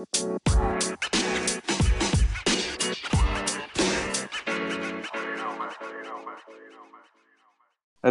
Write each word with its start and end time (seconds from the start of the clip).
Euh, 0.00 0.04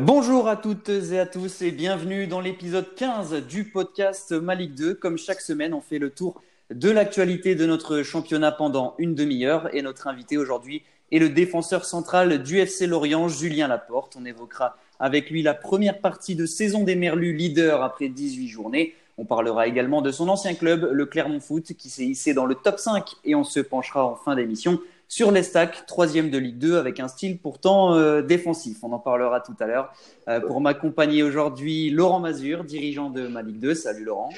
bonjour 0.01 0.47
à 0.47 0.55
toutes 0.55 0.89
et 0.89 1.19
à 1.19 1.25
tous 1.25 1.63
et 1.63 1.71
bienvenue 1.71 2.27
dans 2.27 2.41
l'épisode 2.41 2.93
15 2.93 3.47
du 3.47 3.71
podcast 3.71 4.33
Malik 4.33 4.75
2. 4.75 4.93
Comme 4.93 5.17
chaque 5.17 5.41
semaine, 5.41 5.73
on 5.73 5.81
fait 5.81 5.97
le 5.97 6.11
tour 6.11 6.43
de 6.69 6.91
l'actualité 6.91 7.55
de 7.55 7.65
notre 7.65 8.03
championnat 8.03 8.51
pendant 8.51 8.93
une 8.99 9.15
demi-heure 9.15 9.73
et 9.73 9.81
notre 9.81 10.05
invité 10.07 10.37
aujourd'hui 10.37 10.83
est 11.11 11.17
le 11.17 11.29
défenseur 11.29 11.85
central 11.85 12.43
du 12.43 12.59
FC 12.59 12.85
Lorient, 12.85 13.29
Julien 13.29 13.67
Laporte. 13.67 14.15
On 14.15 14.25
évoquera 14.25 14.77
avec 14.99 15.31
lui 15.31 15.41
la 15.41 15.55
première 15.55 16.01
partie 16.01 16.35
de 16.35 16.45
saison 16.45 16.83
des 16.83 16.95
Merlus, 16.95 17.33
leader 17.33 17.81
après 17.81 18.09
18 18.09 18.47
journées. 18.47 18.93
On 19.19 19.25
parlera 19.25 19.67
également 19.67 20.01
de 20.01 20.11
son 20.11 20.29
ancien 20.29 20.53
club, 20.53 20.89
le 20.93 21.05
Clermont 21.05 21.41
Foot, 21.41 21.73
qui 21.77 21.89
s'est 21.89 22.05
hissé 22.05 22.33
dans 22.33 22.45
le 22.45 22.55
top 22.55 22.79
5 22.79 23.03
et 23.25 23.35
on 23.35 23.43
se 23.43 23.59
penchera 23.59 24.05
en 24.05 24.15
fin 24.15 24.33
d'émission 24.33 24.79
sur 25.09 25.31
l'Estac, 25.31 25.85
troisième 25.87 26.29
de 26.29 26.37
Ligue 26.37 26.57
2, 26.57 26.77
avec 26.77 27.01
un 27.01 27.09
style 27.09 27.37
pourtant 27.37 27.95
euh, 27.95 28.21
défensif. 28.21 28.77
On 28.81 28.93
en 28.93 28.99
parlera 28.99 29.41
tout 29.41 29.55
à 29.59 29.65
l'heure. 29.65 29.91
Euh, 30.29 30.39
pour 30.39 30.61
m'accompagner 30.61 31.21
aujourd'hui, 31.21 31.89
Laurent 31.89 32.21
Mazur, 32.21 32.63
dirigeant 32.63 33.09
de 33.09 33.27
ma 33.27 33.41
Ligue 33.41 33.59
2. 33.59 33.75
Salut 33.75 34.05
Laurent. 34.05 34.29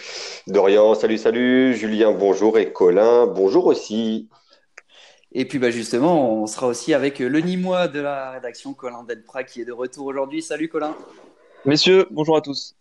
Dorian, 0.48 0.96
salut, 0.96 1.20
salut. 1.20 1.76
Julien, 1.76 2.12
bonjour. 2.12 2.58
Et 2.58 2.74
Colin, 2.74 3.28
bonjour 3.28 3.68
aussi. 3.68 4.30
Et 5.32 5.46
puis 5.46 5.60
bah, 5.60 5.70
justement, 5.70 6.42
on 6.42 6.48
sera 6.48 6.66
aussi 6.66 6.96
avec 6.96 7.20
le 7.20 7.40
Nîmois 7.40 7.88
de 7.88 8.00
la 8.00 8.32
rédaction, 8.32 8.74
Colin 8.74 9.04
Delprat, 9.04 9.44
qui 9.44 9.62
est 9.62 9.66
de 9.66 9.74
retour 9.74 10.08
aujourd'hui. 10.08 10.42
Salut 10.42 10.70
Colin. 10.70 10.96
Messieurs, 11.66 12.08
bonjour 12.10 12.36
à 12.36 12.42
tous. 12.42 12.76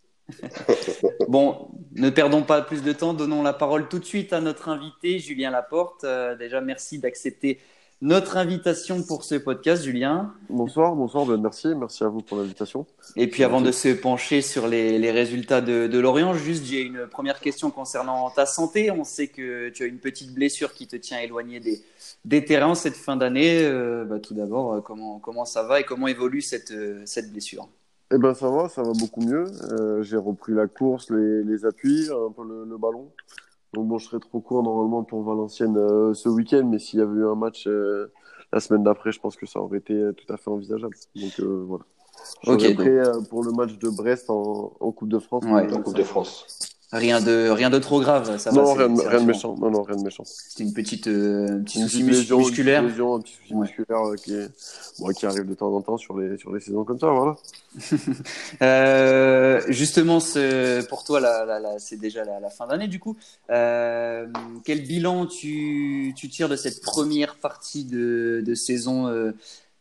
Bon, 1.29 1.69
ne 1.93 2.11
perdons 2.11 2.43
pas 2.43 2.63
plus 2.63 2.83
de 2.83 2.93
temps, 2.93 3.15
donnons 3.15 3.43
la 3.43 3.53
parole 3.53 3.89
tout 3.89 3.99
de 3.99 4.05
suite 4.05 4.33
à 4.33 4.41
notre 4.41 4.69
invité, 4.69 5.19
Julien 5.19 5.51
Laporte. 5.51 6.05
Euh, 6.05 6.37
déjà, 6.37 6.61
merci 6.61 6.99
d'accepter 6.99 7.59
notre 8.03 8.39
invitation 8.39 9.03
pour 9.03 9.25
ce 9.25 9.35
podcast, 9.35 9.85
Julien. 9.85 10.33
Bonsoir, 10.49 10.95
bonsoir, 10.95 11.27
ben, 11.27 11.37
merci, 11.37 11.69
merci 11.75 12.03
à 12.03 12.09
vous 12.09 12.23
pour 12.23 12.39
l'invitation. 12.39 12.87
Et 13.17 13.27
puis 13.27 13.45
avant 13.45 13.61
de 13.61 13.71
se 13.73 13.89
pencher 13.89 14.41
sur 14.41 14.69
les, 14.69 15.11
résultats 15.11 15.61
de, 15.61 15.99
Lorient, 15.99 16.33
juste 16.33 16.65
j'ai 16.65 16.81
une 16.81 17.07
première 17.07 17.41
question 17.41 17.71
concernant 17.71 18.31
ta 18.31 18.47
santé. 18.47 18.91
On 18.91 19.05
sait 19.05 19.29
que 19.29 19.69
tu 19.69 19.83
as 19.83 19.87
une 19.87 19.99
petite 19.99 20.33
blessure 20.33 20.73
qui 20.73 20.87
te 20.87 20.97
tient 20.97 21.19
éloigné 21.19 21.61
des, 21.61 21.83
des 22.25 22.43
terrains 22.43 22.75
cette 22.75 22.97
fin 22.97 23.17
d'année. 23.17 23.65
Euh, 23.65 24.07
bah, 24.07 24.19
tout 24.19 24.33
d'abord, 24.33 24.73
euh, 24.73 24.81
comment, 24.81 25.19
comment 25.19 25.45
ça 25.45 25.63
va 25.65 25.81
et 25.81 25.85
comment 25.85 26.09
évolue 26.09 26.41
cette, 26.41 26.73
cette 27.05 27.31
blessure? 27.31 27.69
Eh 28.13 28.19
ben 28.19 28.35
ça 28.35 28.51
va, 28.51 28.69
ça 28.69 28.83
va 28.83 28.93
beaucoup 28.93 29.21
mieux. 29.21 29.45
j'ai 30.03 30.17
repris 30.17 30.53
la 30.53 30.67
course, 30.67 31.11
les, 31.11 31.65
appuis, 31.65 32.09
un 32.11 32.33
peu 32.33 32.43
le 32.45 32.77
ballon. 32.77 33.11
Donc 33.73 33.87
bon, 33.87 33.99
je 33.99 34.07
serais 34.07 34.19
trop 34.19 34.41
court 34.41 34.63
normalement 34.63 35.05
pour 35.05 35.23
Valenciennes 35.23 35.77
euh, 35.77 36.13
ce 36.13 36.29
week-end, 36.29 36.65
mais 36.65 36.79
s'il 36.79 36.99
y 36.99 37.03
avait 37.03 37.21
eu 37.21 37.27
un 37.27 37.37
match 37.37 37.67
euh, 37.69 38.13
la 38.53 38.59
semaine 38.59 38.83
d'après, 38.83 39.13
je 39.13 39.21
pense 39.21 39.37
que 39.37 39.47
ça 39.47 39.61
aurait 39.61 39.79
été 39.79 39.95
euh, 39.95 40.13
tout 40.13 40.31
à 40.33 40.37
fait 40.37 40.51
envisageable. 40.51 40.97
Donc 41.15 41.41
voilà. 41.41 41.85
Je 42.43 42.51
okay, 42.51 42.75
prêt 42.75 43.01
pour 43.31 43.45
le 43.45 43.53
match 43.53 43.79
de 43.79 43.89
Brest 43.89 44.29
en, 44.29 44.73
en 44.79 44.93
Coupe 44.93 45.09
de 45.09 45.19
France. 45.19 45.45
Ouais, 45.45 45.73
en 45.73 45.83
Coupe 45.83 45.97
de 45.97 46.03
France. 46.03 46.47
Rien 46.93 47.21
de, 47.21 47.49
rien 47.51 47.71
de 47.71 47.79
trop 47.79 48.01
grave, 48.01 48.37
ça 48.39 48.51
non, 48.51 48.75
rien, 48.75 48.93
rien, 49.07 49.21
de 49.21 49.27
méchant. 49.27 49.55
Non, 49.57 49.71
non, 49.71 49.85
rien 49.85 49.95
de 49.95 50.03
méchant. 50.03 50.25
C'était 50.27 50.65
une 50.65 50.73
petite, 50.73 51.07
euh, 51.07 51.61
petit 51.61 51.81
souci 51.83 52.03
musculaire. 52.03 52.83
Une 52.83 52.89
lésion, 52.89 53.15
un 53.15 53.21
petit 53.21 53.35
souci 53.35 53.55
musculaire 53.55 54.09
euh, 54.09 54.17
qui, 54.17 54.35
est, 54.35 54.49
bon, 54.99 55.09
qui 55.13 55.25
arrive 55.25 55.47
de 55.47 55.55
temps 55.55 55.73
en 55.73 55.83
temps 55.83 55.97
sur 55.97 56.19
les, 56.19 56.37
sur 56.37 56.53
les 56.53 56.59
saisons 56.59 56.83
comme 56.83 56.99
ça, 56.99 57.07
voilà. 57.07 57.37
euh, 58.63 59.63
justement, 59.69 60.19
pour 60.89 61.05
toi, 61.05 61.21
la, 61.21 61.45
la, 61.45 61.61
la, 61.61 61.79
c'est 61.79 61.97
déjà 61.97 62.25
la, 62.25 62.41
la 62.41 62.51
fin 62.51 62.67
d'année, 62.67 62.89
du 62.89 62.99
coup. 62.99 63.17
Euh, 63.51 64.27
quel 64.65 64.83
bilan 64.83 65.27
tu, 65.27 66.13
tu 66.17 66.29
tires 66.29 66.49
de 66.49 66.57
cette 66.57 66.83
première 66.83 67.37
partie 67.37 67.85
de, 67.85 68.43
de 68.45 68.55
saison 68.57 69.07
euh, 69.07 69.31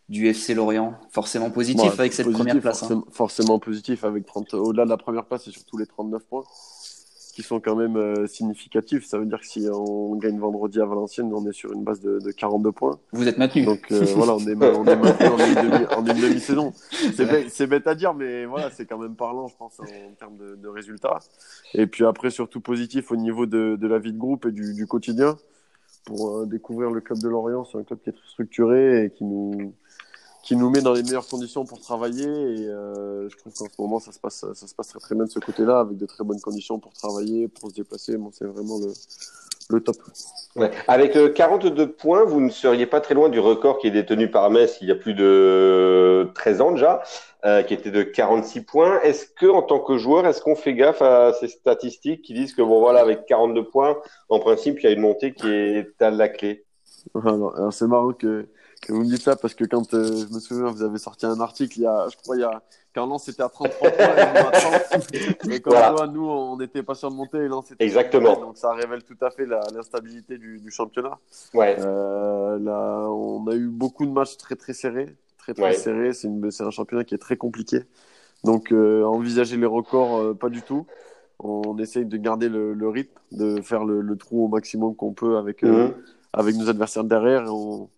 du 0.09 0.27
FC 0.27 0.53
Lorient? 0.53 0.93
Forcément 1.09 1.49
positif 1.49 1.99
avec 1.99 2.14
cette 2.14 2.31
première 2.31 2.59
place. 2.61 2.81
Forcément, 2.81 3.02
hein. 3.02 3.11
forcément 3.11 3.58
positif 3.58 4.03
avec 4.03 4.27
30, 4.27 4.53
au-delà 4.53 4.86
de 4.86 4.92
la 4.92 4.98
première 4.98 5.25
place 5.25 5.48
et 5.48 5.52
surtout 5.52 5.80
les 5.80 5.87
39 5.87 6.21
points 6.30 6.43
qui 7.34 7.44
sont 7.44 7.60
quand 7.60 7.76
même 7.76 7.95
euh, 7.95 8.28
significatifs. 8.28 9.06
Ça 9.06 9.17
veut 9.17 9.26
dire 9.26 9.40
que 9.40 9.48
si 9.48 9.67
on 9.72 10.16
gagne 10.16 10.40
vendredi 10.40 10.82
à 10.82 10.86
Valenciennes, 10.86 11.32
on 11.34 11.48
est 11.48 11.54
sur 11.54 11.72
une 11.72 11.84
base 11.84 12.02
de, 12.02 12.20
de 12.20 12.32
42 12.32 12.72
points. 12.72 13.00
Vous 13.12 13.28
êtes 13.28 13.38
maintenu. 13.38 13.66
Donc 13.66 13.92
euh, 13.92 14.04
voilà, 14.16 14.36
on 14.36 14.40
est, 14.40 14.56
on 14.56 14.86
est 14.86 14.95
maintenu 14.95 15.86
en 15.95 16.06
une 16.06 16.22
demi-saison. 16.22 16.73
c'est 17.14 17.67
bête, 17.67 17.88
à 17.88 17.95
dire, 17.95 18.14
mais 18.14 18.45
voilà, 18.45 18.70
c'est 18.72 18.86
quand 18.86 18.98
même 18.98 19.16
parlant, 19.16 19.48
je 19.48 19.56
pense, 19.56 19.80
en, 19.80 19.86
termes 20.17 20.38
de, 20.38 20.56
de, 20.56 20.67
résultats. 20.67 21.20
Et 21.73 21.88
puis 21.88 22.06
après, 22.06 22.30
surtout 22.32 22.62
positif 22.62 23.12
au 23.12 23.16
niveau 23.16 23.46
de, 23.46 23.78
de 23.80 23.88
la 23.88 24.00
vie 24.00 24.14
de 24.14 24.17
groupe 24.17 24.46
et 24.46 24.52
du, 24.52 24.73
du 24.73 24.88
quotidien. 24.88 25.38
Pour 26.06 26.40
euh, 26.40 26.46
découvrir 26.46 26.90
le 26.90 27.02
club 27.02 27.20
de 27.20 27.28
Lorient, 27.28 27.66
c'est 27.66 27.78
un 27.78 27.84
club 27.84 28.00
qui 28.02 28.10
est 28.10 28.14
très 28.14 28.28
structuré 28.28 29.06
et 29.06 29.10
qui 29.11 29.26
nous, 29.26 29.73
qui 30.44 30.55
nous 30.55 30.70
met 30.70 30.82
dans 30.82 30.94
les 30.94 31.04
meilleures 31.04 31.27
conditions 31.27 31.66
pour 31.66 31.80
travailler. 31.80 32.26
Et 32.26 32.67
euh, 32.67 33.30
je 33.30 33.38
trouve 33.38 33.54
qu'en 33.54 33.66
ce 33.66 33.82
moment, 33.82 34.00
ça 34.00 34.11
se, 34.11 34.20
passe, 34.20 34.45
ça 34.54 34.67
se 34.67 34.73
passe 34.73 34.88
très 34.89 35.00
très 35.00 35.16
bien 35.16 35.26
de 35.26 35.30
ce 35.30 35.39
côté-là, 35.39 35.80
avec 35.80 35.98
de 35.98 36.05
très 36.05 36.23
bonnes 36.23 36.42
conditions 36.42 36.80
pour 36.80 36.94
travailler, 36.94 37.48
pour 37.48 37.70
se 37.70 37.76
déplacer. 37.76 38.17
Bon, 38.17 38.32
c'est 38.32 38.45
vraiment 38.45 38.80
le, 38.80 38.94
le 39.70 39.82
top. 39.82 39.98
Ouais. 40.55 40.72
Avec 40.88 41.33
42 41.33 41.82
euh, 41.82 41.88
points, 41.88 42.23
vous 42.23 42.42
ne 42.42 42.49
seriez 42.49 42.86
pas 42.86 43.02
très 43.02 43.14
loin 43.14 43.30
du 43.30 43.39
record 43.39 43.78
qui 43.78 43.88
est 43.88 43.92
détenu 43.92 44.32
par 44.32 44.49
Metz 44.49 44.80
il 44.82 44.88
y 44.88 44.92
a 44.92 44.95
plus 44.95 45.14
de 45.14 46.30
13 46.33 46.61
ans 46.61 46.72
déjà, 46.72 47.04
euh, 47.45 47.61
qui 47.61 47.73
était 47.73 47.92
de 47.92 48.02
46 48.02 48.61
points. 48.61 48.99
Est-ce 49.02 49.28
que, 49.28 49.45
en 49.45 49.61
tant 49.61 49.80
que 49.80 49.98
joueur, 49.98 50.26
est-ce 50.26 50.42
qu'on 50.42 50.55
fait 50.55 50.73
gaffe 50.73 51.02
à 51.02 51.33
ces 51.33 51.48
statistiques 51.48 52.23
qui 52.23 52.33
disent 52.33 52.55
que 52.55 52.61
bon 52.61 52.80
voilà, 52.80 53.02
avec 53.02 53.26
42 53.28 53.64
points, 53.66 53.98
en 54.30 54.39
principe, 54.39 54.80
il 54.80 54.86
y 54.86 54.88
a 54.88 54.92
une 54.92 55.02
montée 55.02 55.33
qui 55.33 55.49
est 55.49 56.02
à 56.02 56.10
la 56.10 56.30
clé? 56.30 56.66
Alors, 57.16 57.55
alors 57.55 57.73
c'est 57.73 57.88
marrant 57.88 58.14
que 58.14 58.48
que 58.80 58.94
vous 58.94 59.02
me 59.02 59.06
dites 59.06 59.22
ça 59.22 59.36
parce 59.36 59.54
que 59.54 59.66
quand 59.66 59.94
euh, 59.94 60.26
je 60.28 60.34
me 60.34 60.40
souviens, 60.40 60.72
vous 60.72 60.84
avez 60.84 60.98
sorti 61.00 61.26
un 61.26 61.40
article 61.40 61.80
il 61.80 61.84
y 61.84 61.88
a, 61.88 62.08
je 62.10 62.17
crois, 62.17 62.36
il 62.38 62.42
y 62.42 62.44
a, 62.44 62.62
quand 62.94 63.06
Lens 63.06 63.28
était 63.28 63.44
à 63.44 63.50
33 63.50 63.92
points 63.92 64.06
et 64.06 64.42
nous 64.42 64.48
à 64.48 64.52
30. 64.52 65.16
Et 65.52 65.60
quand 65.62 65.72
voilà. 65.72 66.08
nous, 66.08 66.28
on 66.28 66.58
n'était 66.58 66.84
pas 66.84 66.95
sûr 66.95 67.12
de 67.12 67.16
monter 67.16 67.38
et 67.38 67.48
Lens 67.48 67.72
était 67.72 67.84
Exactement. 67.84 68.40
donc 68.40 68.58
ça 68.58 68.73
révèle 68.73 69.04
tout 69.04 69.17
à 69.22 69.30
fait 69.30 69.45
l'instabilité 69.45 70.38
du, 70.38 70.60
du, 70.60 70.72
championnat. 70.72 71.17
Ouais. 71.54 71.76
Euh, 71.80 72.58
là, 72.60 73.08
on 73.10 73.48
a 73.48 73.56
eu 73.56 73.67
beaucoup 73.67 74.06
de 74.06 74.12
matchs 74.12 74.38
très 74.38 74.56
très 74.56 74.73
serrés, 74.73 75.16
très 75.38 75.54
très 75.54 75.64
ouais. 75.64 75.73
serrés. 75.73 76.14
C'est 76.14 76.64
un 76.64 76.72
championnat 76.72 77.04
qui 77.04 77.14
est 77.16 77.20
très 77.20 77.38
compliqué. 77.38 77.84
Donc, 78.44 78.72
euh, 78.72 79.04
envisager 79.04 79.58
les 79.58 79.66
records, 79.66 80.17
euh, 80.17 80.34
pas 80.34 80.50
du 80.50 80.61
tout. 80.61 80.86
On 81.40 81.78
essaye 81.78 82.06
de 82.06 82.17
garder 82.17 82.50
le, 82.50 82.73
le 82.73 82.90
rythme, 82.90 83.17
de 83.32 83.61
faire 83.61 83.86
le, 83.86 84.02
le, 84.02 84.17
trou 84.17 84.46
au 84.46 84.48
maximum 84.48 84.96
qu'on 84.96 85.14
peut 85.14 85.38
avec, 85.38 85.64
mm 85.64 85.70
-hmm. 85.70 85.94
avec 86.34 86.56
nos 86.56 86.70
adversaires 86.70 87.04
derrière. 87.06 87.44
Et 87.46 87.50
on, 87.50 87.90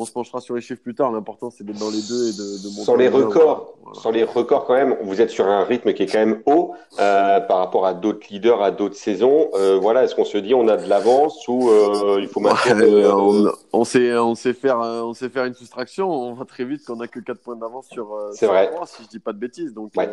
on 0.00 0.04
se 0.04 0.12
penchera 0.12 0.40
sur 0.40 0.54
les 0.54 0.60
chiffres 0.60 0.82
plus 0.82 0.94
tard. 0.94 1.12
L'important, 1.12 1.50
c'est 1.50 1.64
d'être 1.64 1.78
dans 1.78 1.90
les 1.90 2.02
deux 2.02 2.28
et 2.28 2.32
de, 2.32 2.62
de 2.62 2.68
monter. 2.68 2.84
Sans 2.84 2.96
les 2.96 3.08
records, 3.08 3.74
voilà. 3.82 4.00
sans 4.00 4.10
les 4.10 4.24
records 4.24 4.64
quand 4.64 4.74
même, 4.74 4.96
vous 5.02 5.20
êtes 5.20 5.30
sur 5.30 5.46
un 5.46 5.64
rythme 5.64 5.92
qui 5.92 6.04
est 6.04 6.06
quand 6.06 6.18
même 6.18 6.42
haut 6.46 6.74
euh, 6.98 7.40
par 7.40 7.58
rapport 7.58 7.86
à 7.86 7.94
d'autres 7.94 8.26
leaders, 8.30 8.62
à 8.62 8.70
d'autres 8.70 8.96
saisons. 8.96 9.50
Euh, 9.54 9.78
voilà, 9.78 10.04
est-ce 10.04 10.14
qu'on 10.14 10.24
se 10.24 10.38
dit 10.38 10.54
on 10.54 10.68
a 10.68 10.76
de 10.76 10.88
l'avance 10.88 11.46
ou 11.48 11.68
euh, 11.70 12.18
il 12.20 12.28
faut 12.28 12.40
maintenir 12.40 12.76
ouais, 12.76 13.06
on, 13.06 13.52
on, 13.72 13.84
sait, 13.84 14.16
on 14.16 14.34
sait 14.34 14.54
faire, 14.54 14.78
on 14.78 15.14
sait 15.14 15.28
faire 15.28 15.44
une 15.44 15.54
soustraction. 15.54 16.10
On 16.10 16.34
voit 16.34 16.46
très 16.46 16.64
vite 16.64 16.84
qu'on 16.84 17.00
a 17.00 17.08
que 17.08 17.20
4 17.20 17.40
points 17.40 17.56
d'avance 17.56 17.88
sur. 17.88 18.16
C'est 18.32 18.46
vrai. 18.46 18.70
Si 18.86 19.02
je 19.02 19.08
dis 19.08 19.18
pas 19.18 19.32
de 19.32 19.38
bêtises. 19.38 19.74
Donc 19.74 19.92
ouais. 19.96 20.08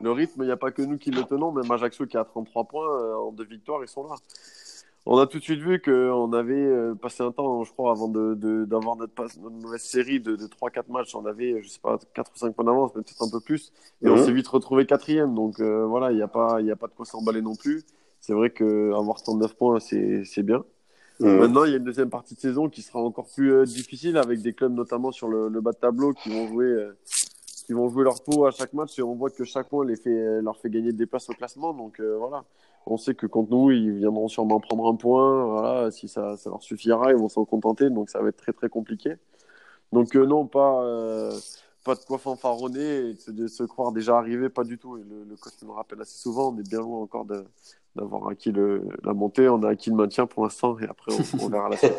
Le 0.00 0.10
rythme, 0.10 0.42
il 0.42 0.46
n'y 0.46 0.52
a 0.52 0.56
pas 0.56 0.70
que 0.70 0.82
nous 0.82 0.98
qui 0.98 1.10
le 1.10 1.22
tenons. 1.22 1.52
Même 1.52 1.70
Ajaccio 1.70 2.06
qui 2.06 2.16
a 2.16 2.24
33 2.24 2.64
points 2.64 2.86
euh, 2.86 3.14
en 3.14 3.32
deux 3.32 3.44
victoires, 3.44 3.80
ils 3.82 3.88
sont 3.88 4.04
là 4.04 4.16
on 5.06 5.18
a 5.18 5.26
tout 5.26 5.38
de 5.38 5.42
suite 5.42 5.60
vu 5.60 5.80
qu'on 5.80 6.32
avait 6.32 6.54
euh, 6.54 6.94
passé 6.94 7.22
un 7.22 7.30
temps, 7.30 7.62
je 7.64 7.72
crois, 7.72 7.90
avant 7.90 8.08
d'avoir 8.08 8.36
de, 8.36 8.64
de 8.64 8.76
notre, 9.00 9.22
notre, 9.42 9.50
mauvaise 9.50 9.82
série 9.82 10.20
de, 10.20 10.36
de 10.36 10.46
3-4 10.46 10.90
matchs. 10.90 11.14
On 11.14 11.26
avait, 11.26 11.62
je 11.62 11.68
sais 11.68 11.80
pas, 11.80 11.98
4 12.14 12.32
ou 12.34 12.38
5 12.38 12.54
points 12.54 12.64
d'avance, 12.64 12.92
mais 12.94 13.02
peut-être 13.02 13.22
un 13.22 13.30
peu 13.30 13.40
plus. 13.40 13.72
Et 14.02 14.08
on 14.08 14.16
s'est 14.16 14.32
vite 14.32 14.48
retrouvé 14.48 14.86
quatrième. 14.86 15.34
Donc 15.34 15.60
euh, 15.60 15.84
voilà, 15.84 16.10
il 16.10 16.16
n'y 16.16 16.22
a, 16.22 16.28
pas, 16.28 16.60
y 16.62 16.70
a 16.70 16.76
pas 16.76 16.86
de 16.86 16.94
quoi 16.94 17.04
s'emballer 17.04 17.42
non 17.42 17.54
plus. 17.54 17.84
C'est 18.20 18.32
vrai 18.32 18.50
qu'avoir 18.50 19.22
39 19.22 19.54
points, 19.56 19.78
c'est 19.80 20.42
bien. 20.42 20.64
Mmh. 21.20 21.28
Maintenant, 21.28 21.64
il 21.64 21.70
y 21.70 21.74
a 21.74 21.76
une 21.76 21.84
deuxième 21.84 22.10
partie 22.10 22.34
de 22.34 22.40
saison 22.40 22.68
qui 22.68 22.82
sera 22.82 22.98
encore 22.98 23.28
plus 23.32 23.52
euh, 23.52 23.64
difficile 23.64 24.16
avec 24.16 24.42
des 24.42 24.52
clubs, 24.52 24.72
notamment 24.72 25.12
sur 25.12 25.28
le, 25.28 25.48
le 25.48 25.60
bas 25.60 25.72
de 25.72 25.76
tableau, 25.76 26.12
qui 26.12 26.30
vont 26.30 26.48
jouer. 26.48 26.66
Euh, 26.66 26.96
qui 27.64 27.72
vont 27.72 27.88
jouer 27.88 28.04
leur 28.04 28.22
peau 28.22 28.46
à 28.46 28.50
chaque 28.50 28.72
match 28.72 28.98
et 28.98 29.02
on 29.02 29.14
voit 29.14 29.30
que 29.30 29.44
chaque 29.44 29.68
point 29.68 29.84
les 29.84 29.96
fait, 29.96 30.42
leur 30.42 30.58
fait 30.58 30.70
gagner 30.70 30.92
des 30.92 31.06
places 31.06 31.28
au 31.30 31.32
classement. 31.32 31.72
Donc 31.72 31.98
euh, 32.00 32.16
voilà, 32.18 32.44
on 32.86 32.96
sait 32.96 33.14
que 33.14 33.26
contre 33.26 33.50
nous, 33.50 33.70
ils 33.70 33.92
viendront 33.92 34.28
sûrement 34.28 34.60
prendre 34.60 34.86
un 34.88 34.94
point. 34.94 35.44
Voilà, 35.46 35.90
si 35.90 36.08
ça, 36.08 36.34
leur 36.46 36.62
suffira, 36.62 37.10
ils 37.10 37.16
vont 37.16 37.28
s'en 37.28 37.44
contenter. 37.44 37.90
Donc 37.90 38.10
ça 38.10 38.20
va 38.20 38.28
être 38.28 38.36
très 38.36 38.52
très 38.52 38.68
compliqué. 38.68 39.14
Donc 39.92 40.14
euh, 40.16 40.26
non, 40.26 40.46
pas 40.46 40.82
euh, 40.84 41.32
pas 41.84 41.94
de 41.94 42.00
quoi 42.00 42.18
fanfaronner 42.18 43.14
de, 43.28 43.46
se 43.46 43.62
croire 43.64 43.92
déjà 43.92 44.16
arrivé, 44.18 44.48
pas 44.48 44.64
du 44.64 44.78
tout. 44.78 44.98
Et 44.98 45.02
le, 45.02 45.24
le 45.24 45.36
coach 45.36 45.54
nous 45.62 45.72
rappelle 45.72 46.00
assez 46.00 46.18
souvent, 46.18 46.52
on 46.52 46.58
est 46.58 46.68
bien 46.68 46.80
loin 46.80 47.00
encore 47.00 47.24
de 47.24 47.44
d'avoir 47.96 48.28
acquis 48.28 48.52
la 49.04 49.12
montée, 49.12 49.48
on 49.48 49.62
a 49.62 49.70
acquis 49.70 49.90
le 49.90 49.96
maintien 49.96 50.26
pour 50.26 50.42
l'instant 50.42 50.76
et 50.80 50.84
après 50.84 51.12
on, 51.40 51.48
verra 51.48 51.68
la 51.68 51.76
suite. 51.76 51.92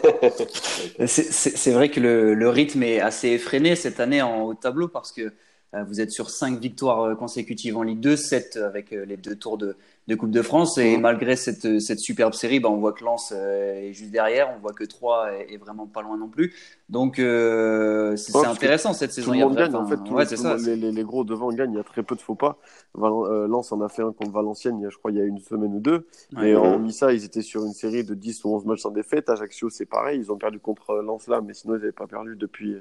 c'est 1.08 1.72
vrai 1.72 1.90
que 1.90 2.00
le, 2.00 2.34
le, 2.34 2.50
rythme 2.50 2.84
est 2.84 3.00
assez 3.00 3.30
effréné 3.30 3.76
cette 3.76 4.00
année 4.02 4.22
en 4.22 4.44
haut 4.44 4.54
tableau 4.54 4.90
parce 4.90 5.12
que 5.14 5.34
vous 5.83 6.01
êtes 6.01 6.12
sur 6.12 6.30
cinq 6.30 6.60
victoires 6.60 7.18
consécutives 7.18 7.77
en 7.77 7.83
Ligue 7.83 8.00
2, 8.00 8.16
7 8.16 8.57
avec 8.57 8.92
les 8.92 9.18
deux 9.18 9.36
tours 9.36 9.57
de, 9.57 9.75
de 10.07 10.16
Coupe 10.16 10.31
de 10.31 10.42
France. 10.42 10.77
Et 10.77 10.98
malgré 10.98 11.36
cette, 11.36 11.80
cette 11.80 12.00
superbe 12.00 12.33
série, 12.33 12.60
bah, 12.60 12.69
on 12.69 12.77
voit 12.77 12.94
que 12.94 13.04
Lens 13.04 13.31
est 13.31 13.92
juste 13.94 14.12
derrière, 14.12 14.54
on 14.56 14.60
voit 14.60 14.74
que 14.74 14.83
3 14.83 15.31
est, 15.50 15.57
vraiment 15.57 15.88
pas 15.88 16.01
loin 16.01 16.18
non 16.18 16.27
plus. 16.27 16.54
Donc 16.89 17.16
c'est 17.18 18.45
intéressant 18.45 18.94
cette 18.94 19.12
saison. 19.12 19.31
Tout 19.31 19.39
le 19.39 19.45
monde 19.45 19.56
gagne 19.56 19.75
en 19.75 19.88
fait. 19.88 20.75
les, 20.75 21.04
gros 21.04 21.24
devant 21.24 21.51
gagnent, 21.51 21.74
il 21.74 21.77
y 21.77 21.80
a 21.80 21.83
très 21.83 22.04
peu 22.04 22.16
de 22.16 22.22
faux 22.22 22.36
pas. 22.36 22.57
Lens 22.95 23.72
en 23.72 23.81
a 23.81 23.89
fait 23.89 24.04
un 24.04 24.12
contre 24.12 24.31
Valenciennes, 24.31 24.86
je 24.89 24.98
crois, 24.98 25.12
il 25.12 25.18
y 25.18 25.22
a 25.22 25.25
une 25.25 25.39
semaine 25.39 25.74
ou 25.74 25.80
deux. 25.80 26.07
Et 26.42 26.56
en 26.56 26.80
mis 26.80 26.94
ça, 26.94 27.13
ils 27.13 27.24
étaient 27.25 27.42
sur 27.42 27.66
une 27.66 27.74
série 27.74 28.04
de 28.04 28.13
10 28.13 28.45
ou 28.45 28.56
11 28.56 28.66
matchs 28.66 28.81
sans 28.81 28.92
défaite. 28.92 29.30
Ajaccio, 29.30 29.69
c'est 29.69 29.86
pareil, 29.86 30.19
ils 30.19 30.31
ont 30.31 30.38
perdu 30.38 30.60
contre 30.60 30.95
Lens 30.95 31.27
là, 31.27 31.42
mais 31.42 31.54
sinon 31.54 31.75
ils 31.75 31.80
n'avaient 31.80 31.92
pas 31.92 32.07
perdu 32.07 32.36
depuis 32.36 32.77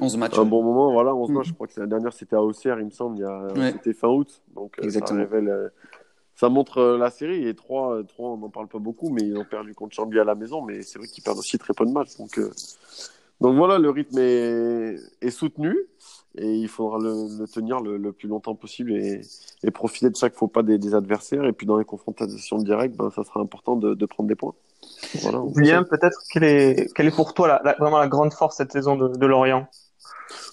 11 0.00 0.16
matchs. 0.16 0.38
Un 0.38 0.44
bon 0.44 0.62
moment, 0.62 0.92
voilà, 0.92 1.14
11 1.14 1.30
matchs. 1.30 1.48
Je 1.48 1.54
crois 1.54 1.66
que 1.66 1.78
la 1.78 1.86
dernière, 1.86 2.12
c'était 2.12 2.36
à 2.36 2.42
Auxerre, 2.42 2.78
il 2.80 2.86
me 2.86 2.90
semble, 2.90 3.18
il 3.18 3.20
y 3.20 3.24
a... 3.24 3.72
c'était 3.72 3.92
fin 3.92 4.08
août. 4.08 4.42
Donc 4.54 4.76
ça 4.88 5.14
révèle 5.14 5.70
ça 6.40 6.48
montre 6.48 6.78
euh, 6.78 6.98
la 6.98 7.10
série. 7.10 7.46
Et 7.46 7.54
3, 7.54 8.04
3 8.04 8.30
on 8.30 8.36
n'en 8.38 8.48
parle 8.48 8.66
pas 8.66 8.78
beaucoup, 8.78 9.10
mais 9.10 9.22
ils 9.22 9.36
ont 9.36 9.44
perdu 9.44 9.74
contre 9.74 9.94
Chambly 9.94 10.18
à 10.18 10.24
la 10.24 10.34
maison. 10.34 10.62
Mais 10.62 10.80
c'est 10.80 10.98
vrai 10.98 11.06
qu'ils 11.06 11.22
perdent 11.22 11.38
aussi 11.38 11.58
très 11.58 11.74
peu 11.74 11.84
de 11.84 11.90
matchs. 11.90 12.16
Donc, 12.16 12.38
euh, 12.38 12.50
donc 13.42 13.56
voilà, 13.56 13.78
le 13.78 13.90
rythme 13.90 14.18
est, 14.18 14.96
est, 15.20 15.30
soutenu 15.30 15.76
et 16.36 16.54
il 16.54 16.68
faudra 16.68 16.98
le, 16.98 17.46
tenir 17.46 17.80
le, 17.80 18.12
plus 18.12 18.28
longtemps 18.28 18.54
possible 18.54 18.92
et, 18.92 19.20
et, 19.62 19.70
profiter 19.70 20.08
de 20.08 20.16
chaque 20.16 20.34
faux 20.34 20.48
pas 20.48 20.62
des, 20.62 20.94
adversaires. 20.94 21.44
Et 21.44 21.52
puis 21.52 21.66
dans 21.66 21.76
les 21.76 21.84
confrontations 21.84 22.58
directes, 22.58 22.96
ben, 22.96 23.10
ça 23.10 23.22
sera 23.22 23.40
important 23.40 23.76
de, 23.76 23.92
de 23.94 24.06
prendre 24.06 24.28
des 24.28 24.34
points. 24.34 24.54
Voilà, 25.22 25.42
Julien, 25.54 25.84
peut-être, 25.84 26.22
quelle 26.32 26.44
est, 26.44 26.94
quelle 26.94 27.06
est 27.06 27.14
pour 27.14 27.34
toi 27.34 27.60
la, 27.62 27.74
vraiment 27.78 27.98
la 27.98 28.08
grande 28.08 28.32
force 28.32 28.56
cette 28.56 28.72
saison 28.72 28.96
de, 28.96 29.08
de 29.08 29.26
Lorient? 29.26 29.68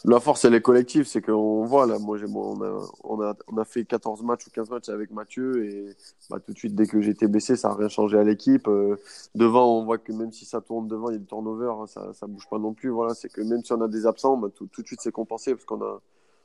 La 0.06 0.20
force, 0.20 0.46
elle 0.46 0.54
est 0.54 0.62
collective. 0.62 1.06
C'est 1.06 1.22
qu'on 1.22 1.66
voit, 1.66 1.86
là, 1.86 2.00
moi, 2.00 2.18
on, 2.28 2.62
a, 2.62 2.88
on, 3.04 3.22
a, 3.22 3.36
on 3.48 3.58
a 3.58 3.66
fait 3.66 3.86
14 3.86 4.24
matchs 4.24 4.48
ou 4.48 4.52
15 4.52 4.70
matchs 4.70 4.90
avec 4.90 5.12
Mathieu. 5.12 5.66
Et 5.66 5.96
bah, 6.30 6.40
tout 6.40 6.54
de 6.54 6.58
suite, 6.58 6.76
dès 6.76 6.88
que 6.88 7.02
j'étais 7.02 7.28
blessé, 7.28 7.56
ça 7.56 7.70
n'a 7.70 7.76
rien 7.76 7.90
changé 7.90 8.18
à 8.18 8.24
l'équipe. 8.24 8.68
Euh, 8.68 8.98
devant, 9.36 9.78
on 9.78 9.86
voit 9.86 9.98
que 9.98 10.12
même 10.12 10.32
si 10.32 10.46
ça 10.46 10.62
tourne 10.62 10.88
devant, 10.88 11.10
il 11.10 11.14
y 11.14 11.16
a 11.16 11.20
des 11.20 11.26
turnovers, 11.26 11.82
hein, 11.82 11.88
ça 11.88 12.28
ne 12.28 12.32
bouge 12.32 12.48
pas 12.50 12.60
non 12.60 12.74
plus. 12.74 12.90
Voilà, 12.90 13.14
c'est 13.14 13.30
que 13.30 13.42
même 13.42 13.64
si 13.64 13.74
on 13.74 13.82
a 13.82 13.88
des 13.88 14.06
absents, 14.06 14.38
bah, 14.38 14.50
tout, 14.54 14.68
tout, 14.68 14.82
de 14.82 14.88
suite, 14.88 15.02
c'est 15.02 15.12
compensé 15.12 15.54
parce 15.54 15.66
qu'on 15.66 15.82
a, 15.82 16.02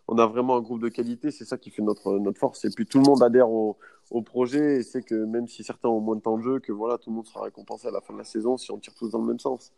on 0.09 0.19
a 0.19 0.27
vraiment 0.27 0.57
un 0.57 0.61
groupe 0.61 0.81
de 0.81 0.89
qualité. 0.89 1.31
C'est 1.31 1.45
ça 1.45 1.57
qui 1.57 1.71
fait 1.71 1.83
notre, 1.83 2.19
notre 2.19 2.39
force. 2.39 2.65
Et 2.65 2.71
puis, 2.71 2.87
tout 2.87 2.99
le 2.99 3.05
monde 3.05 3.23
adhère 3.23 3.51
au, 3.51 3.77
au 4.11 4.23
projet 4.23 4.79
et 4.79 4.83
c'est 4.83 5.03
que 5.03 5.15
même 5.15 5.49
si 5.49 5.65
certains 5.65 5.89
ont 5.89 6.01
moins 6.01 6.17
de 6.17 6.21
temps 6.21 6.37
de 6.37 6.43
jeu, 6.43 6.61
que 6.61 6.73
voilà, 6.73 6.99
tout 6.99 7.11
le 7.11 7.17
monde 7.17 7.27
sera 7.27 7.45
récompensé 7.45 7.89
à 7.89 7.91
la 7.91 8.01
fin 8.01 8.13
de 8.13 8.19
la 8.19 8.25
saison 8.25 8.57
si 8.57 8.71
on 8.71 8.79
tire 8.79 8.95
tous 8.95 9.11
dans 9.11 9.21
le 9.21 9.27
même 9.27 9.39
sens. 9.39 9.73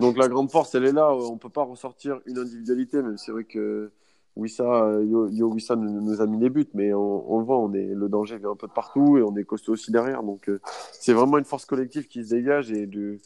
Donc 0.00 0.16
la 0.16 0.28
grande 0.28 0.50
force, 0.50 0.74
elle 0.74 0.84
est 0.84 0.92
là. 0.92 1.12
On 1.12 1.38
peut 1.38 1.48
pas 1.48 1.64
ressortir 1.64 2.20
une 2.26 2.38
individualité, 2.38 3.02
même 3.02 3.18
c'est 3.18 3.32
vrai 3.32 3.44
que 3.44 3.90
Wissa, 4.38 5.00
Yo, 5.02 5.28
Yo 5.28 5.52
Wissa 5.52 5.74
nous, 5.74 6.20
a 6.20 6.26
mis 6.26 6.38
les 6.38 6.48
buts, 6.48 6.68
mais 6.74 6.94
on, 6.94 7.38
le 7.38 7.44
voit, 7.44 7.58
on 7.58 7.72
est, 7.74 7.86
le 7.86 8.08
danger 8.08 8.38
vient 8.38 8.52
un 8.52 8.56
peu 8.56 8.68
de 8.68 8.72
partout 8.72 9.18
et 9.18 9.22
on 9.22 9.36
est 9.36 9.44
costaud 9.44 9.72
aussi 9.72 9.90
derrière. 9.90 10.22
Donc 10.22 10.48
euh, 10.48 10.60
c'est 10.92 11.12
vraiment 11.12 11.38
une 11.38 11.44
force 11.44 11.64
collective 11.64 12.06
qui 12.06 12.24
se 12.24 12.30
dégage 12.30 12.70
et 12.70 12.86
d'une 12.86 13.18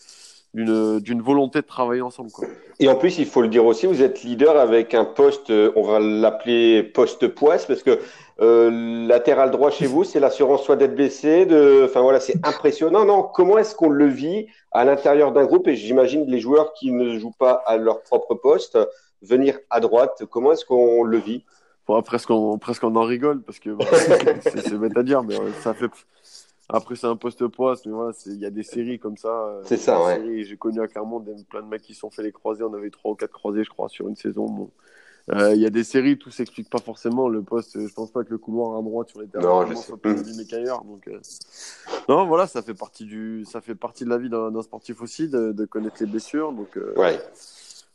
d'une 0.55 1.23
volonté 1.23 1.61
de 1.61 1.67
travailler 1.67 2.03
ensemble. 2.03 2.31
Quoi. 2.31 2.47
Et 2.79 2.89
en 2.89 2.97
plus, 2.97 3.19
il 3.19 3.27
faut 3.27 3.41
le 3.41 3.49
dire 3.49 3.65
aussi, 3.65 3.87
vous 3.87 4.03
êtes 4.03 4.23
leader 4.23 4.57
avec 4.57 4.95
un 4.95 5.05
poste, 5.05 5.51
euh, 5.51 5.73
on 5.77 5.83
va 5.83 5.99
l'appeler 5.99 6.83
poste 6.83 7.29
poisse, 7.29 7.65
parce 7.65 7.83
que 7.83 7.99
euh, 8.41 9.07
latéral 9.07 9.51
droit 9.51 9.71
chez 9.71 9.87
vous, 9.87 10.05
c'est 10.05 10.21
l'assurance 10.21 10.63
soit 10.65 10.77
d'être 10.77 10.95
blessé, 10.95 11.47
de, 11.47 11.83
enfin 11.85 12.03
voilà, 12.03 12.21
c'est 12.21 12.45
impressionnant. 12.45 13.05
Non, 13.05 13.23
comment 13.23 13.57
est-ce 13.57 13.75
qu'on 13.75 13.89
le 13.89 14.07
vit 14.07 14.47
à 14.73 14.85
l'intérieur 14.85 15.33
d'un 15.33 15.45
groupe? 15.45 15.69
Et 15.69 15.77
j'imagine 15.77 16.27
les 16.27 16.41
joueurs 16.41 16.75
qui 16.75 16.93
ne 16.93 17.19
jouent 17.19 17.35
pas 17.39 17.63
à 17.67 17.77
leur 17.77 18.03
propre 18.03 18.35
poste 18.35 18.79
venir 19.23 19.59
à 19.71 19.81
droite. 19.81 20.25
Comment 20.31 20.53
est-ce 20.53 20.65
qu'on 20.65 21.05
le 21.05 21.19
vit? 21.19 21.45
Bon, 21.87 22.01
presque, 22.03 22.31
on, 22.31 22.59
presque 22.59 22.85
on 22.85 22.95
en 22.95 23.03
rigole 23.03 23.43
parce 23.43 23.59
que 23.59 23.71
bah, 23.71 23.85
c'est 24.43 24.79
bête 24.79 24.97
à 24.97 25.03
dire, 25.03 25.23
mais 25.23 25.35
euh, 25.35 25.53
ça 25.61 25.75
fait. 25.75 25.91
Après, 26.73 26.97
c'est 26.97 27.07
un 27.07 27.17
poste 27.17 27.47
poisse, 27.47 27.85
mais 27.87 27.93
voilà, 27.93 28.13
il 28.27 28.39
y 28.39 28.47
a 28.47 28.51
des 28.51 28.63
séries 28.63 28.99
comme 28.99 29.17
ça. 29.17 29.29
Euh, 29.29 29.63
c'est 29.65 29.77
ça, 29.77 30.03
ouais. 30.03 30.45
J'ai 30.45 30.57
connu 30.57 30.81
à 30.81 30.89
Clermont 30.89 31.25
plein 31.49 31.63
de 31.63 31.69
mecs 31.69 31.83
qui 31.83 31.95
sont 31.95 32.11
fait 32.11 32.23
les 32.23 32.33
croisés. 32.33 32.65
On 32.65 32.75
avait 32.75 32.91
trois 32.91 33.13
ou 33.13 33.15
quatre 33.15 33.33
croisés, 33.33 33.65
je 33.65 33.71
crois, 33.71 33.89
sur 33.89 34.09
une 34.09 34.17
saison. 34.17 34.47
Bon. 34.47 34.71
Euh, 35.31 35.55
il 35.55 35.61
y 35.61 35.67
a 35.67 35.71
des 35.71 35.85
séries, 35.85 36.19
tout 36.19 36.31
s'explique 36.31 36.69
pas 36.69 36.79
forcément. 36.79 37.29
Le 37.29 37.43
poste, 37.43 37.79
je 37.79 37.93
pense 37.95 38.11
pas 38.11 38.25
que 38.25 38.31
le 38.31 38.39
couloir 38.39 38.77
à 38.77 38.83
droite 38.83 39.11
sur 39.11 39.21
les 39.21 39.29
terrains 39.29 39.75
soit 39.77 39.97
plus 39.97 40.15
mmh. 40.15 40.47
qu'ailleurs. 40.49 40.85
Donc, 40.85 41.07
euh... 41.09 41.21
non, 42.09 42.27
voilà, 42.27 42.47
ça 42.47 42.63
fait 42.63 42.75
partie 42.75 43.05
du, 43.05 43.45
ça 43.45 43.61
fait 43.61 43.77
partie 43.77 44.05
de 44.05 44.11
la 44.11 44.19
vie 44.19 44.31
d'un 44.31 44.63
sportif 44.63 45.01
aussi 45.01 45.29
de, 45.29 45.53
de, 45.53 45.65
connaître 45.65 45.97
les 46.01 46.07
blessures. 46.07 46.53
Donc, 46.53 46.77
euh... 46.77 46.93
ouais. 46.97 47.21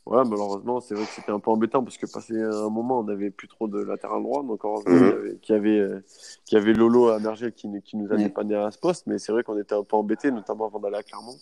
Voilà, 0.08 0.24
malheureusement, 0.24 0.80
c'est 0.80 0.94
vrai 0.94 1.04
que 1.04 1.10
c'était 1.10 1.32
un 1.32 1.38
peu 1.38 1.50
embêtant 1.50 1.84
parce 1.84 1.98
que 1.98 2.06
passé 2.06 2.32
un 2.40 2.70
moment, 2.70 3.00
on 3.00 3.04
n'avait 3.04 3.28
plus 3.28 3.46
trop 3.46 3.68
de 3.68 3.78
latéral 3.78 4.22
droit. 4.22 4.42
Donc, 4.42 4.64
heureusement 4.64 4.94
mmh. 4.94 5.38
qu'il 5.42 5.54
y, 5.54 5.58
avait, 5.58 5.78
euh, 5.78 6.02
y 6.50 6.56
avait 6.56 6.72
Lolo 6.72 7.08
à 7.08 7.18
Mergel 7.18 7.52
qui, 7.52 7.68
qui 7.84 7.98
nous 7.98 8.10
a 8.10 8.16
dépanné 8.16 8.54
à 8.54 8.70
ce 8.70 8.78
poste. 8.78 9.06
Mais 9.06 9.18
c'est 9.18 9.32
vrai 9.32 9.42
qu'on 9.42 9.58
était 9.58 9.74
un 9.74 9.82
peu 9.84 9.96
embêtés, 9.96 10.30
notamment 10.30 10.66
avant 10.66 10.78
d'aller 10.78 10.96
à 10.96 11.02
Clermont. 11.02 11.36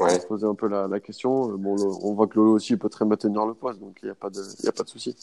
Ouais. 0.00 0.08
On 0.16 0.20
se 0.20 0.26
poser 0.26 0.46
un 0.46 0.56
peu 0.56 0.66
la, 0.66 0.88
la 0.88 0.98
question. 0.98 1.56
Bon, 1.56 1.76
on 2.02 2.12
voit 2.14 2.26
que 2.26 2.34
Lolo 2.34 2.54
aussi 2.54 2.76
peut 2.76 2.88
très 2.88 3.04
maintenir 3.04 3.46
le 3.46 3.54
poste, 3.54 3.78
donc 3.78 3.96
il 4.02 4.06
n'y 4.06 4.10
a 4.10 4.16
pas 4.16 4.30
de, 4.30 4.42
il 4.60 4.68
a 4.68 4.72
pas 4.72 4.82
de 4.82 4.88
souci 4.88 5.16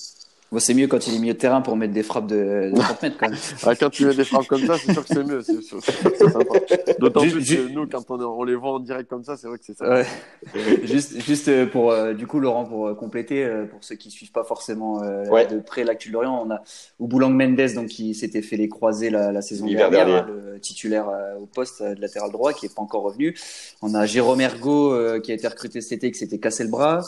c'est 0.60 0.74
mieux 0.74 0.88
quand 0.88 1.08
il 1.08 1.16
est 1.16 1.20
milieu 1.20 1.34
de 1.34 1.38
terrain 1.38 1.62
pour 1.62 1.76
mettre 1.76 1.94
des 1.94 2.04
frappes 2.04 2.28
de, 2.28 2.72
de 2.74 2.80
30 2.80 3.02
mètres. 3.02 3.18
Quand, 3.20 3.30
même. 3.30 3.40
ah, 3.64 3.76
quand 3.76 3.90
tu 3.90 4.06
mets 4.06 4.16
des 4.16 4.24
frappes 4.24 4.48
comme 4.48 4.66
ça, 4.66 4.78
c'est 4.78 4.94
sûr 4.94 5.06
que 5.06 5.14
c'est 5.14 5.24
mieux. 5.24 5.42
C'est, 5.42 5.62
sympa. 5.62 6.60
D'autant 7.00 7.22
plus 7.22 7.34
que 7.34 7.70
nous, 7.70 7.88
quand 7.88 8.10
on, 8.10 8.22
on, 8.22 8.44
les 8.44 8.56
voit 8.56 8.72
en 8.72 8.80
direct 8.80 9.10
comme 9.10 9.24
ça, 9.24 9.36
c'est 9.36 9.48
vrai 9.48 9.58
que 9.58 9.66
c'est 9.66 9.78
ça. 9.78 9.90
Ouais. 9.90 10.06
juste, 10.84 11.22
juste 11.22 11.50
euh, 11.50 11.66
pour, 11.66 11.92
euh, 11.92 12.14
du 12.14 12.28
coup, 12.28 12.40
Laurent, 12.40 12.64
pour 12.64 12.88
euh, 12.88 12.94
compléter, 12.94 13.46
pour 13.70 13.84
ceux 13.84 13.96
qui 13.96 14.10
suivent 14.10 14.32
pas 14.32 14.46
forcément 14.46 15.00
ouais. 15.30 15.48
de 15.48 15.60
près 15.60 15.84
l'actu 15.84 16.10
de 16.10 16.14
Lorient, 16.14 16.46
on 16.48 16.52
a 16.52 16.62
Ouboulang 17.00 17.32
Mendes, 17.32 17.74
donc, 17.76 17.88
qui 17.88 18.16
s'était 18.16 18.42
fait 18.42 18.58
les 18.58 18.70
croisés 18.70 19.10
la, 19.10 19.34
la 19.34 19.42
saison 19.42 19.68
dernière, 19.68 20.08
hein, 20.08 20.28
le 20.28 20.60
titulaire 20.60 21.10
au 21.42 21.46
poste 21.46 21.84
de 21.84 22.00
latéral 22.00 22.32
droit, 22.32 22.54
qui 22.54 22.66
est 22.66 22.74
pas 22.74 22.82
encore 22.82 23.04
revenu. 23.04 23.36
On 23.82 23.94
a 23.94 24.06
Jérôme 24.06 24.42
Ergo, 24.42 25.20
qui 25.22 25.32
a 25.32 25.36
été 25.36 25.48
recruté 25.48 25.82
cet 25.82 25.92
été, 25.98 26.12
qui 26.12 26.20
s'était 26.20 26.40
cassé 26.40 26.64
le 26.64 26.70
bras. 26.70 27.02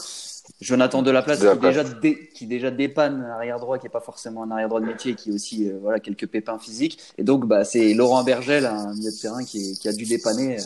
Jonathan 0.61 1.01
Delaplace, 1.01 1.39
de 1.39 1.49
qui, 1.51 1.59
Déjà 1.59 1.83
qui 2.33 2.45
déjà 2.47 2.71
dépanne 2.71 3.23
arrière 3.23 3.59
droit, 3.59 3.77
qui 3.77 3.85
n'est 3.85 3.91
pas 3.91 4.01
forcément 4.01 4.43
un 4.43 4.51
arrière 4.51 4.67
droit 4.67 4.81
de 4.81 4.85
métier, 4.85 5.15
qui 5.15 5.31
a 5.31 5.33
aussi 5.33 5.69
euh, 5.69 5.77
voilà, 5.81 5.99
quelques 5.99 6.27
pépins 6.27 6.59
physiques. 6.59 6.99
Et 7.17 7.23
donc, 7.23 7.45
bah, 7.47 7.63
c'est 7.63 7.93
Laurent 7.93 8.23
Bergel, 8.23 8.65
un 8.65 8.93
milieu 8.93 9.11
de 9.11 9.17
terrain, 9.17 9.43
qui, 9.43 9.77
qui 9.77 9.87
a 9.87 9.93
dû 9.93 10.05
dépanner 10.05 10.59
euh, 10.59 10.63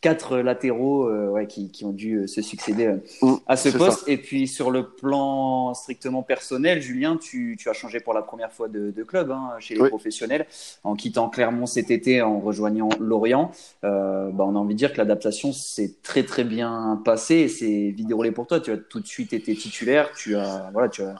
quatre 0.00 0.38
latéraux 0.38 1.08
euh, 1.08 1.28
ouais, 1.28 1.46
qui, 1.46 1.70
qui, 1.70 1.84
ont 1.84 1.92
dû 1.92 2.16
euh, 2.16 2.26
se 2.26 2.42
succéder 2.42 2.86
euh, 2.86 2.96
mm, 3.22 3.36
à 3.46 3.56
ce 3.56 3.70
poste. 3.70 4.06
Et 4.06 4.16
puis 4.18 4.46
sur 4.46 4.70
le 4.70 4.88
plan 4.88 5.74
strictement 5.74 6.22
personnel, 6.22 6.80
Julien, 6.80 7.16
tu, 7.16 7.56
tu 7.58 7.68
as 7.68 7.72
changé 7.72 8.00
pour 8.00 8.14
la 8.14 8.22
première 8.22 8.52
fois 8.52 8.68
de, 8.68 8.90
de 8.90 9.02
club 9.02 9.30
hein, 9.30 9.54
chez 9.58 9.74
les 9.74 9.88
professionnels 9.88 10.46
en 10.84 10.94
quittant 10.94 11.28
Clermont 11.28 11.66
cet 11.66 11.90
été, 11.90 12.22
en 12.22 12.40
rejoignant 12.40 12.88
Lorient. 13.00 13.50
Bah, 13.82 14.32
on 14.38 14.54
a 14.54 14.58
envie 14.58 14.74
de 14.74 14.78
dire 14.78 14.92
que 14.92 14.98
l'adaptation 14.98 15.52
s'est 15.52 15.94
très 16.02 16.24
très 16.24 16.44
bien 16.44 17.00
passée 17.04 17.36
et 17.36 17.48
c'est 17.48 17.90
vidéolé 17.90 18.30
pour 18.30 18.46
toi. 18.46 18.60
Tu 18.60 18.72
as 18.72 18.76
tout 18.76 19.00
de 19.00 19.06
suite 19.06 19.32
été 19.32 19.54
titulaire. 19.54 20.10
Tu 20.16 20.36
as 20.36 20.70
voilà, 20.72 20.88
tu 20.88 21.02
as 21.02 21.14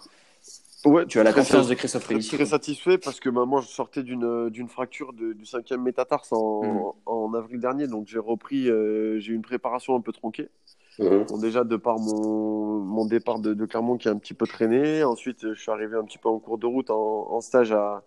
Ouais, 0.84 1.06
tu 1.06 1.18
as 1.18 1.22
la 1.22 1.32
confiance 1.32 1.68
de 1.68 1.74
Christophe 1.74 2.04
Félicie. 2.04 2.36
Très 2.36 2.46
satisfait 2.46 2.98
parce 2.98 3.18
que 3.18 3.30
bah, 3.30 3.44
moi 3.46 3.60
je 3.60 3.68
sortais 3.68 4.02
d'une 4.02 4.50
d'une 4.50 4.68
fracture 4.68 5.12
de, 5.12 5.32
du 5.32 5.46
cinquième 5.46 5.82
métatarse 5.82 6.32
en, 6.32 6.62
mm. 6.62 6.92
en, 7.06 7.34
avril 7.34 7.60
dernier, 7.60 7.86
donc 7.86 8.06
j'ai 8.06 8.18
repris, 8.18 8.68
euh, 8.68 9.18
j'ai 9.18 9.32
eu 9.32 9.36
une 9.36 9.42
préparation 9.42 9.96
un 9.96 10.00
peu 10.00 10.12
tronquée. 10.12 10.48
Bon, 10.98 11.36
déjà 11.38 11.62
de 11.62 11.76
par 11.76 11.98
mon, 11.98 12.78
mon 12.78 13.04
départ 13.04 13.38
de, 13.38 13.52
de, 13.52 13.66
Clermont 13.66 13.98
qui 13.98 14.08
a 14.08 14.12
un 14.12 14.16
petit 14.16 14.32
peu 14.32 14.46
traîné, 14.46 15.04
ensuite 15.04 15.52
je 15.52 15.60
suis 15.60 15.70
arrivé 15.70 15.94
un 15.94 16.04
petit 16.04 16.16
peu 16.16 16.30
en 16.30 16.38
cours 16.38 16.56
de 16.56 16.64
route 16.64 16.88
en, 16.88 17.32
en 17.32 17.40
stage 17.42 17.70
à, 17.72 18.02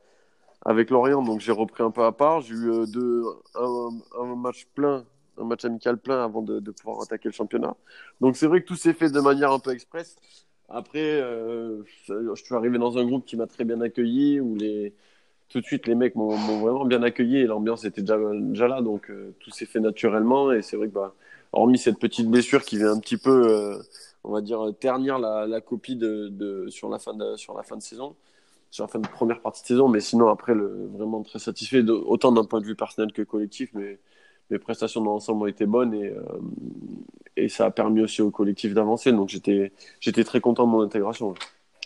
avec 0.65 0.89
Lorient, 0.89 1.21
donc 1.21 1.39
j'ai 1.39 1.51
repris 1.51 1.83
un 1.83 1.91
peu 1.91 2.03
à 2.03 2.11
part. 2.11 2.41
J'ai 2.41 2.53
eu 2.53 2.71
euh, 2.71 2.85
deux, 2.85 3.23
un, 3.55 3.89
un, 4.19 4.35
match 4.35 4.65
plein, 4.73 5.05
un 5.37 5.43
match 5.45 5.65
amical 5.65 5.97
plein 5.97 6.23
avant 6.23 6.41
de, 6.41 6.59
de 6.59 6.71
pouvoir 6.71 7.01
attaquer 7.01 7.29
le 7.29 7.33
championnat. 7.33 7.75
Donc 8.21 8.35
c'est 8.35 8.47
vrai 8.47 8.61
que 8.61 8.67
tout 8.67 8.75
s'est 8.75 8.93
fait 8.93 9.09
de 9.09 9.19
manière 9.19 9.51
un 9.51 9.59
peu 9.59 9.71
express. 9.71 10.17
Après, 10.69 10.99
euh, 10.99 11.83
je 12.07 12.43
suis 12.43 12.55
arrivé 12.55 12.77
dans 12.77 12.97
un 12.97 13.05
groupe 13.05 13.25
qui 13.25 13.35
m'a 13.37 13.47
très 13.47 13.65
bien 13.65 13.81
accueilli, 13.81 14.39
où 14.39 14.55
les, 14.55 14.93
tout 15.49 15.59
de 15.61 15.65
suite 15.65 15.87
les 15.87 15.95
mecs 15.95 16.15
m'ont 16.15 16.29
vraiment 16.59 16.85
bien 16.85 17.01
accueilli 17.03 17.37
et 17.37 17.45
l'ambiance 17.45 17.85
était 17.85 18.01
déjà, 18.03 18.67
là, 18.67 18.81
donc 18.81 19.09
euh, 19.09 19.33
tout 19.39 19.49
s'est 19.51 19.65
fait 19.65 19.79
naturellement. 19.79 20.51
Et 20.51 20.61
c'est 20.61 20.77
vrai 20.77 20.87
que, 20.87 20.93
bah, 20.93 21.15
hormis 21.53 21.79
cette 21.79 21.99
petite 21.99 22.29
blessure 22.29 22.63
qui 22.63 22.77
vient 22.77 22.91
un 22.91 22.99
petit 22.99 23.17
peu, 23.17 23.47
euh, 23.49 23.77
on 24.23 24.31
va 24.31 24.41
dire, 24.41 24.61
ternir 24.79 25.17
la, 25.19 25.47
la 25.47 25.61
copie 25.61 25.95
de, 25.95 26.27
de, 26.29 26.69
sur, 26.69 26.89
la 26.89 26.99
fin 26.99 27.15
de, 27.15 27.35
sur 27.35 27.55
la 27.57 27.63
fin 27.63 27.75
de 27.77 27.81
saison, 27.81 28.15
sur 28.71 28.83
la 28.83 28.89
fin 28.89 28.99
de 28.99 29.07
première 29.07 29.41
partie 29.41 29.63
de 29.63 29.67
saison, 29.67 29.87
mais 29.89 30.01
sinon 30.01 30.29
après, 30.29 30.53
le, 30.53 30.87
vraiment 30.93 31.23
très 31.23 31.39
satisfait, 31.39 31.81
autant 31.89 32.31
d'un 32.31 32.45
point 32.45 32.61
de 32.61 32.65
vue 32.65 32.75
personnel 32.75 33.11
que 33.11 33.23
collectif, 33.23 33.71
mais 33.73 33.99
mes 34.49 34.59
prestations 34.59 35.01
dans 35.01 35.11
l'ensemble 35.11 35.43
ont 35.43 35.47
été 35.47 35.65
bonnes 35.65 35.93
et, 35.93 36.09
euh, 36.09 36.23
et 37.35 37.49
ça 37.49 37.65
a 37.65 37.71
permis 37.71 38.01
aussi 38.01 38.21
au 38.21 38.31
collectif 38.31 38.73
d'avancer. 38.73 39.11
Donc 39.11 39.29
j'étais, 39.29 39.71
j'étais 39.99 40.23
très 40.23 40.41
content 40.41 40.65
de 40.65 40.71
mon 40.71 40.81
intégration. 40.81 41.33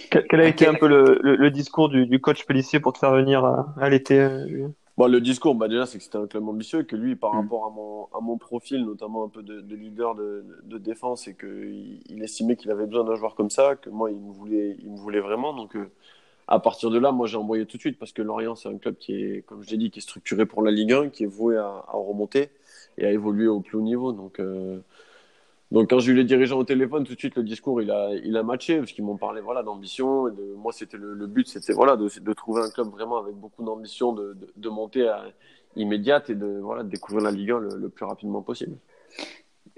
Quel, 0.09 0.41
a 0.41 0.47
été 0.47 0.67
un 0.67 0.73
peu 0.73 0.87
le, 0.87 1.19
le, 1.21 1.51
discours 1.51 1.87
du, 1.87 2.05
du, 2.07 2.19
coach 2.19 2.45
Pellissier 2.45 2.79
pour 2.79 2.93
te 2.93 2.99
faire 2.99 3.13
venir 3.13 3.45
à, 3.45 3.73
à 3.79 3.89
l'été 3.89 4.19
euh, 4.19 4.67
bon, 4.97 5.07
Le 5.07 5.21
discours, 5.21 5.55
bah 5.55 5.67
déjà, 5.67 5.85
c'est 5.85 5.99
que 5.99 6.03
c'était 6.03 6.17
un 6.17 6.27
club 6.27 6.47
ambitieux, 6.47 6.83
que 6.83 6.95
lui, 6.95 7.15
par 7.15 7.33
mm. 7.33 7.37
rapport 7.37 7.65
à 7.65 7.69
mon, 7.69 8.05
à 8.17 8.19
mon 8.19 8.37
profil, 8.37 8.83
notamment 8.85 9.23
un 9.23 9.29
peu 9.29 9.43
de, 9.43 9.61
de 9.61 9.75
leader 9.75 10.15
de, 10.15 10.43
de, 10.63 10.77
défense, 10.77 11.27
et 11.27 11.35
qu'il 11.35 12.01
il 12.09 12.23
estimait 12.23 12.55
qu'il 12.55 12.71
avait 12.71 12.87
besoin 12.87 13.03
d'un 13.03 13.15
joueur 13.15 13.35
comme 13.35 13.51
ça, 13.51 13.75
que 13.75 13.89
moi, 13.89 14.11
il 14.11 14.19
me 14.19 14.31
voulait, 14.31 14.77
il 14.79 14.91
me 14.91 14.97
voulait 14.97 15.19
vraiment. 15.19 15.53
Donc, 15.53 15.75
euh, 15.75 15.91
à 16.47 16.59
partir 16.59 16.89
de 16.89 16.99
là, 16.99 17.11
moi, 17.11 17.27
j'ai 17.27 17.37
envoyé 17.37 17.65
tout 17.65 17.77
de 17.77 17.81
suite 17.81 17.97
parce 17.97 18.11
que 18.11 18.21
Lorient, 18.21 18.55
c'est 18.55 18.69
un 18.69 18.77
club 18.77 18.95
qui 18.97 19.15
est, 19.15 19.45
comme 19.45 19.63
je 19.63 19.71
l'ai 19.71 19.77
dit, 19.77 19.91
qui 19.91 19.99
est 19.99 20.01
structuré 20.01 20.45
pour 20.45 20.61
la 20.61 20.71
Ligue 20.71 20.93
1, 20.93 21.09
qui 21.09 21.23
est 21.23 21.27
voué 21.27 21.57
à, 21.57 21.83
remonter 21.93 22.49
et 22.97 23.05
à 23.05 23.11
évoluer 23.11 23.47
au 23.47 23.61
plus 23.61 23.77
haut 23.77 23.81
niveau. 23.81 24.11
Donc, 24.11 24.39
euh, 24.39 24.79
donc 25.71 25.89
quand 25.89 25.99
j'ai 25.99 26.11
eu 26.11 26.15
les 26.15 26.25
dirigeants 26.25 26.59
au 26.59 26.63
téléphone, 26.63 27.03
tout 27.03 27.13
de 27.13 27.19
suite, 27.19 27.35
le 27.35 27.43
discours, 27.43 27.81
il 27.81 27.91
a, 27.91 28.11
il 28.13 28.35
a 28.37 28.43
matché 28.43 28.77
parce 28.77 28.91
qu'ils 28.91 29.05
m'ont 29.05 29.17
parlé 29.17 29.41
voilà, 29.41 29.63
d'ambition. 29.63 30.29
Moi, 30.57 30.71
c'était 30.71 30.97
le, 30.97 31.27
but, 31.27 31.47
c'était 31.47 31.73
voilà, 31.73 31.95
de, 31.95 32.33
trouver 32.33 32.61
un 32.61 32.69
club 32.69 32.89
vraiment 32.89 33.17
avec 33.17 33.35
beaucoup 33.35 33.63
d'ambition, 33.63 34.13
de, 34.13 34.37
de, 34.55 34.69
monter 34.69 35.07
à, 35.07 35.23
immédiate 35.75 36.29
et 36.29 36.35
de, 36.35 36.59
voilà, 36.61 36.83
découvrir 36.83 37.23
la 37.23 37.31
Ligue 37.31 37.51
1 37.51 37.59
le, 37.59 37.89
plus 37.89 38.05
rapidement 38.05 38.41
possible. 38.41 38.77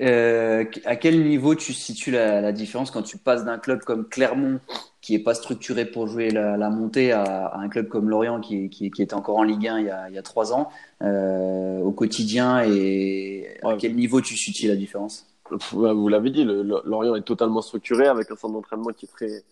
Euh, 0.01 0.65
à 0.83 0.95
quel 0.97 1.23
niveau 1.23 1.55
tu 1.55 1.73
situes 1.73 2.11
la, 2.11 2.51
différence 2.51 2.91
quand 2.91 3.03
tu 3.03 3.17
passes 3.17 3.45
d'un 3.45 3.57
club 3.57 3.81
comme 3.83 4.07
Clermont, 4.07 4.59
qui 5.05 5.13
est 5.13 5.19
pas 5.19 5.35
structuré 5.35 5.85
pour 5.85 6.07
jouer 6.07 6.31
la, 6.31 6.57
la 6.57 6.71
montée, 6.71 7.11
à, 7.11 7.21
à, 7.21 7.59
un 7.59 7.69
club 7.69 7.87
comme 7.89 8.09
Lorient, 8.09 8.41
qui, 8.41 8.69
qui, 8.71 8.89
qui, 8.89 9.03
était 9.03 9.13
encore 9.13 9.37
en 9.37 9.43
Ligue 9.43 9.67
1 9.67 9.79
il 9.79 9.85
y 9.85 9.89
a, 9.91 10.09
il 10.09 10.15
y 10.15 10.17
a 10.17 10.23
trois 10.23 10.51
ans, 10.51 10.69
euh, 11.03 11.79
au 11.81 11.91
quotidien, 11.91 12.63
et 12.63 13.59
à 13.61 13.67
Ouais. 13.67 13.77
quel 13.79 13.95
niveau 13.95 14.19
tu 14.19 14.35
situes 14.35 14.67
la 14.67 14.75
différence? 14.75 15.27
Vous 15.71 16.07
l'avez 16.09 16.31
dit, 16.31 16.43
le, 16.43 16.63
le- 16.63 16.81
Lorient 16.85 17.13
est 17.15 17.21
totalement 17.21 17.61
structuré 17.61 18.07
avec 18.07 18.31
un 18.31 18.35
centre 18.35 18.53
d'entraînement 18.55 18.89
qui 18.97 19.05
est 19.05 19.09
très, 19.09 19.43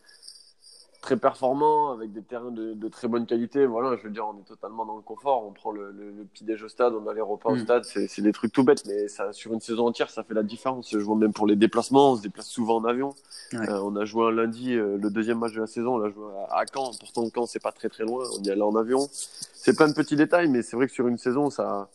très 1.03 1.17
performant, 1.17 1.91
avec 1.91 2.13
des 2.13 2.21
terrains 2.21 2.49
de, 2.49 2.73
de 2.73 2.87
très 2.87 3.09
bonne 3.09 3.25
qualité. 3.25 3.65
Voilà, 3.65 3.97
je 3.97 4.03
veux 4.03 4.09
dire, 4.09 4.25
on 4.25 4.39
est 4.39 4.47
totalement 4.47 4.85
dans 4.85 4.95
le 4.95 5.01
confort. 5.01 5.45
On 5.45 5.51
prend 5.51 5.71
le, 5.71 5.91
le, 5.91 6.11
le 6.11 6.23
petit 6.23 6.45
déj 6.45 6.63
au 6.63 6.69
stade, 6.69 6.93
on 6.95 7.05
a 7.09 7.13
les 7.13 7.19
repas 7.21 7.49
au 7.51 7.55
Mm. 7.57 7.59
stade. 7.63 7.83
C'est 7.83 8.07
c'est 8.07 8.21
des 8.21 8.31
trucs 8.31 8.53
tout 8.53 8.63
bêtes, 8.63 8.83
mais 8.87 9.09
ça, 9.09 9.33
sur 9.33 9.51
une 9.53 9.59
saison 9.59 9.87
entière, 9.87 10.09
ça 10.09 10.23
fait 10.23 10.33
la 10.33 10.43
différence. 10.43 10.89
Je 10.91 10.97
vois 10.97 11.17
même 11.17 11.33
pour 11.33 11.45
les 11.45 11.57
déplacements, 11.57 12.13
on 12.13 12.15
se 12.15 12.21
déplace 12.21 12.47
souvent 12.47 12.77
en 12.77 12.85
avion. 12.85 13.13
Ouais. 13.51 13.69
Euh, 13.69 13.81
on 13.83 13.95
a 13.97 14.05
joué 14.05 14.25
un 14.27 14.31
lundi, 14.31 14.73
euh, 14.73 14.97
le 14.97 15.09
deuxième 15.09 15.39
match 15.39 15.51
de 15.53 15.59
la 15.59 15.67
saison, 15.67 15.95
on 15.95 15.97
l'a 15.97 16.09
joué 16.09 16.23
à, 16.49 16.59
à 16.59 16.63
Caen. 16.73 16.91
Pourtant, 16.97 17.29
Caen, 17.35 17.45
c'est 17.47 17.61
pas 17.61 17.73
très 17.73 17.89
très 17.89 18.05
loin. 18.05 18.23
On 18.39 18.41
y 18.41 18.49
allait 18.49 18.61
en 18.61 18.75
avion. 18.77 19.07
C'est 19.11 19.75
plein 19.75 19.89
de 19.89 19.93
petits 19.93 20.15
détails, 20.15 20.47
mais 20.49 20.61
c'est 20.61 20.77
vrai 20.77 20.87
que 20.87 20.93
sur 20.93 21.07
une 21.09 21.17
saison, 21.17 21.49
ça, 21.49 21.89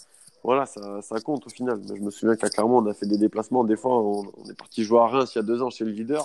voilà, 0.44 0.66
ça, 0.66 1.00
ça 1.00 1.18
compte 1.20 1.46
au 1.46 1.50
final. 1.50 1.80
Je 1.88 1.94
me 2.02 2.10
souviens 2.10 2.36
qu'à 2.36 2.50
Clermont, 2.50 2.82
on 2.82 2.86
a 2.86 2.92
fait 2.94 3.06
des 3.06 3.16
déplacements. 3.18 3.64
Des 3.64 3.76
fois, 3.76 3.98
on, 3.98 4.24
on 4.36 4.50
est 4.50 4.58
parti 4.58 4.84
jouer 4.84 5.00
à 5.00 5.06
Reims 5.06 5.34
il 5.34 5.38
y 5.38 5.40
a 5.40 5.44
deux 5.44 5.62
ans 5.62 5.70
chez 5.70 5.84
le 5.86 5.92
leader. 5.92 6.24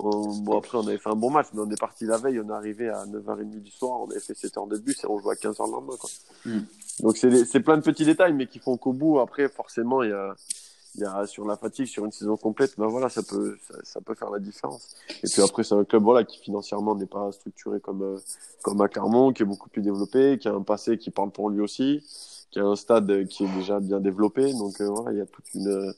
On- 0.00 0.36
bon, 0.38 0.58
après, 0.58 0.76
on 0.76 0.86
avait 0.86 0.98
fait 0.98 1.10
un 1.10 1.14
bon 1.16 1.30
match, 1.30 1.46
mais 1.54 1.60
on 1.60 1.70
est 1.70 1.78
parti 1.80 2.04
la 2.04 2.18
veille. 2.18 2.40
On 2.40 2.48
est 2.48 2.52
arrivé 2.52 2.88
à 2.88 3.04
9h30 3.06 3.62
du 3.62 3.70
soir. 3.70 4.00
On 4.00 4.10
avait 4.10 4.20
fait 4.20 4.34
7 4.34 4.56
heures 4.58 4.66
de 4.66 4.76
bus 4.78 5.02
et 5.04 5.06
on 5.06 5.18
joue 5.18 5.30
à 5.30 5.34
15h 5.34 5.66
le 5.66 5.72
lendemain. 5.72 5.94
Quoi. 5.98 6.10
Mm. 6.46 6.60
Donc, 7.00 7.16
c'est 7.16 7.60
plein 7.60 7.76
de 7.76 7.82
petits 7.82 8.04
détails, 8.04 8.32
mais 8.32 8.46
qui 8.46 8.58
font 8.58 8.76
qu'au 8.76 8.92
bout, 8.92 9.18
après, 9.20 9.48
forcément, 9.48 10.02
il 10.02 10.10
y 10.10 10.12
a, 10.12 10.34
il 10.96 11.00
y 11.00 11.04
a 11.04 11.26
sur 11.26 11.44
la 11.46 11.56
fatigue, 11.56 11.86
sur 11.86 12.04
une 12.04 12.12
saison 12.12 12.36
complète, 12.36 12.74
ben 12.78 12.86
voilà, 12.86 13.08
ça 13.08 13.22
peut, 13.24 13.56
ça, 13.68 13.74
ça 13.82 14.00
peut 14.00 14.14
faire 14.14 14.30
la 14.30 14.38
différence. 14.38 14.94
Et 15.24 15.28
puis 15.28 15.42
après, 15.42 15.64
c'est 15.64 15.74
un 15.74 15.84
club 15.84 16.02
voilà, 16.04 16.22
qui 16.24 16.38
financièrement 16.38 16.94
n'est 16.94 17.06
pas 17.06 17.32
structuré 17.32 17.80
comme, 17.80 18.02
euh, 18.02 18.18
comme 18.62 18.80
à 18.80 18.88
Clermont, 18.88 19.32
qui 19.32 19.42
est 19.42 19.46
beaucoup 19.46 19.68
plus 19.68 19.82
développé, 19.82 20.38
qui 20.38 20.46
a 20.46 20.52
un 20.52 20.62
passé 20.62 20.96
qui 20.96 21.10
parle 21.10 21.30
pour 21.32 21.50
lui 21.50 21.60
aussi, 21.60 22.00
qui 22.52 22.60
a 22.60 22.64
un 22.64 22.76
stade 22.76 23.26
qui 23.26 23.44
est 23.44 23.54
déjà 23.56 23.80
bien 23.80 23.98
développé. 23.98 24.52
Donc 24.52 24.80
euh, 24.80 24.88
voilà, 24.88 25.10
il 25.12 25.18
y 25.18 25.20
a 25.20 25.26
toute 25.26 25.52
une. 25.54 25.66
euh, 25.66 25.92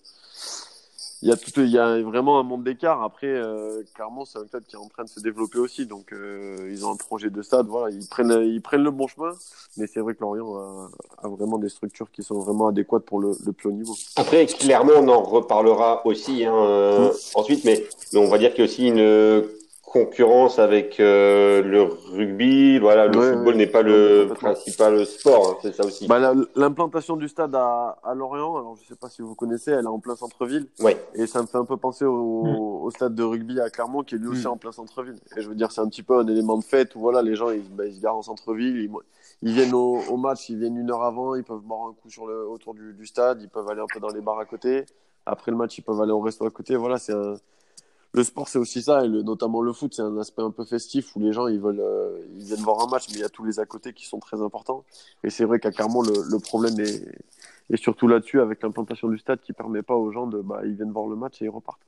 Il 1.23 1.28
y, 1.28 1.32
a 1.32 1.37
tout, 1.37 1.50
il 1.56 1.70
y 1.70 1.78
a 1.78 2.02
vraiment 2.02 2.38
un 2.38 2.42
monde 2.42 2.62
d'écart. 2.62 3.02
Après, 3.02 3.26
euh, 3.26 3.82
Clermont, 3.94 4.26
c'est 4.26 4.38
un 4.38 4.44
club 4.44 4.64
qui 4.68 4.76
est 4.76 4.78
en 4.78 4.88
train 4.88 5.04
de 5.04 5.08
se 5.08 5.18
développer 5.20 5.58
aussi. 5.58 5.87
Donc, 5.87 6.12
euh, 6.12 6.68
ils 6.70 6.85
ont 6.85 6.92
un 6.92 6.96
projet 6.96 7.30
de 7.30 7.40
stade. 7.40 7.66
Voilà, 7.68 7.94
ils 7.94 8.06
prennent, 8.06 8.42
ils 8.44 8.61
prennent 8.61 8.82
le 8.82 8.90
bon 8.90 9.06
chemin. 9.06 9.32
Mais 9.78 9.87
c'est 9.87 10.00
vrai 10.00 10.14
que 10.14 10.20
Lorient 10.20 10.56
a, 10.56 10.90
a 11.23 11.28
vraiment 11.28 11.58
des 11.58 11.70
structures 11.70 12.11
qui 12.11 12.23
sont 12.23 12.38
vraiment 12.40 12.68
adéquates 12.68 13.04
pour 13.04 13.20
le, 13.20 13.32
le 13.44 13.52
plus 13.52 13.70
haut 13.70 13.73
niveau. 13.73 13.94
Après, 14.16 14.44
clairement, 14.46 14.92
on 14.99 15.08
en 15.08 15.23
reparlera 15.23 16.06
aussi 16.06 16.44
hein, 16.44 16.54
euh, 16.54 17.11
ensuite, 17.35 17.64
mais, 17.64 17.82
mais 18.12 18.18
on 18.18 18.28
va 18.28 18.37
dire 18.37 18.50
qu'il 18.50 18.58
y 18.58 18.62
a 18.62 18.70
aussi 18.70 18.87
une 18.88 19.46
concurrence 19.87 20.59
avec 20.59 20.99
euh, 21.00 21.62
le 21.62 21.83
rugby. 22.12 22.78
Voilà, 22.78 23.07
le 23.07 23.16
Ouais, 23.19 23.33
football 23.33 23.47
ouais. 23.55 23.55
n'est 23.57 23.66
pas 23.69 23.83
le 23.83 24.26
principal 24.35 25.07
sport, 25.07 25.50
hein, 25.52 25.57
c'est 25.62 25.73
ça 25.75 25.87
aussi. 25.87 26.07
Bah, 26.09 26.19
la- 26.19 26.35
L'implantation 26.57 27.16
du 27.16 27.28
stade 27.28 27.55
à, 27.55 27.97
à 28.05 28.14
Lorient, 28.14 28.57
alors 28.57 28.76
je 28.76 28.87
sais 28.87 28.97
pas 28.97 29.09
si 29.09 29.23
vous 29.23 29.35
connaissez, 29.35 29.71
elle 29.71 29.85
est 29.85 29.88
en 29.88 30.00
plein 30.00 30.16
centre-ville. 30.16 30.66
Ouais. 30.81 30.97
Et 31.14 31.26
ça 31.26 31.40
me 31.40 31.47
fait 31.47 31.57
un 31.59 31.64
peu 31.64 31.76
penser 31.76 32.05
au, 32.05 32.45
Mm. 32.45 32.57
au 32.85 32.90
stade 32.90 33.14
de 33.14 33.23
rugby 33.23 33.61
à 33.61 33.71
Clermont, 33.71 34.02
qui 34.02 34.16
est 34.16 34.19
lui 34.19 34.28
aussi 34.28 34.47
Mm. 34.47 34.50
en 34.50 34.57
plein 34.57 34.73
centre-ville. 34.73 35.16
Et 35.37 35.40
je 35.40 35.49
veux 35.49 35.55
dire, 35.55 35.71
c'est 35.73 35.81
un 35.81 35.88
petit 35.88 36.02
peu 36.02 36.19
un 36.19 36.26
élément 36.26 36.59
de 36.59 36.64
fête 36.64 36.95
où 36.97 37.00
voilà, 37.00 37.23
les 37.23 37.37
gens 37.37 37.50
ils, 37.50 37.62
bah, 37.75 37.87
ils 37.87 37.95
se 37.95 38.00
garent 38.02 38.16
en 38.16 38.23
centre-ville, 38.23 38.76
ils, 38.76 38.90
ils 39.43 39.52
viennent 39.52 39.75
au, 39.75 40.00
au 40.11 40.16
match, 40.16 40.49
ils 40.50 40.59
viennent 40.59 40.76
une 40.76 40.90
heure 40.90 41.05
avant, 41.05 41.35
ils 41.37 41.45
peuvent 41.45 41.61
boire 41.62 41.88
un 41.88 41.93
coup 41.93 42.11
sur 42.11 42.26
le, 42.26 42.47
autour 42.49 42.75
du, 42.75 42.93
du 42.93 43.07
stade, 43.07 43.40
ils 43.40 43.49
peuvent 43.49 43.69
aller 43.71 43.81
un 43.81 43.87
peu 43.93 44.00
dans 44.00 44.09
les 44.11 44.21
bars 44.21 44.38
à 44.38 44.45
côté. 44.47 44.85
Après 45.25 45.50
le 45.50 45.57
match, 45.57 45.78
ils 45.78 45.83
peuvent 45.83 46.00
aller 46.00 46.12
au 46.12 46.21
resto 46.21 46.45
à 46.45 46.50
côté. 46.50 46.76
Voilà, 46.76 46.99
c'est 46.99 47.12
un... 47.12 47.35
Le 48.16 48.25
sport, 48.25 48.49
c'est 48.49 48.58
aussi 48.58 48.80
ça, 48.82 49.04
et 49.04 49.08
le- 49.08 49.23
notamment 49.23 49.61
le 49.61 49.73
foot, 49.75 49.92
c'est 49.94 50.02
un 50.02 50.16
aspect 50.18 50.40
un 50.42 50.50
peu 50.50 50.64
festif 50.64 51.14
où 51.14 51.20
les 51.20 51.32
gens 51.35 51.49
ils 51.49 51.61
veulent, 51.61 51.80
euh, 51.80 52.18
ils 52.38 52.44
viennent 52.46 52.61
voir 52.61 52.80
un 52.80 52.90
match, 52.90 53.04
mais 53.11 53.16
il 53.16 53.20
y 53.20 53.25
a 53.25 53.28
tous 53.28 53.44
les 53.44 53.61
à 53.61 53.66
côté 53.66 53.92
qui 53.92 54.06
sont 54.06 54.18
très 54.18 54.40
importants. 54.40 54.85
Et 55.23 55.28
c'est 55.30 55.44
vrai 55.44 55.61
qu'à 55.61 55.70
Clermont, 55.70 56.00
le, 56.02 56.14
le 56.30 56.38
problème 56.38 56.80
est, 56.80 57.04
est 57.68 57.76
surtout 57.76 58.08
là-dessus 58.08 58.40
avec 58.40 58.62
l'implantation 58.62 59.08
du 59.08 59.18
stade 59.18 59.40
qui 59.42 59.52
permet 59.52 59.82
pas 59.82 59.94
aux 59.94 60.12
gens 60.12 60.26
de, 60.26 60.40
bah, 60.40 60.61
ils 60.64 60.75
viennent 60.75 60.92
voir 60.92 61.06
le 61.08 61.16
match 61.16 61.42
et 61.42 61.44
ils 61.44 61.50
repartent. 61.50 61.80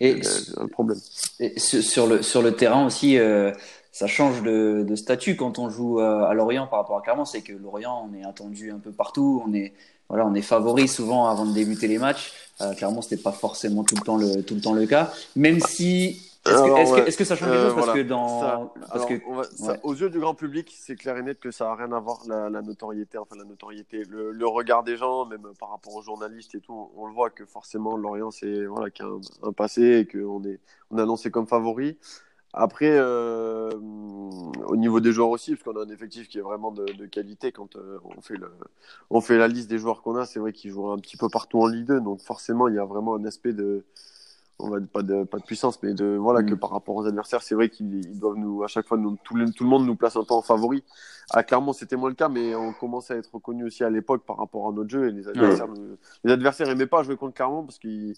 Et 0.00 0.22
C'est 0.22 0.58
un 0.58 0.68
problème. 0.68 0.98
Et 1.40 1.58
sur 1.58 2.06
le, 2.06 2.22
sur 2.22 2.42
le 2.42 2.52
terrain 2.54 2.86
aussi, 2.86 3.18
euh, 3.18 3.50
ça 3.90 4.06
change 4.06 4.42
de, 4.44 4.84
de 4.86 4.94
statut 4.94 5.34
quand 5.34 5.58
on 5.58 5.68
joue 5.68 5.98
euh, 6.00 6.26
à 6.26 6.32
Lorient 6.34 6.68
par 6.68 6.78
rapport 6.80 6.96
à 6.98 7.02
Clermont. 7.02 7.24
C'est 7.24 7.42
que 7.42 7.52
Lorient, 7.54 8.08
on 8.08 8.14
est 8.14 8.24
attendu 8.24 8.70
un 8.70 8.78
peu 8.78 8.92
partout. 8.92 9.42
On 9.44 9.52
est, 9.52 9.72
voilà, 10.10 10.26
on 10.26 10.34
est 10.34 10.42
favori 10.42 10.86
souvent 10.88 11.26
avant 11.28 11.46
de 11.46 11.52
débuter 11.54 11.88
les 11.88 11.98
matchs. 11.98 12.32
Euh, 12.60 12.74
Clermont, 12.74 13.00
c'était 13.00 13.16
pas 13.22 13.32
forcément 13.32 13.84
tout 13.84 13.94
le 13.94 14.02
temps 14.02 14.16
le, 14.18 14.42
tout 14.42 14.54
le 14.54 14.60
temps 14.60 14.74
le 14.74 14.84
cas. 14.86 15.10
Même 15.34 15.60
si, 15.60 16.20
est-ce 16.44 16.52
que, 16.62 16.78
est-ce 16.78 16.92
ouais. 16.92 17.12
que, 17.16 17.24
ça 17.24 17.36
change 17.36 17.48
Euh, 17.48 17.52
quelque 17.52 17.66
chose 17.68 17.74
parce 17.76 17.86
voilà. 17.86 18.02
que 18.02 18.08
dans, 18.08 18.40
Ça- 18.40 18.70
parce 18.80 18.92
Alors, 18.92 19.08
que, 19.08 19.34
va- 19.34 19.44
ça- 19.44 19.72
ouais. 19.72 19.80
aux 19.82 19.94
yeux 19.94 20.10
du 20.10 20.20
grand 20.20 20.34
public, 20.34 20.76
c'est 20.78 20.94
clair 20.96 21.16
et 21.16 21.22
net 21.22 21.40
que 21.40 21.50
ça 21.50 21.70
a 21.70 21.74
rien 21.74 21.90
à 21.92 22.00
voir 22.00 22.18
la, 22.26 22.50
la 22.50 22.60
notoriété, 22.60 23.16
enfin 23.16 23.34
la 23.38 23.44
notoriété, 23.44 24.02
le, 24.10 24.30
le 24.32 24.46
regard 24.46 24.82
des 24.82 24.96
gens, 24.98 25.24
même 25.24 25.46
par 25.58 25.70
rapport 25.70 25.94
aux 25.94 26.02
journalistes 26.02 26.54
et 26.54 26.60
tout, 26.60 26.74
on, 26.74 27.02
on 27.02 27.06
le 27.06 27.14
voit 27.14 27.30
que 27.30 27.46
forcément 27.46 27.96
Lorient 27.96 28.30
c'est 28.30 28.66
voilà 28.66 28.90
qui 28.90 29.00
a 29.02 29.06
un, 29.06 29.20
un 29.48 29.52
passé 29.52 29.82
et 30.00 30.06
qu'on 30.06 30.42
est 30.44 30.58
on 30.90 30.98
est 30.98 31.02
annoncé 31.02 31.30
comme 31.30 31.46
favori. 31.46 31.96
Après, 32.52 32.90
euh, 32.90 33.70
au 34.66 34.76
niveau 34.76 35.00
des 35.00 35.12
joueurs 35.12 35.30
aussi, 35.30 35.54
parce 35.54 35.62
qu'on 35.62 35.80
a 35.80 35.84
un 35.84 35.90
effectif 35.90 36.28
qui 36.28 36.38
est 36.38 36.42
vraiment 36.42 36.72
de, 36.72 37.06
qualité 37.06 37.52
quand 37.52 37.76
euh, 37.76 37.98
on 38.04 38.20
fait 38.20 38.36
le, 38.36 38.50
on 39.10 39.20
fait 39.20 39.38
la 39.38 39.46
liste 39.46 39.70
des 39.70 39.78
joueurs 39.78 40.02
qu'on 40.02 40.16
a, 40.16 40.26
c'est 40.26 40.40
vrai 40.40 40.52
qu'ils 40.52 40.72
jouent 40.72 40.90
un 40.90 40.98
petit 40.98 41.16
peu 41.16 41.28
partout 41.28 41.60
en 41.60 41.66
Ligue 41.68 41.86
2, 41.86 42.00
donc 42.00 42.20
forcément 42.22 42.66
il 42.66 42.74
y 42.74 42.78
a 42.78 42.84
vraiment 42.84 43.14
un 43.14 43.24
aspect 43.24 43.52
de 43.52 43.84
on 44.62 44.70
va 44.70 44.78
pas 44.80 45.02
de 45.02 45.24
pas 45.24 45.38
de 45.38 45.44
puissance 45.44 45.82
mais 45.82 45.94
de 45.94 46.16
voilà 46.16 46.40
Mm. 46.42 46.50
que 46.50 46.54
par 46.54 46.70
rapport 46.70 46.96
aux 46.96 47.06
adversaires 47.06 47.42
c'est 47.42 47.54
vrai 47.54 47.68
qu'ils 47.68 48.04
ils 48.06 48.18
doivent 48.18 48.36
nous 48.36 48.62
à 48.62 48.66
chaque 48.66 48.86
fois 48.86 48.96
nous, 48.98 49.16
tout, 49.24 49.34
le, 49.34 49.50
tout 49.52 49.64
le 49.64 49.70
monde 49.70 49.86
nous 49.86 49.96
place 49.96 50.16
un 50.16 50.24
peu 50.24 50.34
en 50.34 50.42
favori. 50.42 50.82
À 51.32 51.44
Clermont 51.44 51.72
c'était 51.72 51.94
moins 51.96 52.08
le 52.08 52.14
cas 52.16 52.28
mais 52.28 52.54
on 52.56 52.72
commençait 52.72 53.14
à 53.14 53.16
être 53.18 53.30
reconnu 53.32 53.64
aussi 53.64 53.84
à 53.84 53.90
l'époque 53.90 54.24
par 54.26 54.36
rapport 54.38 54.68
à 54.68 54.72
notre 54.72 54.90
jeu 54.90 55.08
et 55.08 55.12
les 55.12 55.28
adversaires 55.28 55.68
nous- 55.68 55.96
les 56.24 56.32
adversaires 56.32 56.68
aimaient 56.68 56.86
pas 56.86 57.02
jouer 57.04 57.16
contre 57.16 57.34
Clermont 57.34 57.62
parce 57.62 57.78
qu'ils 57.78 58.14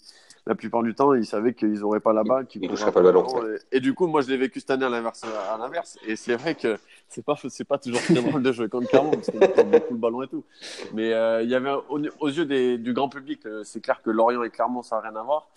la 0.47 0.55
plupart 0.55 0.81
du 0.83 0.95
temps 0.95 1.13
ils 1.13 1.25
savaient 1.25 1.53
qu'ils 1.53 1.83
auraient 1.83 1.99
pas 1.99 2.11
la 2.13 2.23
balle 2.23 2.47
qu'ils 2.47 2.67
toucheraient 2.67 2.91
pas 2.91 3.01
le 3.01 3.11
ballon, 3.11 3.27
et, 3.71 3.77
et 3.77 3.79
du 3.81 3.93
coup 3.93 4.07
moi 4.07 4.21
je 4.21 4.29
l'ai 4.29 4.37
vécu 4.37 4.59
cette 4.59 4.71
année 4.71 4.85
à 4.85 4.89
l'inverse 4.89 5.21
à 5.53 5.57
l'inverse 5.59 5.97
et 6.07 6.15
c'est 6.15 6.35
vrai 6.35 6.55
que 6.55 6.77
c'est 7.07 7.23
pas 7.23 7.35
c'est 7.49 7.65
pas 7.65 7.77
toujours 7.77 8.01
très 8.01 8.15
drôle 8.15 8.41
de 8.41 8.51
jouer 8.51 8.67
contre 8.67 8.87
Clermont 8.89 9.11
parce 9.11 9.29
qu'on 9.29 9.63
beaucoup 9.65 9.93
le 9.93 9.99
ballon 9.99 10.23
et 10.23 10.27
tout. 10.27 10.43
Mais 10.93 11.13
euh, 11.13 11.43
il 11.43 11.49
y 11.49 11.55
avait 11.55 11.71
aux, 11.89 11.99
aux 12.19 12.27
yeux 12.29 12.45
des, 12.45 12.79
du 12.79 12.93
grand 12.93 13.09
public 13.09 13.45
euh, 13.45 13.61
c'est 13.63 13.79
clair 13.81 14.01
que 14.01 14.09
Lorient 14.09 14.41
et 14.41 14.49
Clermont 14.49 14.81
ça 14.81 14.95
n'a 14.95 15.09
rien 15.09 15.15
à 15.19 15.23
voir 15.23 15.47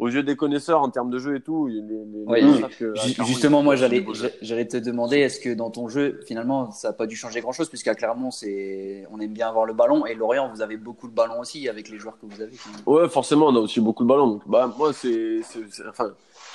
aux 0.00 0.08
yeux 0.08 0.22
des 0.22 0.34
connaisseurs 0.34 0.80
en 0.80 0.88
termes 0.90 1.10
de 1.10 1.18
jeu 1.18 1.36
et 1.36 1.40
tout, 1.40 1.66
les, 1.66 1.74
les, 1.80 2.24
Ouais, 2.26 2.40
que 2.78 2.92
Clermont, 2.92 3.24
Justement, 3.26 3.62
moi, 3.62 3.76
j'allais, 3.76 4.04
j'allais 4.40 4.66
te 4.66 4.76
demander, 4.76 5.18
est-ce 5.18 5.38
que 5.40 5.52
dans 5.54 5.70
ton 5.70 5.88
jeu, 5.88 6.20
finalement, 6.26 6.70
ça 6.72 6.88
n'a 6.88 6.92
pas 6.94 7.06
dû 7.06 7.16
changer 7.16 7.40
grand-chose, 7.40 7.68
puisqu'à 7.68 7.94
Clermont, 7.94 8.30
c'est, 8.30 9.06
on 9.12 9.20
aime 9.20 9.32
bien 9.32 9.48
avoir 9.48 9.66
le 9.66 9.74
ballon, 9.74 10.06
et 10.06 10.14
Lorient, 10.14 10.50
vous 10.52 10.62
avez 10.62 10.76
beaucoup 10.76 11.08
de 11.08 11.14
ballon 11.14 11.40
aussi 11.40 11.68
avec 11.68 11.88
les 11.90 11.98
joueurs 11.98 12.18
que 12.18 12.26
vous 12.26 12.40
avez. 12.42 12.52
Ouais, 12.86 13.08
forcément, 13.08 13.46
on 13.48 13.56
a 13.56 13.60
aussi 13.60 13.80
beaucoup 13.80 14.02
de 14.04 14.08
ballons. 14.08 14.26
Donc, 14.28 14.42
bah, 14.46 14.72
moi, 14.78 14.92
c'est- 14.92 15.40
enfin, 15.88 16.10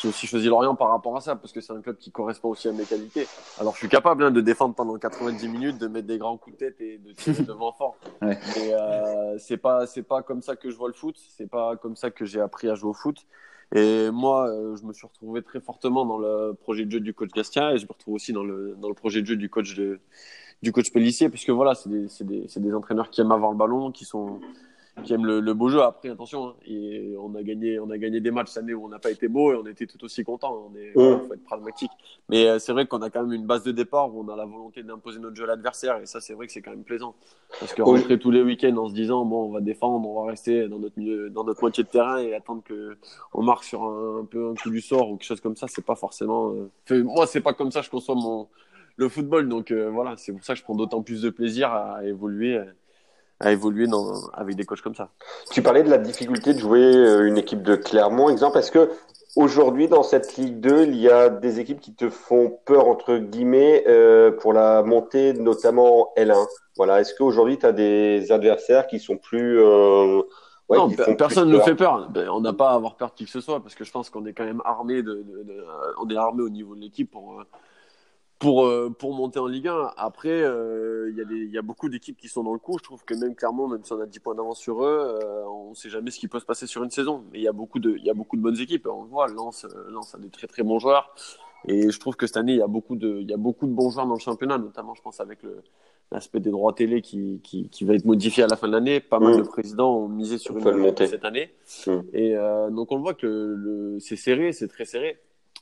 j'ai 0.06 0.10
aussi 0.10 0.28
choisi 0.28 0.48
Lorient 0.48 0.76
par 0.76 0.90
rapport 0.90 1.18
à 1.18 1.22
ça, 1.22 1.36
parce 1.36 1.52
que 1.52 1.62
c'est 1.62 1.74
un 1.74 1.82
club 1.82 1.98
qui 1.98 2.12
correspond 2.12 2.50
aussi 2.50 2.68
à 2.68 2.72
mes 2.72 2.84
qualités. 2.84 3.26
Alors, 3.60 3.74
je 3.74 3.80
suis 3.80 3.90
capable 3.90 4.24
hein, 4.24 4.30
de 4.30 4.40
défendre 4.40 4.76
pendant 4.76 4.96
90 4.98 5.48
minutes, 5.48 5.78
de 5.80 5.88
mettre 5.88 6.06
des 6.06 6.20
grands 6.20 6.38
coups 6.38 6.58
de 6.58 6.66
tête 6.66 6.80
et 6.80 7.00
de 7.00 7.12
tirer 7.14 7.44
devant 7.48 7.72
fort. 7.72 7.98
Ouais. 8.22 8.38
Mais 8.56 8.74
euh, 8.74 9.38
c'est 9.40 9.58
pas, 9.58 9.88
c'est 9.88 10.04
pas 10.04 10.22
comme 10.22 10.44
ça 10.44 10.56
que 10.56 10.70
je 10.70 10.76
vois 10.76 10.90
le 10.90 10.94
foot. 10.94 11.16
C'est 11.36 11.50
pas 11.50 11.76
comme 11.78 11.96
ça 11.96 12.12
que 12.12 12.24
j'ai 12.24 12.40
appris 12.40 12.70
à 12.70 12.76
jouer 12.76 12.92
au 12.92 12.94
foot. 12.94 13.26
Et 13.74 14.12
moi, 14.12 14.48
euh, 14.48 14.76
je 14.76 14.84
me 14.84 14.94
suis 14.94 15.08
retrouvé 15.08 15.42
très 15.42 15.60
fortement 15.60 16.06
dans 16.06 16.20
le 16.20 16.54
projet 16.54 16.86
de 16.86 16.92
jeu 16.92 17.00
du 17.00 17.16
coach 17.16 17.32
Gastia 17.32 17.74
et 17.74 17.80
je 17.80 17.86
me 17.86 17.92
retrouve 17.92 18.14
aussi 18.14 18.32
dans 18.32 18.44
le, 18.44 18.76
dans 18.80 18.90
le 18.90 18.94
projet 18.94 19.22
de 19.22 19.26
jeu 19.26 19.36
du 19.36 19.50
coach 19.50 19.76
de, 19.76 20.00
du 20.62 20.72
coach 20.72 20.92
Pellissier, 20.94 21.30
puisque 21.30 21.50
voilà, 21.50 21.74
c'est 21.74 21.90
des, 21.90 22.08
c'est 22.08 22.26
des, 22.26 22.46
c'est 22.48 22.62
des 22.62 22.74
entraîneurs 22.76 23.10
qui 23.10 23.22
aiment 23.22 23.32
avoir 23.32 23.52
le 23.52 23.58
ballon, 23.58 23.92
qui 23.92 24.06
sont, 24.06 24.40
qui 25.04 25.14
aiment 25.14 25.26
le, 25.26 25.40
le 25.40 25.54
beau 25.54 25.70
jeu. 25.70 25.82
Après, 25.82 26.10
attention, 26.10 26.48
hein, 26.48 26.54
et 26.66 27.14
on 27.20 27.36
a 27.36 27.44
gagné, 27.44 27.80
on 27.80 27.90
a 27.90 27.98
gagné 27.98 28.22
des 28.22 28.32
matchs 28.32 28.50
cette 28.50 28.64
année 28.64 28.74
où 28.74 28.86
on 28.86 28.90
n'a 28.90 29.00
pas 29.00 29.12
été 29.12 29.28
beau 29.28 29.52
et 29.52 29.56
on 29.56 29.66
était 29.66 29.86
tout 29.86 30.04
aussi 30.04 30.24
content. 30.24 30.70
On 30.72 30.76
est, 30.78 30.92
voilà, 30.96 31.20
faut 31.20 31.34
être 31.34 31.44
pragmatique. 31.44 31.92
Mais 32.30 32.48
euh, 32.48 32.60
c'est 32.60 32.72
vrai 32.72 32.88
qu'on 32.88 33.02
a 33.02 33.10
quand 33.10 33.24
même 33.24 33.34
une 33.34 33.46
base 33.46 33.64
de 33.64 33.72
départ 33.72 34.14
où 34.16 34.24
on 34.24 34.30
a 34.30 34.36
la 34.36 34.46
volonté 34.46 34.84
d'imposer 34.84 35.20
notre 35.20 35.36
jeu 35.36 35.44
à 35.44 35.48
l'adversaire 35.48 35.98
et 36.02 36.06
ça, 36.06 36.22
c'est 36.22 36.34
vrai 36.34 36.48
que 36.48 36.54
c'est 36.54 36.62
quand 36.62 36.72
même 36.72 36.84
plaisant. 36.84 37.16
Parce 37.60 37.74
que 37.74 37.82
rentrer 37.82 38.18
tous 38.18 38.32
les 38.32 38.42
week-ends 38.42 38.76
en 38.78 38.88
se 38.88 38.94
disant 38.94 39.26
bon, 39.26 39.46
on 39.46 39.52
va 39.52 39.62
défendre, 39.62 40.08
on 40.08 40.24
va 40.24 40.30
rester 40.32 40.68
dans 40.68 40.80
notre 40.80 40.98
milieu, 40.98 41.30
dans 41.30 41.44
notre 41.44 41.62
moitié 41.62 41.84
de 41.84 41.90
terrain 41.90 42.18
et 42.18 42.34
attendre 42.34 42.64
que 42.64 42.98
on 43.34 43.44
marque 43.44 43.64
sur 43.66 43.84
un, 43.84 44.22
un 44.22 44.26
peu 44.26 44.50
un 44.50 44.56
coup 44.56 44.70
du 44.70 44.82
sort 44.82 45.12
ou 45.12 45.18
quelque 45.18 45.28
chose 45.28 45.42
comme 45.42 45.56
ça, 45.56 45.68
c'est 45.68 45.86
pas 45.86 45.96
forcément. 45.96 46.54
euh, 46.92 47.04
moi, 47.04 47.28
c'est 47.28 47.42
pas 47.42 47.54
comme 47.54 47.72
ça 47.72 47.82
que 47.82 47.86
je 47.86 47.92
conçois 47.92 48.16
mon 48.16 48.48
le 48.98 49.10
football. 49.10 49.50
Donc 49.50 49.74
voilà, 49.74 50.16
c'est 50.16 50.32
pour 50.32 50.44
ça 50.44 50.54
que 50.54 50.60
je 50.60 50.64
prends 50.64 50.76
d'autant 50.76 51.02
plus 51.02 51.22
de 51.22 51.30
plaisir 51.30 51.72
à 51.72 52.06
évoluer 52.06 52.62
à 53.40 53.52
évoluer 53.52 53.88
dans, 53.88 54.28
avec 54.34 54.56
des 54.56 54.66
coachs 54.66 54.82
comme 54.82 54.96
ça. 54.96 55.10
Tu 55.52 55.62
parlais 55.62 55.84
de 55.84 55.90
la 55.90 55.98
difficulté 55.98 56.54
de 56.54 56.60
jouer 56.60 56.94
une 57.28 57.38
équipe 57.38 57.64
de 57.64 57.76
Clermont, 57.76 58.30
exemple. 58.30 58.58
Est-ce 58.58 58.72
que 58.72 58.90
aujourd'hui 59.36 59.88
dans 59.88 60.04
cette 60.04 60.38
Ligue 60.38 60.60
2, 60.60 60.86
il 60.86 60.96
y 60.96 61.10
a 61.10 61.30
des 61.30 61.60
équipes 61.60 61.80
qui 61.80 61.94
te 61.94 62.10
font 62.10 62.58
peur 62.66 62.88
entre 62.88 63.18
guillemets 63.18 63.84
euh, 63.88 64.32
pour 64.32 64.54
la 64.54 64.84
montée, 64.84 65.34
notamment 65.34 66.14
L1 66.18 66.46
Voilà. 66.78 67.02
Est-ce 67.02 67.14
qu'aujourd'hui 67.16 67.58
tu 67.58 67.66
as 67.66 67.74
des 67.74 68.32
adversaires 68.32 68.88
qui 68.88 69.00
sont 69.00 69.18
plus 69.18 69.60
euh, 69.60 70.22
ouais, 70.70 70.78
non, 70.78 70.90
personne 71.18 71.50
ne 71.50 71.60
fait 71.60 71.76
peur. 71.76 72.10
Ben, 72.10 72.30
on 72.30 72.40
n'a 72.40 72.54
pas 72.54 72.72
à 72.72 72.76
avoir 72.76 72.96
peur 72.96 73.10
de 73.10 73.16
qui 73.16 73.26
que 73.26 73.32
ce 73.32 73.42
soit 73.42 73.60
parce 73.60 73.76
que 73.76 73.84
je 73.84 73.92
pense 73.92 74.10
qu'on 74.10 74.26
est 74.26 74.34
quand 74.34 74.46
même 74.46 74.62
armé 74.64 75.04
de, 75.04 75.14
de, 75.14 75.44
de, 75.44 75.66
on 76.02 76.10
est 76.10 76.18
armé 76.18 76.42
au 76.42 76.50
niveau 76.50 76.76
de 76.76 76.82
l'équipe 76.82 77.12
pour 77.12 77.44
pour, 78.40 78.66
euh, 78.66 78.90
pour 78.90 79.14
monter 79.14 79.40
en 79.40 79.48
Ligue 79.48 79.68
1. 79.68 79.92
Après, 79.98 80.30
euh, 80.30 81.10
il 81.10 81.50
y, 81.50 81.54
y, 81.54 81.58
a 81.58 81.62
beaucoup 81.62 81.90
d'équipes 81.90 82.18
qui 82.18 82.28
sont 82.28 82.44
dans 82.44 82.54
le 82.54 82.60
coup. 82.60 82.78
Je 82.78 82.84
trouve 82.84 83.04
que 83.06 83.14
même 83.14 83.36
clairement, 83.36 83.68
même 83.68 83.84
si 83.84 83.94
on 83.94 84.00
a 84.00 84.06
10 84.06 84.20
points 84.20 84.36
d'avance 84.36 84.60
sur 84.60 84.84
eux, 84.84 85.18
euh, 85.22 85.46
on 85.48 85.70
ne 85.70 85.76
sait 85.76 85.90
jamais 85.90 86.12
ce 86.12 86.20
qui 86.20 86.28
peut 86.28 86.40
se 86.40 86.46
passer 86.46 86.68
sur 86.68 86.84
une 86.84 86.92
saison. 86.92 87.24
Mais 87.32 87.40
il 87.40 87.44
y, 87.44 87.48
a 87.48 87.54
beaucoup 87.54 87.80
de, 87.80 87.98
y 87.98 88.10
a 88.10 88.14
beaucoup 88.14 88.36
de 88.36 88.42
bonnes 88.42 88.60
équipes. 88.60 88.88
On 88.92 89.04
le 89.04 89.10
voit, 89.10 89.28
Lens, 89.28 89.66
Lens 89.90 90.16
a 90.16 90.18
des 90.18 90.30
très 90.30 90.48
très 90.48 90.64
bons 90.64 90.80
joueurs. 90.80 91.16
Et 91.68 91.90
je 91.90 92.00
trouve 92.00 92.16
que 92.16 92.28
cette 92.28 92.38
année, 92.38 92.54
il 92.54 92.60
y, 92.60 92.62
a 92.62 92.68
beaucoup 92.68 92.96
de, 92.96 93.20
il 93.22 93.28
y 93.28 93.34
a 93.34 93.38
beaucoup 93.38 93.66
de 93.66 93.72
bons 93.72 93.90
joueurs 93.90 94.06
dans 94.06 94.14
le 94.14 94.20
championnat, 94.20 94.58
notamment, 94.58 94.94
je 94.94 95.02
pense, 95.02 95.20
avec 95.20 95.40
l'aspect 96.12 96.40
des 96.40 96.52
droits 96.52 96.74
télé 96.74 97.02
qui, 97.02 97.40
qui, 97.42 97.70
qui, 97.70 97.86
va 97.86 97.96
être 97.96 98.06
modifié 98.06 98.44
à 98.44 98.48
la 98.48 98.56
fin 98.56 98.68
de 98.68 98.74
l'année. 98.74 99.00
Pas 99.00 99.20
mal 99.20 99.34
mm. 99.34 99.38
de 99.38 99.48
présidents 99.48 99.96
ont 99.98 100.08
misé 100.08 100.38
sur 100.38 100.56
une 100.58 100.78
montée 100.78 101.08
cette 101.08 101.26
année. 101.26 101.52
Mm. 101.88 101.92
Et 102.14 102.36
donc, 102.70 102.92
on 102.92 103.00
voit 103.00 103.14
que 103.14 103.26
le, 103.26 103.98
c'est 104.00 104.18
serré, 104.18 104.52
c'est 104.52 104.68
très 104.68 104.86
serré. 104.86 105.18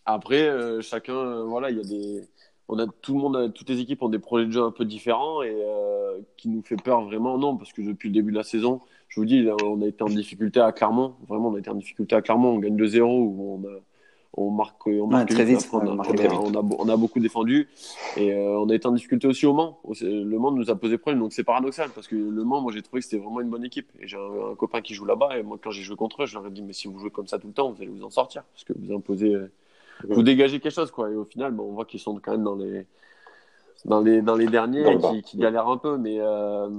Après, 0.05 0.51
chacun, 0.81 1.45
voilà, 1.45 1.69
il 1.69 1.77
y 1.77 1.79
a 1.79 1.83
des 1.83 2.27
on 2.69 2.79
a 2.79 2.87
tout 2.87 3.13
le 3.13 3.19
monde, 3.19 3.53
toutes 3.53 3.69
les 3.69 3.79
équipes 3.79 4.01
ont 4.01 4.09
des 4.09 4.19
projets 4.19 4.45
de 4.45 4.51
jeu 4.51 4.63
un 4.63 4.71
peu 4.71 4.85
différents 4.85 5.43
et 5.43 5.53
euh, 5.53 6.19
qui 6.37 6.49
nous 6.49 6.61
fait 6.61 6.81
peur 6.81 7.03
vraiment 7.03 7.37
non 7.37 7.57
parce 7.57 7.73
que 7.73 7.81
depuis 7.81 8.09
le 8.09 8.13
début 8.13 8.31
de 8.31 8.37
la 8.37 8.43
saison, 8.43 8.81
je 9.09 9.19
vous 9.19 9.25
dis, 9.25 9.47
on 9.63 9.81
a 9.81 9.85
été 9.85 10.03
en 10.03 10.07
difficulté 10.07 10.59
à 10.59 10.71
Clermont, 10.71 11.15
vraiment 11.27 11.49
on 11.49 11.55
a 11.55 11.59
été 11.59 11.69
en 11.69 11.75
difficulté 11.75 12.15
à 12.15 12.21
Clermont, 12.21 12.49
on 12.49 12.59
gagne 12.59 12.75
2-0 12.75 13.01
où 13.01 13.59
on 13.63 13.67
a 13.67 13.79
on 14.35 14.49
marque, 14.49 14.87
on 14.87 15.07
marque 15.07 15.29
très 15.29 15.45
vite. 15.45 15.69
On 15.71 16.89
a, 16.89 16.97
beaucoup 16.97 17.19
défendu 17.19 17.67
et 18.17 18.33
euh, 18.33 18.57
on 18.59 18.69
a 18.69 18.75
été 18.75 18.87
en 18.87 18.91
difficulté 18.91 19.27
aussi 19.27 19.45
au 19.45 19.53
Mans. 19.53 19.79
Le 20.01 20.37
Mans 20.37 20.51
nous 20.51 20.69
a 20.71 20.75
posé 20.75 20.97
problème, 20.97 21.19
donc 21.21 21.33
c'est 21.33 21.43
paradoxal 21.43 21.89
parce 21.93 22.07
que 22.07 22.15
le 22.15 22.43
Mans, 22.43 22.61
moi 22.61 22.71
j'ai 22.73 22.81
trouvé 22.81 23.01
que 23.01 23.05
c'était 23.05 23.21
vraiment 23.21 23.41
une 23.41 23.49
bonne 23.49 23.63
équipe. 23.63 23.89
Et 23.99 24.07
j'ai 24.07 24.17
un, 24.17 24.55
copain 24.55 24.81
qui 24.81 24.95
joue 24.95 25.05
là-bas 25.05 25.37
et 25.37 25.43
moi 25.43 25.59
quand 25.63 25.71
j'ai 25.71 25.83
joué 25.83 25.95
contre 25.95 26.23
eux, 26.23 26.25
je 26.25 26.33
leur 26.35 26.47
ai 26.47 26.51
dit 26.51 26.63
mais 26.63 26.73
si 26.73 26.87
vous 26.87 26.97
jouez 26.97 27.11
comme 27.11 27.27
ça 27.27 27.37
tout 27.37 27.47
le 27.47 27.53
temps, 27.53 27.71
vous 27.71 27.81
allez 27.81 27.91
vous 27.91 28.03
en 28.03 28.09
sortir 28.09 28.43
parce 28.53 28.63
que 28.63 28.73
vous 28.75 28.93
imposez 28.93 29.35
vous 30.09 30.23
dégagez 30.23 30.59
quelque 30.59 30.73
chose, 30.73 30.91
quoi. 30.91 31.09
Et 31.09 31.15
au 31.15 31.25
final, 31.25 31.51
bon, 31.51 31.69
on 31.69 31.73
voit 31.73 31.85
qu'ils 31.85 31.99
sont 31.99 32.19
quand 32.19 32.31
même 32.31 32.43
dans 32.43 32.55
les, 32.55 32.85
dans 33.85 34.01
les, 34.01 34.21
dans 34.21 34.35
les 34.35 34.47
derniers 34.47 34.97
qui, 34.97 35.21
qui, 35.21 35.37
galèrent 35.37 35.67
un 35.67 35.77
peu. 35.77 35.97
Mais 35.97 36.17
euh, 36.19 36.69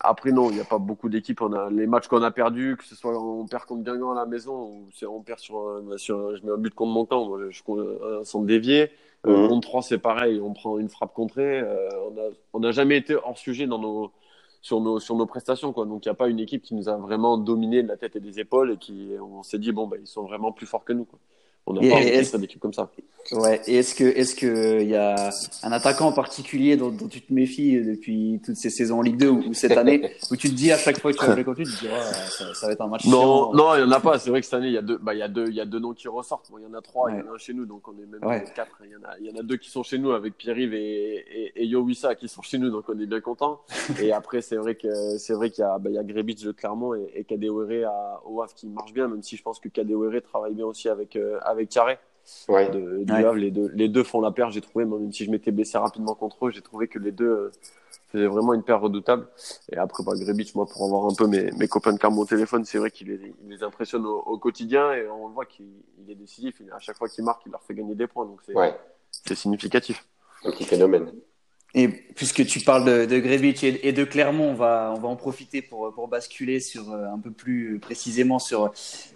après, 0.00 0.32
non, 0.32 0.50
il 0.50 0.54
n'y 0.54 0.60
a 0.60 0.64
pas 0.64 0.78
beaucoup 0.78 1.08
d'équipes. 1.08 1.40
On 1.42 1.52
a 1.52 1.70
les 1.70 1.86
matchs 1.86 2.08
qu'on 2.08 2.22
a 2.22 2.30
perdus, 2.30 2.76
que 2.78 2.84
ce 2.84 2.94
soit 2.94 3.18
on 3.18 3.46
perd 3.46 3.64
contre 3.64 3.82
Guingamp 3.82 4.12
à 4.12 4.14
la 4.14 4.26
maison 4.26 4.54
ou 4.54 4.88
on 5.08 5.20
perd 5.20 5.38
sur, 5.38 5.82
sur 5.96 6.36
je 6.36 6.44
mets 6.44 6.52
un 6.52 6.58
but 6.58 6.74
contre 6.74 6.92
mon 6.92 7.04
camp, 7.04 7.38
je, 7.38 7.50
je, 7.50 8.20
un 8.20 8.24
centre 8.24 8.46
dévié. 8.46 8.90
Euh, 9.26 9.46
contre 9.48 9.68
3, 9.68 9.82
c'est 9.82 9.98
pareil, 9.98 10.40
on 10.40 10.52
prend 10.52 10.78
une 10.78 10.88
frappe 10.88 11.14
contrée. 11.14 11.60
Euh, 11.60 11.88
on 12.52 12.60
n'a 12.60 12.68
on 12.68 12.72
jamais 12.72 12.96
été 12.96 13.14
hors 13.14 13.38
sujet 13.38 13.66
dans 13.66 13.78
nos, 13.78 14.12
sur, 14.62 14.80
nos, 14.80 14.98
sur 14.98 15.14
nos 15.14 15.26
prestations. 15.26 15.72
Quoi. 15.72 15.86
Donc 15.86 16.04
il 16.04 16.08
n'y 16.08 16.12
a 16.12 16.14
pas 16.14 16.28
une 16.28 16.40
équipe 16.40 16.62
qui 16.62 16.74
nous 16.74 16.88
a 16.88 16.96
vraiment 16.96 17.38
dominé 17.38 17.82
de 17.82 17.88
la 17.88 17.96
tête 17.96 18.16
et 18.16 18.20
des 18.20 18.40
épaules 18.40 18.72
et 18.72 18.76
qui 18.78 19.12
on 19.20 19.42
s'est 19.42 19.58
dit, 19.58 19.70
bon, 19.70 19.86
bah, 19.86 19.96
ils 20.00 20.06
sont 20.08 20.24
vraiment 20.24 20.50
plus 20.50 20.66
forts 20.66 20.84
que 20.84 20.92
nous. 20.92 21.04
Quoi. 21.04 21.20
On 21.66 21.74
n'a 21.74 21.80
pas 21.80 22.02
est 22.02 22.38
d'équipe 22.38 22.60
comme 22.60 22.72
ça. 22.72 22.90
Ouais. 23.30 23.60
Et 23.68 23.76
est-ce 23.76 23.94
que 23.94 24.02
est-ce 24.02 24.34
que 24.34 24.80
il 24.80 24.88
y 24.88 24.96
a 24.96 25.30
un 25.62 25.72
attaquant 25.72 26.08
en 26.08 26.12
particulier 26.12 26.76
dont, 26.76 26.90
dont, 26.90 27.06
tu 27.06 27.20
te 27.20 27.32
méfies 27.32 27.80
depuis 27.80 28.40
toutes 28.44 28.56
ces 28.56 28.68
saisons 28.68 28.98
en 28.98 29.02
Ligue 29.02 29.16
2 29.16 29.28
ou, 29.28 29.54
cette 29.54 29.76
année 29.76 30.10
où 30.30 30.36
tu 30.36 30.50
te 30.50 30.54
dis 30.54 30.72
à 30.72 30.76
chaque 30.76 30.98
fois 30.98 31.12
que 31.12 31.18
tu 31.18 31.24
vas 31.24 31.34
jouer 31.34 31.44
contre 31.44 31.58
lui, 31.58 31.66
tu 31.66 31.72
te 31.72 31.80
dis 31.80 31.86
ça, 32.36 32.52
ça, 32.52 32.66
va 32.66 32.72
être 32.72 32.80
un 32.80 32.88
match. 32.88 33.06
Non, 33.06 33.54
non, 33.54 33.76
il 33.76 33.80
y 33.80 33.84
en 33.84 33.90
a 33.92 34.00
pas. 34.00 34.18
C'est 34.18 34.30
vrai 34.30 34.40
que 34.40 34.46
cette 34.46 34.54
année 34.54 34.66
il 34.66 34.72
y 34.72 34.78
a 34.78 34.82
deux, 34.82 34.98
bah 34.98 35.14
il 35.14 35.18
y 35.18 35.22
a 35.22 35.28
deux, 35.28 35.46
il 35.46 35.54
y 35.54 35.60
a 35.60 35.64
deux 35.64 35.78
noms 35.78 35.94
qui 35.94 36.08
ressortent. 36.08 36.50
Bon, 36.50 36.58
il 36.58 36.64
y 36.64 36.66
en 36.66 36.74
a 36.74 36.82
trois, 36.82 37.12
il 37.12 37.18
y 37.18 37.20
en 37.20 37.30
a 37.30 37.34
un 37.34 37.38
chez 37.38 37.54
nous, 37.54 37.64
donc 37.64 37.86
on 37.86 37.92
est 37.92 38.06
même 38.06 38.24
ouais. 38.24 38.44
quatre. 38.56 38.76
Il 38.84 38.90
y 38.90 38.96
en 38.96 39.08
a, 39.08 39.18
il 39.20 39.26
y 39.26 39.30
en 39.30 39.38
a 39.38 39.44
deux 39.44 39.56
qui 39.56 39.70
sont 39.70 39.84
chez 39.84 39.98
nous 39.98 40.10
avec 40.10 40.36
Pierre-Yves 40.36 40.74
et, 40.74 41.52
et, 41.54 41.64
et 41.64 42.16
qui 42.16 42.28
sont 42.28 42.42
chez 42.42 42.58
nous, 42.58 42.70
donc 42.70 42.86
on 42.88 42.98
est 42.98 43.06
bien 43.06 43.20
content. 43.20 43.60
et 44.02 44.12
après 44.12 44.42
c'est 44.42 44.56
vrai 44.56 44.74
que 44.74 45.16
c'est 45.18 45.32
vrai 45.32 45.50
qu'il 45.50 45.62
y 45.62 45.64
a 45.64 45.78
bah, 45.78 45.90
il 45.90 45.94
y 45.94 45.98
a 45.98 46.02
Grebitz 46.02 46.42
de 46.42 46.50
Clermont 46.50 46.94
et, 46.94 47.12
et 47.14 47.24
Kadewere 47.24 47.86
à 47.86 48.20
au 48.26 48.42
qui 48.56 48.66
marche 48.66 48.92
bien, 48.92 49.06
même 49.06 49.22
si 49.22 49.36
je 49.36 49.42
pense 49.42 49.60
que 49.60 49.68
Kadewere 49.68 50.20
travaille 50.22 50.54
bien 50.54 50.66
aussi 50.66 50.88
avec 50.88 51.14
euh, 51.14 51.38
avec 51.52 51.68
Carré 51.68 51.98
ouais. 52.48 52.70
de, 52.70 53.04
du 53.04 53.12
Havre. 53.12 53.34
Les 53.34 53.50
deux, 53.50 53.70
les 53.74 53.88
deux 53.88 54.02
font 54.02 54.20
la 54.20 54.30
paire, 54.30 54.50
j'ai 54.50 54.60
trouvé, 54.60 54.84
même 54.84 55.12
si 55.12 55.24
je 55.24 55.30
m'étais 55.30 55.50
blessé 55.50 55.78
rapidement 55.78 56.14
contre 56.14 56.46
eux, 56.46 56.50
j'ai 56.50 56.62
trouvé 56.62 56.88
que 56.88 56.98
les 56.98 57.12
deux 57.12 57.26
euh, 57.26 57.52
faisaient 58.08 58.26
vraiment 58.26 58.54
une 58.54 58.62
paire 58.62 58.80
redoutable. 58.80 59.26
Et 59.70 59.76
après, 59.76 60.02
bah, 60.04 60.12
Grebich, 60.14 60.54
moi, 60.54 60.66
pour 60.66 60.84
avoir 60.84 61.06
un 61.06 61.14
peu 61.14 61.26
mes, 61.26 61.50
mes 61.52 61.68
copains 61.68 61.92
de 61.92 61.98
cam 61.98 62.18
au 62.18 62.24
téléphone, 62.24 62.64
c'est 62.64 62.78
vrai 62.78 62.90
qu'il 62.90 63.08
les, 63.08 63.34
il 63.42 63.50
les 63.50 63.62
impressionne 63.62 64.06
au, 64.06 64.38
quotidien 64.38 64.92
et 64.92 65.08
on 65.08 65.28
voit 65.28 65.46
qu'il 65.46 65.66
est 66.08 66.14
décisif. 66.14 66.60
à 66.74 66.78
chaque 66.78 66.96
fois 66.96 67.08
qu'il 67.08 67.24
marque, 67.24 67.42
il 67.46 67.52
leur 67.52 67.62
fait 67.62 67.74
gagner 67.74 67.94
des 67.94 68.06
points. 68.06 68.26
Donc 68.26 68.40
c'est 68.46 68.54
ouais. 68.54 68.74
significatif. 69.34 70.06
Un 70.44 70.50
petit 70.50 70.64
phénomène. 70.64 71.12
Et 71.74 71.88
puisque 71.88 72.44
tu 72.44 72.60
parles 72.60 72.84
de, 72.84 73.06
de 73.06 73.18
Grevich 73.18 73.64
et, 73.64 73.92
de 73.92 74.04
Clermont, 74.04 74.50
on 74.50 74.54
va, 74.54 74.92
on 74.94 75.00
va 75.00 75.08
en 75.08 75.16
profiter 75.16 75.62
pour, 75.62 75.90
pour 75.94 76.06
basculer 76.06 76.60
sur 76.60 76.92
euh, 76.92 77.06
un 77.06 77.18
peu 77.18 77.30
plus 77.30 77.78
précisément 77.80 78.38
sur, 78.38 78.72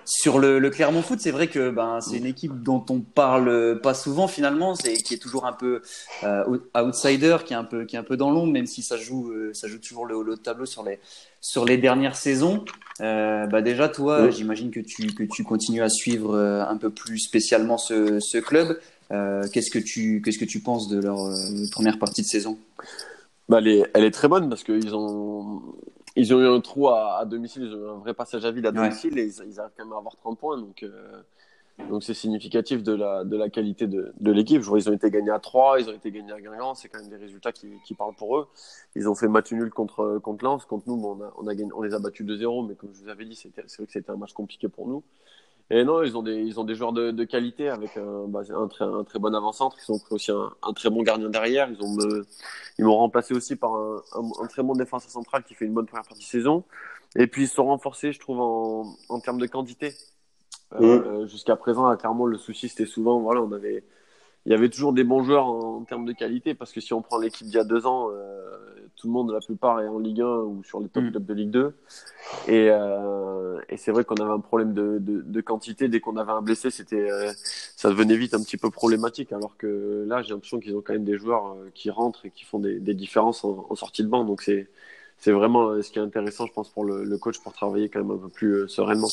sur 0.06 0.38
le, 0.38 0.58
le 0.58 0.70
Clermont 0.70 1.02
Foot. 1.02 1.20
C'est 1.20 1.32
vrai 1.32 1.48
que 1.48 1.68
ben, 1.68 2.00
c'est 2.00 2.16
une 2.16 2.24
équipe 2.24 2.62
dont 2.62 2.82
on 2.88 3.00
parle 3.00 3.78
pas 3.82 3.92
souvent 3.92 4.26
finalement, 4.26 4.74
c'est 4.74 4.94
qui 4.94 5.12
est 5.12 5.18
toujours 5.18 5.44
un 5.44 5.52
peu 5.52 5.82
euh, 6.24 6.58
outsider, 6.74 7.36
qui 7.44 7.52
est 7.52 7.56
un 7.56 7.64
peu, 7.64 7.84
qui 7.84 7.96
est 7.96 7.98
un 7.98 8.02
peu 8.04 8.16
dans 8.16 8.30
l'ombre, 8.30 8.52
même 8.52 8.66
si 8.66 8.82
ça 8.82 8.96
joue, 8.96 9.32
euh, 9.32 9.52
ça 9.52 9.68
joue 9.68 9.78
toujours 9.78 10.06
le 10.06 10.16
haut 10.16 10.24
de 10.24 10.36
tableau 10.36 10.64
sur 10.64 10.82
les, 10.82 10.98
sur 11.42 11.66
les 11.66 11.76
dernières 11.76 12.16
saisons. 12.16 12.64
Euh, 13.00 13.46
bah 13.46 13.60
déjà, 13.60 13.90
toi, 13.90 14.30
j'imagine 14.30 14.70
que 14.70 14.80
tu, 14.80 15.08
que 15.14 15.22
tu 15.24 15.44
continues 15.44 15.82
à 15.82 15.90
suivre 15.90 16.34
euh, 16.34 16.64
un 16.64 16.78
peu 16.78 16.88
plus 16.88 17.18
spécialement 17.18 17.76
ce, 17.76 18.18
ce 18.20 18.38
club. 18.38 18.78
Euh, 19.12 19.44
qu'est-ce 19.52 19.70
que 19.70 19.78
tu 19.78 20.20
qu'est-ce 20.22 20.38
que 20.38 20.44
tu 20.44 20.60
penses 20.60 20.88
de 20.88 21.00
leur 21.00 21.20
euh, 21.26 21.34
première 21.70 21.98
partie 21.98 22.22
de 22.22 22.26
saison? 22.26 22.58
Bah, 23.48 23.58
elle, 23.58 23.68
est, 23.68 23.90
elle 23.94 24.04
est 24.04 24.10
très 24.10 24.28
bonne 24.28 24.48
parce 24.48 24.64
qu'ils 24.64 24.94
ont 24.94 25.62
ils 26.16 26.34
ont 26.34 26.40
eu 26.40 26.46
un 26.48 26.60
trou 26.60 26.88
à, 26.88 27.18
à, 27.18 27.24
domicile, 27.24 27.62
ils 27.62 27.74
ont 27.74 27.86
eu 27.86 27.88
un 27.90 27.98
vrai 27.98 28.14
passage 28.14 28.44
à 28.44 28.50
vide 28.50 28.66
à 28.66 28.72
domicile 28.72 29.14
ouais. 29.14 29.22
et 29.22 29.26
ils, 29.26 29.52
ils, 29.52 29.60
arrivent 29.60 29.72
quand 29.76 29.84
même 29.84 29.92
à 29.92 29.98
avoir 29.98 30.16
30 30.16 30.38
points 30.38 30.58
donc 30.58 30.82
euh, 30.82 31.22
donc 31.90 32.02
c'est 32.02 32.14
significatif 32.14 32.82
de 32.82 32.94
la 32.94 33.22
de 33.24 33.36
la 33.36 33.48
qualité 33.48 33.86
de, 33.86 34.12
de 34.18 34.32
l'équipe. 34.32 34.62
Je 34.62 34.66
vois 34.66 34.78
ils 34.78 34.88
ont 34.88 34.94
été 34.94 35.10
gagnés 35.10 35.30
à 35.30 35.38
3, 35.38 35.80
ils 35.80 35.88
ont 35.88 35.92
été 35.92 36.10
gagnés 36.10 36.32
à 36.32 36.40
Guingamp, 36.40 36.74
c'est 36.74 36.88
quand 36.88 36.98
même 36.98 37.08
des 37.08 37.16
résultats 37.16 37.52
qui, 37.52 37.68
qui 37.84 37.94
parlent 37.94 38.14
pour 38.14 38.38
eux. 38.38 38.48
Ils 38.96 39.08
ont 39.08 39.14
fait 39.14 39.28
match 39.28 39.52
nul 39.52 39.70
contre 39.70 40.18
contre 40.18 40.44
Lens, 40.44 40.64
contre 40.64 40.88
nous, 40.88 40.96
bon, 40.96 41.16
on 41.16 41.22
a 41.22 41.32
on 41.36 41.46
a 41.46 41.54
gagné, 41.54 41.70
on 41.74 41.82
les 41.82 41.94
a 41.94 41.98
battus 41.98 42.26
2-0 42.26 42.66
mais 42.68 42.74
comme 42.74 42.90
je 42.92 43.02
vous 43.02 43.08
avais 43.08 43.24
dit, 43.24 43.36
c'est 43.36 43.54
vrai 43.54 43.86
que 43.86 43.92
c'était 43.92 44.10
un 44.10 44.16
match 44.16 44.32
compliqué 44.32 44.68
pour 44.68 44.88
nous. 44.88 45.04
Et 45.70 45.82
non, 45.82 46.02
ils 46.02 46.16
ont 46.16 46.22
des, 46.22 46.36
ils 46.36 46.60
ont 46.60 46.64
des 46.64 46.76
joueurs 46.76 46.92
de, 46.92 47.10
de 47.10 47.24
qualité 47.24 47.68
avec 47.68 47.96
un, 47.96 48.26
bah, 48.28 48.42
un, 48.50 48.68
très, 48.68 48.84
un 48.84 49.02
très 49.02 49.18
bon 49.18 49.34
avant-centre. 49.34 49.76
Ils 49.86 49.92
ont 49.92 49.98
pris 49.98 50.14
aussi 50.14 50.30
un, 50.30 50.52
un, 50.62 50.72
très 50.72 50.90
bon 50.90 51.02
gardien 51.02 51.28
derrière. 51.28 51.68
Ils 51.68 51.82
ont, 51.82 51.98
euh, 51.98 52.24
ils 52.78 52.84
m'ont 52.84 52.96
remplacé 52.96 53.34
aussi 53.34 53.56
par 53.56 53.74
un, 53.74 54.02
un, 54.14 54.46
très 54.46 54.62
bon 54.62 54.74
défenseur 54.74 55.10
central 55.10 55.42
qui 55.42 55.54
fait 55.54 55.64
une 55.64 55.74
bonne 55.74 55.86
première 55.86 56.06
partie 56.06 56.22
de 56.22 56.28
saison. 56.28 56.64
Et 57.16 57.26
puis 57.26 57.44
ils 57.44 57.48
sont 57.48 57.64
renforcés, 57.64 58.12
je 58.12 58.20
trouve, 58.20 58.40
en, 58.40 58.94
en 59.08 59.20
termes 59.20 59.38
de 59.38 59.46
quantité. 59.46 59.94
Euh, 60.74 61.24
mmh. 61.24 61.28
Jusqu'à 61.28 61.56
présent, 61.56 61.96
clairement, 61.96 62.26
le 62.26 62.38
souci 62.38 62.68
c'était 62.68 62.86
souvent, 62.86 63.20
voilà, 63.20 63.40
on 63.40 63.52
avait, 63.52 63.84
il 64.44 64.52
y 64.52 64.54
avait 64.54 64.68
toujours 64.68 64.92
des 64.92 65.04
bons 65.04 65.22
joueurs 65.22 65.46
en, 65.46 65.78
en 65.78 65.84
termes 65.84 66.04
de 66.04 66.12
qualité 66.12 66.54
parce 66.54 66.72
que 66.72 66.80
si 66.80 66.92
on 66.92 67.02
prend 67.02 67.18
l'équipe 67.18 67.46
d'il 67.46 67.54
y 67.54 67.58
a 67.58 67.64
deux 67.64 67.86
ans, 67.86 68.10
euh, 68.10 68.75
tout 68.96 69.06
le 69.06 69.12
monde, 69.12 69.32
la 69.32 69.40
plupart, 69.40 69.80
est 69.80 69.88
en 69.88 69.98
Ligue 69.98 70.22
1 70.22 70.24
ou 70.24 70.62
sur 70.64 70.80
les 70.80 70.88
top 70.88 71.04
mmh. 71.04 71.10
clubs 71.10 71.26
de 71.26 71.34
Ligue 71.34 71.50
2. 71.50 71.74
Et, 72.48 72.68
euh, 72.70 73.60
et 73.68 73.76
c'est 73.76 73.92
vrai 73.92 74.04
qu'on 74.04 74.16
avait 74.16 74.32
un 74.32 74.40
problème 74.40 74.72
de, 74.72 74.98
de, 74.98 75.22
de 75.22 75.40
quantité. 75.40 75.88
Dès 75.88 76.00
qu'on 76.00 76.16
avait 76.16 76.32
un 76.32 76.42
blessé, 76.42 76.70
c'était, 76.70 77.10
euh, 77.10 77.30
ça 77.76 77.88
devenait 77.90 78.16
vite 78.16 78.34
un 78.34 78.42
petit 78.42 78.56
peu 78.56 78.70
problématique. 78.70 79.32
Alors 79.32 79.56
que 79.56 80.04
là, 80.08 80.22
j'ai 80.22 80.32
l'impression 80.32 80.60
qu'ils 80.60 80.74
ont 80.74 80.82
quand 80.82 80.94
même 80.94 81.04
des 81.04 81.18
joueurs 81.18 81.48
euh, 81.48 81.70
qui 81.74 81.90
rentrent 81.90 82.26
et 82.26 82.30
qui 82.30 82.44
font 82.44 82.58
des, 82.58 82.78
des 82.78 82.94
différences 82.94 83.44
en, 83.44 83.66
en, 83.68 83.74
sortie 83.74 84.02
de 84.02 84.08
banc. 84.08 84.24
Donc 84.24 84.42
c'est, 84.42 84.68
c'est 85.18 85.32
vraiment 85.32 85.80
ce 85.82 85.90
qui 85.90 85.98
est 85.98 86.02
intéressant, 86.02 86.46
je 86.46 86.52
pense, 86.52 86.68
pour 86.68 86.84
le, 86.84 87.04
le, 87.04 87.18
coach 87.18 87.38
pour 87.38 87.52
travailler 87.52 87.88
quand 87.88 88.00
même 88.00 88.10
un 88.10 88.18
peu 88.18 88.28
plus 88.28 88.52
euh, 88.52 88.68
sereinement. 88.68 89.08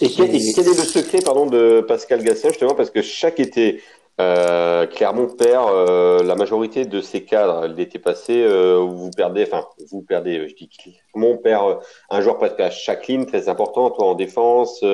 Et 0.00 0.08
quel, 0.08 0.34
et 0.34 0.52
quel, 0.54 0.66
est 0.66 0.78
le 0.78 0.84
secret, 0.84 1.18
pardon, 1.24 1.46
de 1.46 1.80
Pascal 1.80 2.22
Gassin 2.22 2.48
justement, 2.48 2.74
parce 2.74 2.90
que 2.90 3.02
chaque 3.02 3.40
été, 3.40 3.82
euh, 4.20 4.86
Clermont 4.86 5.28
perd 5.28 5.70
euh, 5.70 6.22
la 6.22 6.34
majorité 6.34 6.84
de 6.84 7.00
ses 7.00 7.24
cadres. 7.24 7.66
L'été 7.66 7.98
passé, 7.98 8.42
euh, 8.42 8.76
vous 8.78 9.10
perdez, 9.10 9.44
enfin, 9.44 9.66
vous 9.90 10.02
perdez, 10.02 10.38
euh, 10.38 10.48
je 10.48 10.54
dis 10.54 10.68
Clermont 10.68 11.38
perd 11.38 11.78
un 12.10 12.20
joueur 12.20 12.38
presque 12.38 12.60
à 12.60 12.70
chaque 12.70 13.06
ligne, 13.06 13.26
très 13.26 13.48
important, 13.48 13.90
toi 13.90 14.08
en 14.08 14.14
défense, 14.14 14.84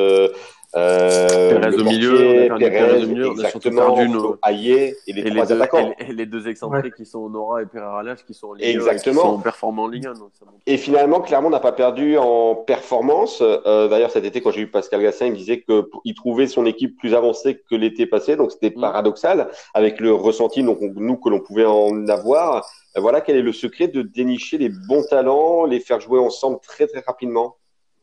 Euh, 0.76 1.58
Pérez 1.60 1.70
le 1.76 1.80
au 1.80 1.84
milieu, 1.84 2.10
portier, 2.10 2.50
on 2.50 2.54
a 2.54 2.58
Pérez, 2.58 3.06
milieu, 3.06 3.26
on 3.28 3.30
a 3.30 3.32
exactement, 3.34 3.94
perdu 3.94 4.08
nos- 4.10 4.36
Ayer 4.46 4.96
et 5.06 5.12
les, 5.14 5.20
et 5.22 5.24
les, 5.24 5.30
deux, 5.30 5.52
attaquants. 5.54 5.94
et, 5.98 6.12
les- 6.12 6.22
et 6.24 6.26
deux 6.26 6.46
excentrés 6.46 6.90
qui 6.90 7.06
sont 7.06 7.28
Nora 7.30 7.62
et 7.62 7.66
Pereira 7.66 8.02
Lage 8.02 8.24
qui 8.26 8.34
sont 8.34 8.48
en 8.48 8.52
Ligue 8.52 8.66
1 8.66 8.68
et 8.68 8.74
Exactement. 8.74 9.22
qui 9.22 9.28
sont 9.28 9.38
performants 9.38 9.84
en 9.84 9.88
Ligue 9.88 10.06
1. 10.06 10.12
donc 10.12 10.28
ça 10.38 10.44
Et 10.66 10.76
finalement, 10.76 11.20
Clermont 11.22 11.48
n'a 11.48 11.60
pas 11.60 11.72
perdu 11.72 12.18
en 12.18 12.54
performance. 12.54 13.38
Euh, 13.42 13.88
D'ailleurs, 13.88 14.10
cet 14.10 14.26
été, 14.26 14.42
quand 14.42 14.50
j'ai 14.50 14.60
eu 14.60 14.70
Pascal 14.70 15.00
Gassin, 15.00 15.26
il 15.26 15.32
me 15.32 15.36
disait 15.36 15.62
qu'il 15.62 16.14
trouvait 16.14 16.46
son 16.46 16.66
équipe 16.66 16.98
plus 16.98 17.14
avancée 17.14 17.62
que 17.70 17.74
l'été 17.74 18.04
passé. 18.06 18.36
Donc, 18.36 18.52
c'était 18.52 18.68
Mm. 18.76 18.80
paradoxal 18.80 19.48
avec 19.72 20.00
le 20.00 20.12
ressenti 20.12 20.62
donc, 20.62 20.78
nous 20.82 21.16
que 21.16 21.30
l'on 21.30 21.40
pouvait 21.40 21.64
en 21.64 22.06
avoir. 22.08 22.68
Euh, 22.96 23.00
Voilà 23.00 23.20
quel 23.22 23.36
est 23.36 23.42
le 23.42 23.52
secret 23.52 23.88
de 23.88 24.02
dénicher 24.02 24.58
les 24.58 24.70
bons 24.88 25.04
talents, 25.04 25.64
les 25.64 25.80
faire 25.80 26.00
jouer 26.00 26.18
ensemble 26.20 26.58
très 26.60 26.86
très 26.86 27.00
rapidement? 27.06 27.56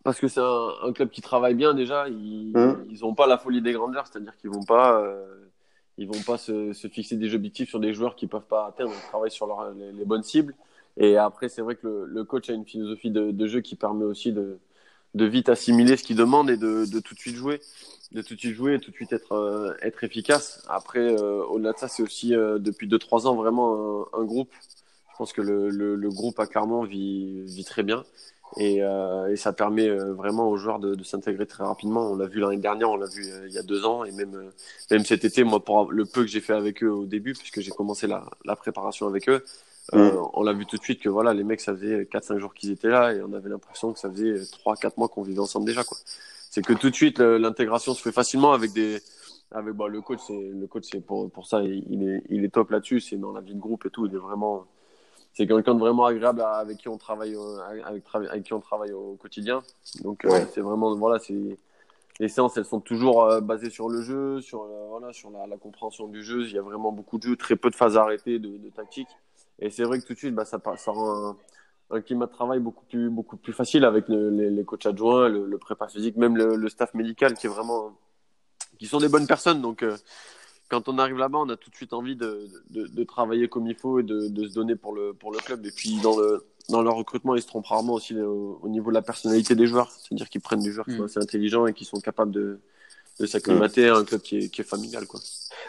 Parce 0.05 0.21
que 0.21 0.29
c'est 0.29 0.41
un, 0.41 0.69
un 0.83 0.93
club 0.93 1.11
qui 1.11 1.21
travaille 1.21 1.55
bien 1.55 1.75
déjà. 1.75 2.09
Ils 2.09 2.55
Hum. 2.55 2.85
ils 2.89 3.05
ont 3.05 3.15
pas 3.15 3.27
la 3.27 3.37
folie 3.37 3.61
des 3.61 3.73
grandeurs, 3.73 4.07
c'est-à-dire 4.07 4.37
qu'ils 4.37 4.51
vont 4.51 4.63
pas, 4.65 5.01
euh, 5.01 5.49
ils 5.97 6.07
vont 6.07 6.21
pas 6.23 6.37
se, 6.37 6.73
se 6.73 6.87
fixer 6.89 7.17
des 7.17 7.35
objectifs 7.35 7.69
sur 7.69 7.81
des 7.81 7.93
joueurs 7.93 8.15
qui 8.15 8.27
peuvent 8.27 8.47
pas 8.47 8.67
atteindre. 8.67 8.93
Ils 8.95 9.09
travaillent 9.09 9.31
sur 9.31 9.47
leur, 9.47 9.71
les, 9.73 9.91
les 9.93 10.05
bonnes 10.05 10.23
cibles. 10.23 10.55
Et 10.97 11.17
après, 11.17 11.49
c'est 11.49 11.61
vrai 11.63 11.75
que 11.77 11.87
le, 11.87 12.05
le 12.07 12.25
coach 12.25 12.49
a 12.49 12.53
une 12.53 12.65
philosophie 12.65 13.11
de, 13.11 13.31
de 13.31 13.47
jeu 13.47 13.61
qui 13.61 13.75
permet 13.75 14.05
aussi 14.05 14.33
de, 14.33 14.59
de 15.15 15.25
vite 15.25 15.49
assimiler 15.49 15.97
ce 15.97 16.03
qu'il 16.03 16.17
demande 16.17 16.49
et 16.51 16.57
de, 16.57 16.85
de 16.85 16.99
tout 17.01 17.15
de 17.15 17.19
suite 17.21 17.35
jouer, 17.37 17.61
de 18.11 18.21
tout 18.23 18.35
de 18.35 18.39
suite 18.41 18.55
jouer 18.55 18.75
et 18.75 18.79
tout 18.81 18.91
de 18.91 18.95
suite 18.97 19.13
être, 19.13 19.33
euh, 19.33 19.73
être 19.83 20.03
efficace. 20.03 20.63
Après, 20.67 20.99
euh, 21.01 21.43
au-delà 21.45 21.73
de 21.73 21.79
ça, 21.79 21.87
c'est 21.89 22.03
aussi 22.03 22.35
euh, 22.35 22.59
depuis 22.59 22.87
2-3 22.87 23.27
ans 23.27 23.35
vraiment 23.35 24.07
un, 24.13 24.21
un 24.21 24.25
groupe. 24.25 24.51
Je 25.11 25.17
pense 25.17 25.33
que 25.33 25.41
le, 25.41 25.69
le, 25.69 25.95
le 25.95 26.09
groupe 26.11 26.39
à 26.39 26.47
Clermont 26.47 26.83
vit, 26.83 27.43
vit 27.45 27.63
très 27.65 27.83
bien. 27.83 28.05
Et, 28.57 28.81
euh, 28.83 29.27
et 29.31 29.35
ça 29.35 29.51
permet 29.53 29.89
euh, 29.89 30.13
vraiment 30.13 30.47
aux 30.49 30.57
joueurs 30.57 30.79
de, 30.79 30.95
de 30.95 31.03
s'intégrer 31.03 31.45
très 31.45 31.63
rapidement. 31.63 32.11
On 32.11 32.15
l'a 32.15 32.27
vu 32.27 32.39
l'année 32.39 32.57
dernière, 32.57 32.89
on 32.89 32.95
l'a 32.95 33.07
vu 33.07 33.23
euh, 33.25 33.47
il 33.47 33.53
y 33.53 33.57
a 33.57 33.63
deux 33.63 33.85
ans, 33.85 34.05
et 34.05 34.11
même, 34.11 34.33
euh, 34.35 34.49
même 34.91 35.03
cet 35.05 35.25
été, 35.25 35.43
moi, 35.43 35.63
pour 35.63 35.91
le 35.91 36.05
peu 36.05 36.21
que 36.21 36.27
j'ai 36.27 36.39
fait 36.41 36.53
avec 36.53 36.81
eux 36.83 36.89
au 36.89 37.05
début, 37.05 37.33
puisque 37.33 37.59
j'ai 37.59 37.71
commencé 37.71 38.07
la, 38.07 38.23
la 38.45 38.55
préparation 38.55 39.07
avec 39.07 39.27
eux, 39.29 39.43
euh, 39.93 40.17
on 40.33 40.43
l'a 40.43 40.53
vu 40.53 40.65
tout 40.65 40.77
de 40.77 40.81
suite 40.83 41.01
que 41.01 41.09
voilà, 41.09 41.33
les 41.33 41.43
mecs, 41.43 41.61
ça 41.61 41.73
faisait 41.73 42.05
4-5 42.05 42.39
jours 42.39 42.53
qu'ils 42.53 42.71
étaient 42.71 42.89
là, 42.89 43.13
et 43.13 43.21
on 43.21 43.33
avait 43.33 43.49
l'impression 43.49 43.93
que 43.93 43.99
ça 43.99 44.09
faisait 44.09 44.35
3-4 44.65 44.93
mois 44.97 45.09
qu'on 45.09 45.21
vivait 45.23 45.39
ensemble 45.39 45.65
déjà. 45.65 45.83
quoi. 45.83 45.97
C'est 46.49 46.63
que 46.63 46.73
tout 46.73 46.89
de 46.89 46.95
suite, 46.95 47.19
l'intégration 47.19 47.93
se 47.93 48.01
fait 48.01 48.13
facilement 48.13 48.53
avec 48.53 48.71
des. 48.73 48.99
Avec, 49.51 49.73
bah, 49.75 49.87
le 49.87 50.01
coach, 50.01 50.19
c'est 50.25 50.33
le 50.33 50.67
coach, 50.67 50.85
c'est 50.91 51.01
pour, 51.01 51.29
pour 51.29 51.45
ça, 51.45 51.61
il 51.63 52.07
est, 52.09 52.23
il 52.29 52.43
est 52.45 52.49
top 52.49 52.71
là-dessus. 52.71 52.99
C'est 53.01 53.17
dans 53.17 53.31
la 53.31 53.41
vie 53.41 53.53
de 53.53 53.59
groupe 53.59 53.85
et 53.85 53.89
tout. 53.89 54.05
Il 54.07 54.13
est 54.13 54.17
vraiment, 54.17 54.65
c'est 55.35 55.45
quelqu'un 55.45 55.75
de 55.75 55.79
vraiment 55.79 56.05
agréable 56.05 56.41
à- 56.41 56.55
avec 56.55 56.77
qui 56.77 56.87
on 56.87 56.97
travaille, 56.97 57.35
avec, 57.85 58.03
avec 58.13 58.43
qui 58.43 58.53
on 58.53 58.61
travaille 58.61 58.93
au 58.93 59.17
quotidien. 59.21 59.61
Donc 60.01 60.25
euh, 60.25 60.45
c'est 60.53 60.61
vraiment 60.61 60.95
voilà, 60.95 61.19
c'est 61.19 61.57
les 62.21 62.29
séances, 62.29 62.55
elles 62.55 62.63
sont 62.65 62.79
toujours 62.79 63.25
euh, 63.25 63.41
basées 63.41 63.69
sur 63.69 63.89
le 63.89 64.01
jeu, 64.01 64.39
sur 64.39 64.63
euh, 64.63 64.87
voilà, 64.89 65.11
sur 65.11 65.29
la, 65.31 65.45
la 65.45 65.57
compréhension 65.57 66.07
du 66.07 66.23
jeu. 66.23 66.43
Il 66.47 66.53
y 66.53 66.57
a 66.57 66.61
vraiment 66.61 66.93
beaucoup 66.93 67.17
de 67.17 67.23
jeux, 67.23 67.35
très 67.35 67.57
peu 67.57 67.69
de 67.69 67.75
phases 67.75 67.97
arrêtées, 67.97 68.39
de, 68.39 68.57
de 68.57 68.69
tactique. 68.69 69.09
Et 69.59 69.69
c'est 69.69 69.83
vrai 69.83 69.99
que 69.99 70.05
tout 70.05 70.13
de 70.13 70.17
suite, 70.17 70.33
bah, 70.33 70.45
ça, 70.45 70.61
ça 70.77 70.91
rend 70.91 71.31
un, 71.31 71.37
un 71.91 72.01
climat 72.01 72.27
de 72.27 72.31
travail 72.31 72.59
beaucoup 72.59 72.85
plus 72.85 73.09
beaucoup 73.09 73.35
plus 73.35 73.51
facile 73.51 73.83
avec 73.83 74.07
le- 74.07 74.29
les, 74.29 74.49
les 74.49 74.63
coachs 74.63 74.85
adjoints, 74.85 75.27
le, 75.27 75.45
le 75.45 75.57
prépa 75.57 75.89
physique, 75.89 76.15
même 76.15 76.37
le, 76.37 76.55
le 76.55 76.69
staff 76.69 76.93
médical 76.93 77.33
qui 77.33 77.47
est 77.47 77.49
vraiment 77.49 77.91
qui 78.79 78.87
sont 78.87 78.99
des 78.99 79.09
bonnes 79.09 79.27
personnes. 79.27 79.61
Donc 79.61 79.83
euh, 79.83 79.97
quand 80.69 80.87
on 80.89 80.97
arrive 80.97 81.17
là-bas, 81.17 81.39
on 81.39 81.49
a 81.49 81.57
tout 81.57 81.69
de 81.69 81.75
suite 81.75 81.93
envie 81.93 82.15
de, 82.15 82.47
de, 82.69 82.87
de 82.87 83.03
travailler 83.03 83.47
comme 83.47 83.67
il 83.67 83.75
faut 83.75 83.99
et 83.99 84.03
de, 84.03 84.27
de 84.27 84.47
se 84.47 84.53
donner 84.53 84.75
pour 84.75 84.93
le, 84.93 85.13
pour 85.13 85.31
le 85.31 85.37
club. 85.39 85.65
Et 85.65 85.71
puis 85.71 85.97
dans 86.01 86.17
le, 86.19 86.43
dans 86.69 86.81
leur 86.81 86.95
recrutement, 86.95 87.35
ils 87.35 87.41
se 87.41 87.47
trompent 87.47 87.67
rarement 87.67 87.93
aussi 87.93 88.19
au, 88.19 88.59
au 88.61 88.67
niveau 88.67 88.89
de 88.89 88.95
la 88.95 89.01
personnalité 89.03 89.53
des 89.55 89.67
joueurs. 89.67 89.91
C'est-à-dire 89.91 90.29
qu'ils 90.29 90.41
prennent 90.41 90.61
des 90.63 90.71
joueurs 90.71 90.85
qui 90.85 90.93
Mm. 90.93 90.97
sont 90.97 91.03
assez 91.03 91.19
intelligents 91.19 91.67
et 91.67 91.73
qui 91.73 91.85
sont 91.85 91.99
capables 91.99 92.31
de, 92.31 92.59
de 93.19 93.25
s'acclimater 93.25 93.87
à 93.89 93.95
un 93.97 94.03
club 94.03 94.21
qui 94.21 94.37
est, 94.37 94.49
qui 94.49 94.61
est 94.61 94.65
familial. 94.65 95.05
Quoi. 95.05 95.19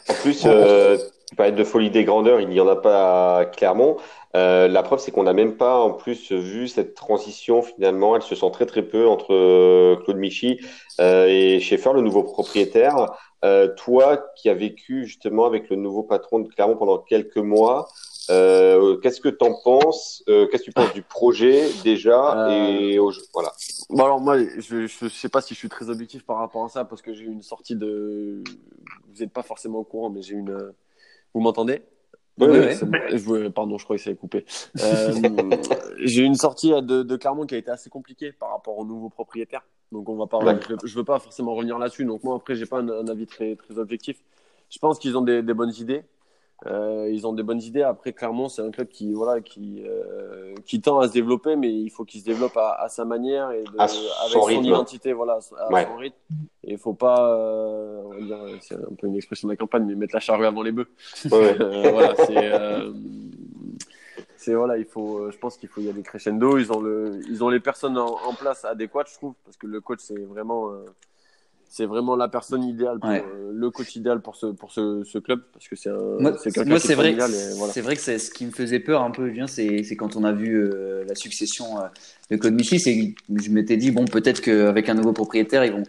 En 0.08 0.14
plus, 0.14 0.42
euh, 0.46 0.96
parlais 1.34 1.52
de 1.52 1.64
folie 1.64 1.90
des 1.90 2.04
grandeurs, 2.04 2.40
il 2.40 2.48
n'y 2.48 2.60
en 2.60 2.68
a 2.68 2.76
pas 2.76 3.38
à 3.38 3.44
Clermont. 3.46 3.96
Euh, 4.36 4.68
la 4.68 4.82
preuve, 4.82 4.98
c'est 4.98 5.10
qu'on 5.10 5.22
n'a 5.22 5.32
même 5.32 5.56
pas 5.56 5.78
en 5.78 5.92
plus 5.92 6.30
vu 6.30 6.68
cette 6.68 6.94
transition 6.94 7.62
finalement. 7.62 8.14
Elle 8.16 8.22
se 8.22 8.34
sent 8.34 8.50
très 8.52 8.66
très 8.66 8.82
peu 8.82 9.08
entre 9.08 9.32
euh, 9.32 9.96
Claude 10.04 10.18
Michy 10.18 10.60
euh, 11.00 11.26
et 11.26 11.58
Schaeffer, 11.58 11.92
le 11.94 12.02
nouveau 12.02 12.22
propriétaire. 12.22 13.06
Toi, 13.76 14.24
qui 14.34 14.48
as 14.48 14.54
vécu 14.54 15.06
justement 15.06 15.46
avec 15.46 15.70
le 15.70 15.76
nouveau 15.76 16.02
patron 16.02 16.40
de 16.40 16.48
Clermont 16.48 16.76
pendant 16.76 16.98
quelques 16.98 17.36
mois, 17.36 17.86
qu'est-ce 18.26 19.20
que 19.20 19.28
tu 19.28 19.44
en 19.44 19.54
penses 19.62 20.24
Qu'est-ce 20.26 20.62
que 20.62 20.64
tu 20.64 20.72
penses 20.72 20.92
du 20.92 21.02
projet 21.02 21.62
déjà 21.84 22.48
et 22.50 22.98
au 22.98 23.12
jeu? 23.12 23.22
Voilà. 23.32 23.52
Bon 23.88 24.04
alors 24.04 24.20
moi, 24.20 24.36
je, 24.40 24.88
je 24.88 25.08
sais 25.08 25.28
pas 25.28 25.40
si 25.42 25.54
je 25.54 25.60
suis 25.60 25.68
très 25.68 25.90
objectif 25.90 26.26
par 26.26 26.38
rapport 26.38 26.64
à 26.64 26.68
ça 26.68 26.84
parce 26.84 27.02
que 27.02 27.14
j'ai 27.14 27.22
eu 27.22 27.30
une 27.30 27.42
sortie 27.42 27.76
de. 27.76 28.42
Vous 29.14 29.20
n'êtes 29.20 29.32
pas 29.32 29.44
forcément 29.44 29.78
au 29.78 29.84
courant, 29.84 30.10
mais 30.10 30.22
j'ai 30.22 30.34
eu 30.34 30.40
une. 30.40 30.72
Vous 31.36 31.42
m'entendez? 31.42 31.82
Oui, 32.38 32.48
oui, 32.50 32.58
oui. 32.60 32.74
bon. 32.82 32.98
Je 33.10 33.48
Pardon, 33.48 33.76
je 33.76 33.84
crois 33.84 33.96
que 33.96 34.02
ça 34.02 34.08
a 34.08 34.14
coupé. 34.14 34.46
Euh, 34.80 35.12
j'ai 35.98 36.22
eu 36.22 36.24
une 36.24 36.34
sortie 36.34 36.70
de, 36.70 37.02
de 37.02 37.16
Clermont 37.16 37.44
qui 37.44 37.54
a 37.54 37.58
été 37.58 37.70
assez 37.70 37.90
compliquée 37.90 38.32
par 38.32 38.52
rapport 38.52 38.78
au 38.78 38.86
nouveau 38.86 39.10
propriétaire. 39.10 39.60
Donc 39.92 40.08
on 40.08 40.16
va 40.16 40.26
pas. 40.26 40.40
Je, 40.66 40.86
je 40.86 40.96
veux 40.96 41.04
pas 41.04 41.18
forcément 41.18 41.54
revenir 41.54 41.78
là-dessus. 41.78 42.06
Donc 42.06 42.24
moi 42.24 42.36
après, 42.36 42.54
j'ai 42.54 42.64
pas 42.64 42.78
un, 42.78 42.88
un 42.88 43.08
avis 43.08 43.26
très 43.26 43.54
très 43.54 43.78
objectif. 43.78 44.16
Je 44.70 44.78
pense 44.78 44.98
qu'ils 44.98 45.14
ont 45.18 45.20
des, 45.20 45.42
des 45.42 45.52
bonnes 45.52 45.74
idées. 45.78 46.04
Euh, 46.64 47.10
ils 47.12 47.26
ont 47.26 47.34
des 47.34 47.42
bonnes 47.42 47.60
idées. 47.60 47.82
Après, 47.82 48.14
Clermont, 48.14 48.48
c'est 48.48 48.62
un 48.62 48.70
club 48.70 48.88
qui, 48.88 49.12
voilà, 49.12 49.42
qui, 49.42 49.82
euh, 49.86 50.54
qui 50.64 50.80
tend 50.80 50.98
à 51.00 51.06
se 51.06 51.12
développer, 51.12 51.54
mais 51.54 51.70
il 51.70 51.90
faut 51.90 52.04
qu'il 52.06 52.20
se 52.20 52.24
développe 52.24 52.56
à, 52.56 52.72
à 52.80 52.88
sa 52.88 53.04
manière 53.04 53.50
et 53.50 53.62
de, 53.62 53.78
avec 53.78 53.92
son 54.32 54.48
identité, 54.62 55.12
voilà, 55.12 55.38
à 55.58 55.70
Ouais. 55.72 55.84
son 55.84 55.96
rythme. 55.96 56.16
Et 56.64 56.72
il 56.72 56.78
faut 56.78 56.94
pas, 56.94 57.30
euh, 57.30 58.00
on 58.06 58.08
va 58.10 58.20
dire, 58.20 58.58
c'est 58.62 58.74
un 58.74 58.94
peu 58.98 59.06
une 59.06 59.16
expression 59.16 59.48
de 59.48 59.52
la 59.52 59.56
campagne, 59.56 59.84
mais 59.84 59.94
mettre 59.94 60.14
la 60.14 60.20
charrue 60.20 60.46
avant 60.46 60.62
les 60.62 60.72
bœufs. 60.72 60.88
Ouais. 61.30 61.56
Euh, 61.60 61.90
voilà, 61.92 62.14
c'est, 62.24 62.52
euh, 62.52 62.90
c'est 64.38 64.54
voilà, 64.54 64.78
il 64.78 64.86
faut, 64.86 65.18
euh, 65.18 65.30
je 65.30 65.38
pense 65.38 65.56
qu'il 65.58 65.68
faut 65.68 65.80
y 65.82 65.90
aller 65.90 66.02
crescendo. 66.02 66.56
Ils 66.58 66.72
ont 66.72 66.80
le, 66.80 67.20
ils 67.28 67.44
ont 67.44 67.50
les 67.50 67.60
personnes 67.60 67.98
en, 67.98 68.06
en 68.24 68.32
place 68.34 68.64
adéquates, 68.64 69.08
je 69.10 69.14
trouve, 69.16 69.34
parce 69.44 69.56
que 69.58 69.66
le 69.66 69.80
coach, 69.82 69.98
c'est 70.00 70.18
vraiment, 70.24 70.70
euh, 70.70 70.84
c'est 71.68 71.86
vraiment 71.86 72.16
la 72.16 72.28
personne 72.28 72.64
idéale, 72.64 72.98
pour, 73.00 73.10
Ouais. 73.10 73.24
euh, 73.26 73.50
le 73.52 73.70
coach 73.70 73.96
idéal 73.96 74.20
pour 74.20 74.36
ce, 74.36 74.46
pour 74.46 74.72
ce, 74.72 75.02
ce 75.04 75.18
club, 75.18 75.42
parce 75.52 75.68
que 75.68 75.76
c'est 75.76 75.90
quelqu'un 76.52 76.74
qui 76.76 76.86
c'est 76.86 76.92
est 76.92 76.96
vrai, 76.96 77.12
voilà. 77.56 77.72
c'est 77.72 77.80
vrai 77.80 77.96
que 77.96 78.02
c'est 78.02 78.18
ce 78.18 78.30
qui 78.30 78.46
me 78.46 78.50
faisait 78.52 78.80
peur 78.80 79.02
un 79.02 79.10
peu, 79.10 79.32
c'est 79.46 79.96
quand 79.96 80.16
on 80.16 80.24
a 80.24 80.32
vu 80.32 80.54
euh, 80.56 81.04
la 81.08 81.14
succession 81.14 81.78
euh, 81.78 81.82
de 82.30 82.36
Claude 82.36 82.54
Michy, 82.54 82.80
c'est 82.80 83.14
je 83.34 83.50
m'étais 83.50 83.76
dit 83.76 83.90
bon 83.90 84.04
peut-être 84.04 84.40
qu'avec 84.40 84.88
un 84.88 84.94
nouveau 84.94 85.12
propriétaire 85.12 85.64
ils 85.64 85.72
vont 85.72 85.84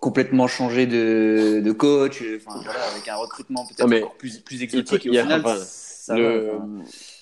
complètement 0.00 0.46
changer 0.46 0.86
de, 0.86 1.60
de 1.64 1.72
coach, 1.72 2.22
voilà, 2.44 2.70
avec 2.92 3.08
un 3.08 3.16
recrutement 3.16 3.64
peut-être 3.66 4.16
plus 4.18 4.38
plus 4.40 4.62
exotique. 4.62 5.06
Et 5.06 5.10
au 5.10 5.22
final, 5.22 5.42
ça 6.06 6.16
Le- 6.18 6.38
va, 6.48 6.54
enfin. 6.56 6.68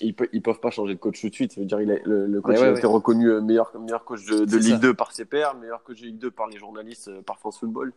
ils, 0.01 0.13
pe- 0.13 0.27
ils 0.33 0.41
peuvent 0.41 0.59
pas 0.59 0.69
changer 0.71 0.93
de 0.95 0.99
coach 0.99 1.21
tout 1.21 1.29
de 1.29 1.33
suite. 1.33 1.53
Ça 1.53 1.61
veut 1.61 1.65
dire 1.67 1.79
il 1.79 1.89
a- 1.91 1.99
le, 2.03 2.27
le 2.27 2.41
coach 2.41 2.57
Ouais, 2.59 2.67
a 2.67 2.71
été 2.71 2.85
ouais. 2.85 2.93
reconnu 2.93 3.27
euh, 3.29 3.39
meilleur, 3.39 3.71
meilleur 3.79 4.03
coach 4.03 4.25
de, 4.25 4.43
de 4.43 4.57
Ligue 4.57 4.73
ça. 4.73 4.77
2 4.79 4.93
par 4.93 5.11
ses 5.13 5.23
pairs, 5.25 5.55
meilleur 5.55 5.83
coach 5.83 6.01
de 6.01 6.07
Ligue 6.07 6.17
2 6.17 6.31
par 6.31 6.47
les 6.47 6.57
journalistes, 6.57 7.07
euh, 7.07 7.21
par 7.21 7.39
France 7.39 7.59
Football. 7.59 7.93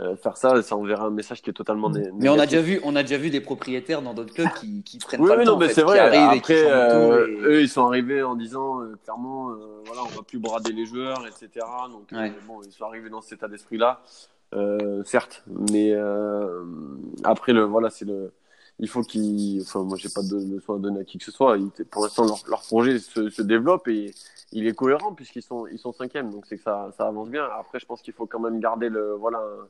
Euh, 0.00 0.16
faire 0.16 0.36
ça, 0.36 0.62
ça 0.62 0.76
enverra 0.76 1.06
un 1.06 1.10
message 1.10 1.42
qui 1.42 1.50
est 1.50 1.52
totalement 1.52 1.90
né- 1.90 2.10
Mais 2.14 2.28
on 2.28 2.38
a 2.38 2.46
déjà 2.46 2.62
vu, 2.62 2.80
on 2.84 2.94
a 2.96 3.02
déjà 3.02 3.18
vu 3.18 3.28
des 3.28 3.40
propriétaires 3.40 4.02
dans 4.02 4.14
d'autres 4.14 4.32
clubs 4.32 4.52
qui, 4.60 4.82
qui 4.84 4.98
prennent 4.98 5.20
Oui, 5.20 5.26
pas 5.28 5.34
oui, 5.34 5.40
le 5.40 5.46
non, 5.46 5.52
temps, 5.54 5.58
mais 5.58 5.68
c'est 5.68 5.82
vrai. 5.82 5.98
Après, 5.98 6.62
euh, 6.70 7.26
et- 7.26 7.40
eux, 7.42 7.60
ils 7.62 7.68
sont 7.68 7.84
arrivés 7.84 8.22
en 8.22 8.36
disant 8.36 8.80
euh, 8.82 8.94
clairement, 9.04 9.50
euh, 9.50 9.56
voilà, 9.84 10.02
on 10.04 10.16
va 10.16 10.22
plus 10.22 10.38
brader 10.38 10.72
les 10.72 10.86
joueurs, 10.86 11.26
etc. 11.26 11.66
Donc, 11.90 12.12
euh, 12.12 12.16
Ouais. 12.18 12.32
bon, 12.46 12.62
ils 12.64 12.70
sont 12.72 12.84
arrivés 12.84 13.10
dans 13.10 13.20
cet 13.20 13.38
état 13.40 13.48
d'esprit-là, 13.48 14.00
euh, 14.54 15.02
certes. 15.04 15.42
Mais 15.72 15.92
euh, 15.92 16.62
après, 17.24 17.52
le, 17.52 17.64
voilà, 17.64 17.90
c'est 17.90 18.04
le. 18.04 18.32
Il 18.82 18.88
faut 18.88 19.02
qu'ils. 19.02 19.60
Enfin, 19.62 19.82
moi, 19.82 19.96
j'ai 19.98 20.08
pas 20.08 20.22
de 20.22 20.36
leçon 20.56 20.74
à 20.74 20.78
donner 20.78 21.00
à 21.00 21.04
qui 21.04 21.18
que 21.18 21.24
ce 21.24 21.30
soit. 21.30 21.56
Ils- 21.58 21.84
pour 21.84 22.02
l'instant, 22.02 22.24
leur, 22.26 22.38
leur 22.48 22.62
projet 22.62 22.98
se, 22.98 23.28
se 23.30 23.42
développe 23.42 23.86
et 23.88 24.14
il 24.52 24.66
est 24.66 24.74
cohérent 24.74 25.14
puisqu'ils 25.14 25.42
sont, 25.42 25.66
ils 25.66 25.78
sont 25.78 25.92
cinquièmes. 25.92 26.30
Donc, 26.30 26.46
c'est 26.46 26.56
que 26.56 26.62
ça, 26.62 26.90
ça 26.96 27.06
avance 27.06 27.28
bien. 27.28 27.44
Après, 27.58 27.78
je 27.78 27.86
pense 27.86 28.00
qu'il 28.02 28.14
faut 28.14 28.26
quand 28.26 28.40
même 28.40 28.58
garder 28.58 28.88
le, 28.88 29.12
voilà, 29.12 29.38
un- 29.38 29.66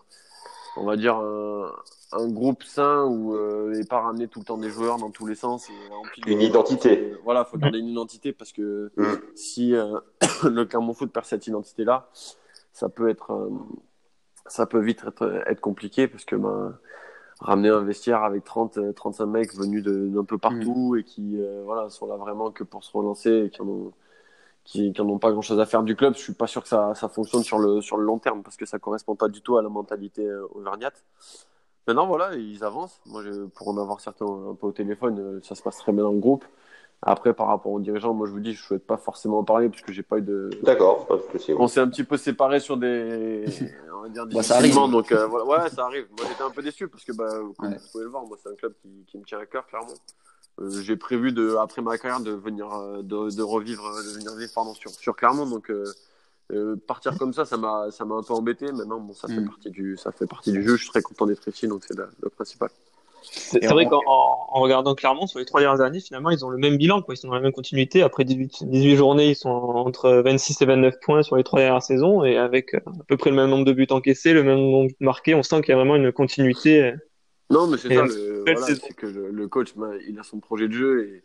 on 0.77 0.85
va 0.85 0.97
dire 0.97 1.17
un, 1.17 1.73
un 2.13 2.29
groupe 2.29 2.63
sain 2.63 3.05
où 3.05 3.35
euh, 3.35 3.75
et 3.81 3.85
pas 3.85 4.01
ramener 4.01 4.29
tout 4.29 4.39
le 4.39 4.45
temps 4.45 4.57
des 4.59 4.71
joueurs 4.71 4.99
dans 4.99 5.11
tous 5.11 5.27
les 5.27 5.35
sens 5.35 5.69
et 5.69 6.31
Une 6.31 6.41
identité. 6.41 6.93
Et 7.09 7.15
Voilà, 7.25 7.45
faut 7.45 7.59
garder 7.59 7.81
une 7.81 7.89
identité 7.89 8.33
parce 8.33 8.53
que 8.53 8.93
Mm. 8.97 9.05
si 9.35 9.75
euh, 9.75 9.99
le 10.45 10.65
Clermont 10.65 10.95
Foot 10.95 11.11
perd 11.13 11.27
cette 11.27 11.47
identité-là, 11.49 12.09
ça 12.73 12.89
peut 12.89 13.09
être, 13.09 13.33
euh, 13.33 13.51
ça 14.47 14.67
peut 14.67 14.79
vite 14.81 15.03
être, 15.05 15.43
être 15.47 15.61
compliqué 15.61 16.07
parce 16.07 16.25
que 16.25 16.37
ben, 16.37 16.79
ramener 17.41 17.69
un 17.71 17.83
vestiaire 17.83 18.23
avec 18.23 18.45
30, 18.45 18.79
euh, 18.79 18.93
35 18.93 19.27
mecs 19.27 19.55
venus 19.55 19.85
d'un 19.85 20.25
peu 20.25 20.39
partout 20.39 20.97
et 20.97 21.05
qui 21.05 21.41
euh, 21.41 21.63
voilà 21.65 21.89
sont 21.91 22.07
là 22.07 22.17
vraiment 22.17 22.51
que 22.51 22.65
pour 22.65 22.85
se 22.85 22.93
relancer 22.93 23.45
et 23.47 23.51
qui 23.51 23.63
en 23.63 23.69
ont 23.69 23.93
qui, 24.65 24.93
qui 24.93 25.01
en 25.01 25.09
ont 25.09 25.19
pas 25.19 25.33
grand 25.33 25.43
chose 25.43 25.59
à 25.61 25.67
faire 25.67 25.83
du 25.83 25.97
club, 25.97 26.15
je 26.15 26.21
suis 26.21 26.35
pas 26.35 26.47
sûr 26.47 26.63
que 26.63 26.69
ça, 26.69 26.95
ça 26.95 27.09
fonctionne 27.09 27.43
sur 27.43 27.59
le, 27.59 27.81
sur 27.81 27.97
le 27.97 28.05
long 28.05 28.19
terme 28.19 28.43
parce 28.43 28.57
que 28.57 28.67
ça 28.67 28.79
correspond 28.79 29.17
pas 29.17 29.29
du 29.29 29.41
tout 29.43 29.57
à 29.57 29.63
la 29.63 29.69
mentalité 29.69 30.25
euh, 30.25 30.47
auvergnate. 30.55 31.03
Maintenant, 31.87 32.07
voilà, 32.07 32.35
ils 32.37 32.63
avancent. 32.63 33.01
Moi, 33.07 33.23
je, 33.23 33.47
pour 33.47 33.69
en 33.69 33.79
avoir 33.79 34.01
certains 34.01 34.27
un 34.27 34.55
peu 34.55 34.69
au 34.69 34.73
téléphone, 34.73 35.19
euh, 35.19 35.41
ça 35.43 35.55
se 35.55 35.63
passe 35.63 35.79
très 35.79 35.93
bien 35.93 36.05
dans 36.05 36.13
le 36.13 36.21
groupe. 36.21 36.45
Après, 37.03 37.33
par 37.33 37.47
rapport 37.47 37.73
aux 37.73 37.81
dirigeants, 37.81 38.13
moi, 38.13 38.27
je 38.27 38.33
vous 38.33 38.41
dis, 38.41 38.53
je 38.53 38.63
souhaite 38.63 38.87
pas 38.87 38.99
forcément 38.99 39.39
en 39.39 39.45
parler 39.45 39.71
parce 39.71 39.81
que 39.81 39.91
j'ai 39.91 40.03
pas 40.03 40.19
eu 40.19 40.23
de. 40.23 40.51
D'accord, 40.63 41.07
pas 41.07 41.17
de 41.17 41.23
souci. 41.33 41.55
On 41.57 41.67
s'est 41.67 41.81
un 41.81 41.89
petit 41.89 42.05
peu 42.05 42.19
séparés 42.19 42.61
sur 42.61 42.77
des, 42.77 43.45
on 43.97 44.03
va 44.03 44.09
dire 44.11 44.27
Bah, 44.27 44.43
ça 44.43 44.57
arrive. 44.57 44.75
Donc 44.75 45.11
euh, 45.11 45.27
voilà, 45.27 45.47
ouais, 45.65 45.71
ça 45.71 45.87
arrive. 45.87 46.07
Moi, 46.17 46.27
j'étais 46.29 46.43
un 46.43 46.51
peu 46.51 46.63
déçu 46.63 46.89
parce 46.89 47.03
que, 47.05 47.13
bah, 47.13 47.27
comme 47.59 47.71
Ouais. 47.71 47.79
vous 47.79 47.89
pouvez 47.91 48.05
le 48.05 48.11
voir, 48.11 48.27
moi, 48.27 48.37
c'est 48.43 48.51
un 48.51 48.55
club 48.55 48.75
qui, 48.83 48.89
qui 49.07 49.17
me 49.17 49.25
tient 49.25 49.39
à 49.39 49.47
cœur, 49.47 49.67
clairement. 49.67 49.95
Euh, 50.61 50.69
j'ai 50.83 50.97
prévu 50.97 51.33
de, 51.33 51.57
après 51.57 51.81
ma 51.81 51.97
carrière 51.97 52.21
de 52.21 52.33
venir, 52.33 52.71
euh, 52.71 52.99
de, 53.03 53.35
de 53.35 53.43
revivre, 53.43 53.83
de 54.05 54.11
venir 54.19 54.35
vivre 54.35 54.53
pardon, 54.55 54.75
sur, 54.75 54.91
sur 54.91 55.17
Clermont. 55.17 55.47
Donc 55.47 55.71
euh, 55.71 55.85
euh, 56.53 56.77
partir 56.87 57.17
comme 57.17 57.33
ça, 57.33 57.47
ça 57.47 57.57
m'a, 57.57 57.91
ça 57.91 58.05
m'a 58.05 58.17
un 58.17 58.23
peu 58.23 58.35
embêté. 58.35 58.71
Maintenant, 58.73 59.01
bon, 59.01 59.15
ça 59.15 59.27
fait 59.27 59.41
Mm. 59.41 59.49
partie 59.49 59.71
du, 59.71 59.97
ça 59.97 60.13
fait 60.13 60.27
partie 60.27 60.53
du 60.53 60.63
jeu. 60.63 60.77
Je 60.77 60.83
suis 60.83 60.91
très 60.91 61.01
content 61.01 61.25
d'être 61.25 61.49
ici, 61.49 61.67
donc 61.67 61.83
c'est 61.89 61.97
le 61.97 62.29
principal. 62.29 62.69
C'est 63.23 63.65
vrai 63.67 63.87
on- 63.87 63.89
qu'en 63.91 64.01
en, 64.07 64.47
en 64.49 64.61
regardant 64.61 64.95
clairement 64.95 65.27
sur 65.27 65.39
les 65.39 65.45
trois 65.45 65.61
dernières 65.61 65.81
années, 65.81 66.01
finalement, 66.01 66.31
ils 66.31 66.45
ont 66.45 66.49
le 66.51 66.59
même 66.59 66.77
bilan, 66.77 67.03
quoi. 67.03 67.15
Ils 67.15 67.19
sont 67.19 67.29
dans 67.29 67.35
la 67.35 67.41
même 67.41 67.53
continuité. 67.53 68.03
Après 68.03 68.25
18, 68.25 68.65
18 68.65 68.97
journées, 68.97 69.31
ils 69.31 69.37
sont 69.37 69.51
entre 69.51 70.11
26 70.25 70.61
et 70.63 70.65
29 70.65 70.95
points 71.01 71.23
sur 71.23 71.37
les 71.37 71.45
trois 71.45 71.61
dernières 71.61 71.83
saisons 71.83 72.25
et 72.25 72.37
avec 72.37 72.75
euh, 72.75 72.81
à 72.87 73.05
peu 73.07 73.17
près 73.17 73.31
le 73.31 73.37
même 73.37 73.51
nombre 73.51 73.65
de 73.65 73.73
buts 73.73 73.87
encaissés, 73.91 74.33
le 74.33 74.43
même 74.43 74.59
nombre 74.59 74.91
marqués. 75.01 75.35
On 75.35 75.43
sent 75.43 75.61
qu'il 75.63 75.71
y 75.71 75.73
a 75.73 75.77
vraiment 75.77 75.97
une 75.97 76.13
continuité. 76.13 76.93
Non, 77.51 77.67
mais 77.67 77.79
c'est 77.79 77.93
ça, 77.93 78.05
le, 78.05 78.43
voilà, 78.47 78.67
c'est 78.67 78.95
que 78.95 79.07
le, 79.07 79.31
le 79.31 79.49
coach, 79.49 79.75
bah, 79.77 79.91
il 80.09 80.19
a 80.19 80.23
son 80.23 80.39
projet 80.39 80.69
de 80.69 80.73
jeu 80.73 81.05
et 81.05 81.23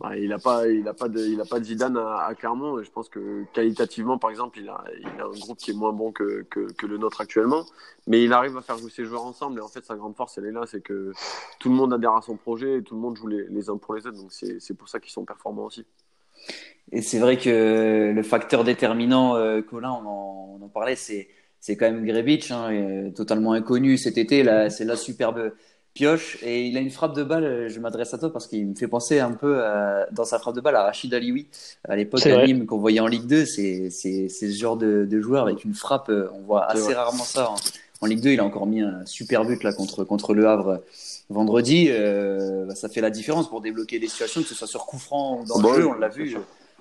bah, 0.00 0.16
il 0.16 0.32
a 0.32 0.38
pas, 0.38 0.66
il 0.68 0.86
a 0.88 0.94
pas 0.94 1.08
de, 1.08 1.20
il 1.20 1.40
pas 1.48 1.60
de 1.60 1.64
Zidane 1.64 1.96
à, 1.96 2.34
Clermont. 2.34 2.80
Et 2.80 2.84
je 2.84 2.90
pense 2.90 3.08
que 3.08 3.44
qualitativement, 3.52 4.18
par 4.18 4.30
exemple, 4.30 4.58
il 4.58 4.68
a, 4.68 4.74
a 4.74 5.24
un 5.24 5.38
groupe 5.38 5.58
qui 5.58 5.70
est 5.70 5.74
moins 5.74 5.92
bon 5.92 6.10
que, 6.10 6.44
que, 6.50 6.86
le 6.86 6.98
nôtre 6.98 7.20
actuellement, 7.20 7.64
mais 8.06 8.22
il 8.22 8.32
arrive 8.32 8.56
à 8.56 8.62
faire 8.62 8.76
jouer 8.76 8.90
ses 8.90 9.04
joueurs 9.04 9.24
ensemble. 9.24 9.58
Et 9.58 9.62
en 9.62 9.68
fait, 9.68 9.84
sa 9.84 9.94
grande 9.94 10.16
force, 10.16 10.36
elle 10.38 10.46
est 10.46 10.52
là, 10.52 10.64
c'est 10.66 10.82
que 10.82 11.12
tout 11.60 11.68
le 11.68 11.76
monde 11.76 11.92
adhère 11.92 12.14
à 12.14 12.22
son 12.22 12.36
projet 12.36 12.78
et 12.78 12.82
tout 12.82 12.94
le 12.94 13.00
monde 13.00 13.16
joue 13.16 13.28
les, 13.28 13.70
uns 13.70 13.76
pour 13.76 13.94
les 13.94 14.06
autres. 14.06 14.18
Donc 14.18 14.32
c'est, 14.32 14.76
pour 14.76 14.88
ça 14.88 14.98
qu'ils 14.98 15.12
sont 15.12 15.24
performants 15.24 15.66
aussi. 15.66 15.86
Et 16.90 17.00
c'est 17.00 17.18
vrai 17.18 17.38
que 17.38 18.12
le 18.14 18.22
facteur 18.22 18.64
déterminant, 18.64 19.36
euh, 19.36 19.62
Colin, 19.62 19.92
on 19.92 20.62
en, 20.62 20.68
parlait, 20.68 20.96
c'est 20.96 21.28
quand 21.76 21.86
même 21.86 22.04
Grebic, 22.04 22.50
hein, 22.50 22.72
euh, 22.72 23.10
totalement 23.10 23.52
inconnu 23.52 23.96
cet 23.96 24.18
été. 24.18 24.44
C'est 24.70 24.84
la 24.84 24.96
superbe 24.96 25.52
pioche 25.94 26.38
et 26.42 26.66
il 26.66 26.76
a 26.76 26.80
une 26.80 26.90
frappe 26.90 27.14
de 27.14 27.22
balle. 27.22 27.44
euh, 27.44 27.68
Je 27.68 27.78
m'adresse 27.80 28.12
à 28.14 28.18
toi 28.18 28.32
parce 28.32 28.46
qu'il 28.48 28.66
me 28.66 28.74
fait 28.74 28.88
penser 28.88 29.20
un 29.20 29.30
peu 29.32 29.64
à- 29.64 30.06
dans 30.12 30.24
sa 30.24 30.38
frappe 30.38 30.56
de 30.56 30.60
balle 30.60 30.76
à 30.76 30.82
Rachid 30.82 31.14
Alioui 31.14 31.46
à 31.88 31.96
l'époque 31.96 32.20
à. 32.26 32.44
Nîmes 32.44 32.66
qu'on 32.66 32.78
voyait 32.78 33.00
en 33.00 33.06
Ligue 33.06 33.26
2. 33.26 33.44
C'est 33.46 33.90
ce 33.90 34.50
genre 34.50 34.76
de, 34.76 35.06
de 35.08 35.20
joueur 35.20 35.44
avec 35.44 35.64
une 35.64 35.74
frappe. 35.74 36.08
euh, 36.10 36.28
On 36.34 36.40
voit 36.42 36.64
assez 36.66 36.80
vrai. 36.82 36.94
rarement 36.94 37.24
ça. 37.24 37.50
En, 37.50 37.54
en 38.00 38.06
Ligue 38.06 38.20
2, 38.20 38.30
il 38.30 38.40
a 38.40 38.44
encore 38.44 38.66
mis 38.66 38.82
un 38.82 39.06
super 39.06 39.44
but 39.44 39.62
là 39.62 39.72
contre 39.72 40.04
contre 40.04 40.34
le 40.34 40.46
Havre 40.48 40.82
vendredi. 41.30 41.86
Euh, 41.90 42.66
bah, 42.66 42.74
ça 42.74 42.88
fait 42.88 43.00
la 43.00 43.10
différence 43.10 43.48
pour 43.48 43.60
débloquer 43.60 43.98
des 43.98 44.08
situations, 44.08 44.42
que 44.42 44.48
ce 44.48 44.54
soit 44.54 44.66
sur 44.66 44.84
coup 44.86 44.98
franc 44.98 45.40
ou 45.40 45.44
dans 45.46 45.58
le 45.58 45.62
jeu. 45.76 45.86
On 45.86 45.94
l'a 45.94 46.08
vu. 46.08 46.36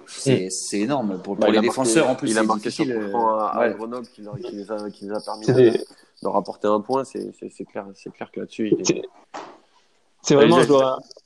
C'est 0.07 0.49
c'est 0.49 0.79
énorme 0.79 1.19
pour, 1.21 1.35
Bah, 1.35 1.45
pour 1.45 1.51
les 1.53 1.59
marqué- 1.59 1.67
défenseurs 1.69 2.09
en 2.09 2.15
plus. 2.15 2.31
Il 2.31 2.37
a 2.37 2.43
marqué 2.43 2.69
sur 2.69 2.85
coup 2.85 2.91
euh, 2.91 3.13
à, 3.39 3.47
à 3.47 3.59
ouais. 3.67 3.73
Grenoble 3.75 4.07
qui, 4.07 4.21
leur- 4.21 4.37
qui 4.39 4.55
les 4.55 4.71
a, 4.71 4.89
qui 4.89 5.05
les 5.05 5.11
a 5.11 5.19
permis 5.21 5.45
de, 5.45 5.53
des- 5.53 5.71
de 5.71 6.27
rapporter 6.27 6.67
un 6.67 6.79
point. 6.81 7.03
C'est, 7.03 7.31
c'est, 7.39 7.49
c'est 7.49 7.65
clair, 7.65 7.85
c'est 7.95 8.11
clair 8.13 8.31
que 8.31 8.39
là-dessus, 8.41 8.69
il 8.71 8.81
est, 8.97 9.01
C'est 10.21 10.35
vraiment 10.35 10.57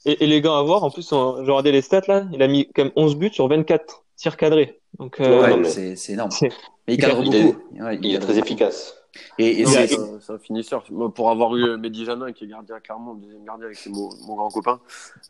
é- 0.05 0.23
élégant 0.23 0.57
à 0.57 0.63
voir. 0.63 0.83
En 0.83 0.89
plus, 0.89 1.11
on- 1.11 1.37
j'ai 1.45 1.51
regardé 1.51 1.71
les 1.71 1.81
stats 1.81 2.01
là. 2.07 2.25
Il 2.33 2.41
a 2.41 2.47
mis 2.47 2.67
quand 2.73 2.83
même 2.83 2.93
11 2.95 3.15
buts 3.15 3.29
sur 3.31 3.47
24 3.47 4.03
tirs 4.15 4.37
cadrés. 4.37 4.79
Donc, 4.97 5.19
euh, 5.19 5.41
Ouais, 5.41 5.49
non, 5.51 5.57
mais- 5.57 5.69
c'est 5.69 5.95
c'est 5.95 6.13
énorme. 6.13 6.31
Mais 6.41 6.95
il 6.95 6.97
cadre 6.97 7.21
Il 7.23 7.35
est- 7.35 7.43
beaucoup. 7.43 7.59
Ouais, 7.83 7.99
Il 8.01 8.15
est 8.15 8.19
très 8.19 8.33
beaucoup. 8.33 8.45
efficace. 8.45 8.95
Et, 9.37 9.61
et 9.61 9.63
Non, 9.63 9.69
c'est- 9.71 10.31
un, 10.31 10.37
finisseur. 10.39 10.83
Moi, 10.91 11.13
pour 11.13 11.29
avoir 11.29 11.55
eu 11.55 11.77
Mehdi 11.77 12.05
Janin, 12.05 12.31
qui 12.31 12.43
est 12.45 12.47
gardien 12.47 12.79
clairement, 12.79 13.13
le 13.13 13.21
deuxième 13.21 13.43
gardien, 13.45 13.65
avec 13.67 13.85
mon, 13.87 14.09
mon 14.27 14.35
grand 14.35 14.49
copain, 14.49 14.79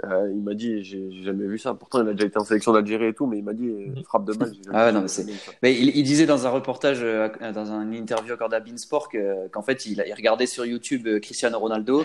euh, 0.05 0.29
il 0.33 0.41
m'a 0.41 0.53
dit, 0.53 0.83
j'ai 0.83 1.09
jamais 1.23 1.45
vu 1.45 1.57
ça. 1.57 1.73
Pourtant, 1.73 2.01
il 2.03 2.09
a 2.09 2.13
déjà 2.13 2.27
été 2.27 2.37
en 2.39 2.43
sélection 2.45 2.71
d'Algérie 2.73 3.07
et 3.07 3.13
tout, 3.13 3.25
mais 3.25 3.37
il 3.37 3.43
m'a 3.43 3.53
dit, 3.53 3.67
euh, 3.67 4.01
frappe 4.03 4.25
de 4.25 4.33
balle. 4.33 4.53
Ah 4.73 4.91
non, 4.91 5.01
mais. 5.01 5.23
Mais 5.63 5.73
il, 5.75 5.95
il 5.95 6.03
disait 6.03 6.25
dans 6.25 6.45
un 6.47 6.49
reportage, 6.49 6.99
euh, 7.01 7.29
dans 7.53 7.71
un 7.71 7.91
interview 7.91 8.33
accordé 8.33 8.55
à 8.55 8.59
Beansport, 8.59 9.09
que- 9.09 9.47
qu'en 9.49 9.61
fait, 9.61 9.85
il, 9.85 10.03
il 10.07 10.13
regardait 10.13 10.45
sur 10.45 10.65
YouTube 10.65 11.05
euh, 11.07 11.19
Cristiano 11.19 11.59
Ronaldo, 11.59 12.03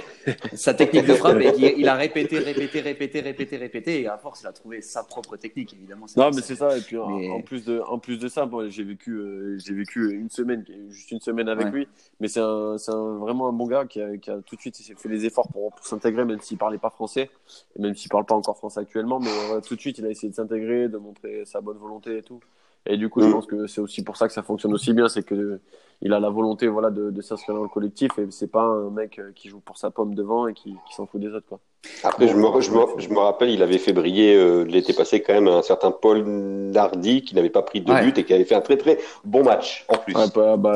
sa 0.55 0.75
technique 0.75 1.07
de 1.07 1.15
frappe, 1.15 1.41
et 1.41 1.75
il 1.79 1.89
a 1.89 1.95
répété, 1.95 2.39
répété, 2.39 2.81
répété, 2.81 3.21
répété, 3.21 3.57
répété, 3.57 4.03
et 4.03 4.07
à 4.09 4.19
force, 4.19 4.43
il 4.43 4.47
a 4.47 4.53
trouvé 4.53 4.81
sa 4.83 5.03
propre 5.05 5.37
technique, 5.37 5.75
évidemment. 5.75 6.07
Non, 6.17 6.31
mais 6.35 6.43
c'est 6.43 6.57
ça. 6.57 6.77
Et 6.77 6.81
puis, 6.81 6.99
en- 6.99 7.09
Mais- 7.19 7.31
en, 7.31 7.41
plus 7.41 7.65
de, 7.65 7.81
en 7.87 7.99
plus 7.99 8.19
de 8.19 8.29
ça, 8.29 8.47
moi, 8.47 8.69
j'ai 8.69 8.85
vécu, 8.85 9.13
euh, 9.13 9.59
j'ai 9.59 9.75
vécu 9.75 10.13
une 10.13 10.31
semaine, 10.31 10.65
juste 10.91 11.11
une 11.11 11.21
semaine 11.21 11.49
avec 11.49 11.67
Ouais. 11.67 11.72
Mais 12.21 12.29
c'est 12.29 12.41
un, 12.41 12.77
vraiment 13.19 13.49
un 13.49 13.53
bon 13.53 13.67
gars 13.67 13.87
qui 13.87 14.01
a, 14.01 14.09
tout 14.47 14.57
de 14.57 14.61
suite 14.61 14.77
fait 14.77 15.09
les 15.09 15.25
efforts 15.25 15.49
pour, 15.49 15.73
s'intégrer, 15.83 16.25
même 16.25 16.41
s'il 16.41 16.59
parlait 16.59 16.79
pas 16.79 16.91
français, 16.91 17.31
et 17.77 17.83
même 17.83 17.95
s'il 17.95 18.11
parle 18.11 18.25
pas 18.25 18.35
encore 18.35 18.57
français 18.57 18.81
actuellement. 18.81 19.21
Mais 19.21 19.31
euh, 19.51 19.61
tout 19.61 19.77
de 19.77 19.81
suite, 19.81 19.99
il 19.99 20.07
a 20.07 20.11
essayé 20.11 20.31
de 20.31 20.35
s'intégrer, 20.35 20.89
de 20.89 20.99
montrer 20.99 21.45
sa 21.45 21.61
bonne 21.61 21.79
volonté 21.79 22.19
et 22.19 22.23
tout. 22.23 22.41
Et 22.87 22.97
du 22.97 23.09
coup, 23.09 23.21
je 23.21 23.27
Mm. 23.29 23.33
pense 23.33 23.47
que 23.47 23.67
c'est 23.67 23.81
aussi 23.81 24.03
pour 24.03 24.17
ça 24.17 24.27
que 24.27 24.33
ça 24.35 24.43
fonctionne 24.43 24.73
aussi 24.75 24.93
bien, 24.93 25.09
c'est 25.09 25.23
que 25.23 25.61
il 26.05 26.13
a 26.13 26.19
la 26.19 26.31
volonté, 26.31 26.67
voilà, 26.67 26.91
de, 26.91 27.11
de 27.11 27.23
s'inscrire 27.23 27.55
dans 27.55 27.63
le 27.63 27.69
collectif. 27.69 28.11
Et 28.19 28.27
c'est 28.31 28.51
pas 28.51 28.63
un 28.65 28.91
mec 28.91 29.21
euh, 29.21 29.31
qui 29.37 29.49
joue 29.49 29.61
pour 29.61 29.77
sa 29.79 29.91
pomme 29.93 30.17
devant 30.17 30.49
et 30.49 30.53
qui, 30.53 30.75
qui 30.89 30.95
s'en 30.95 31.07
fout 31.07 31.21
des 31.21 31.29
autres, 31.29 31.47
quoi. 31.49 31.61
Après, 32.03 32.27
je 32.29 32.35
me, 32.37 32.61
je, 32.61 32.71
me, 32.73 32.81
je 32.99 33.09
me 33.09 33.19
rappelle, 33.19 33.51
il 33.51 33.63
avait 33.63 33.79
fait 33.79 33.93
briller 33.93 34.35
euh, 34.37 34.63
l'été 34.65 34.93
passé 34.95 35.21
quand 35.23 35.33
même 35.33 35.47
un 35.49 35.63
certain 35.63 35.91
Paul 35.93 36.23
Nardi 36.25 37.23
qui 37.23 37.35
n'avait 37.37 37.51
pas 37.51 37.63
pris 37.63 37.81
de 37.81 37.93
Ouais. 37.93 38.03
but 38.03 38.19
et 38.19 38.25
qui 38.25 38.35
avait 38.35 38.45
fait 38.45 38.55
un 38.57 38.61
très 38.61 38.77
très 38.77 38.99
bon 39.25 39.45
match 39.45 39.85
en 39.89 39.97
plus. 39.99 40.15
Ouais, 40.15 40.27
bah, 40.35 40.57
bah, 40.57 40.75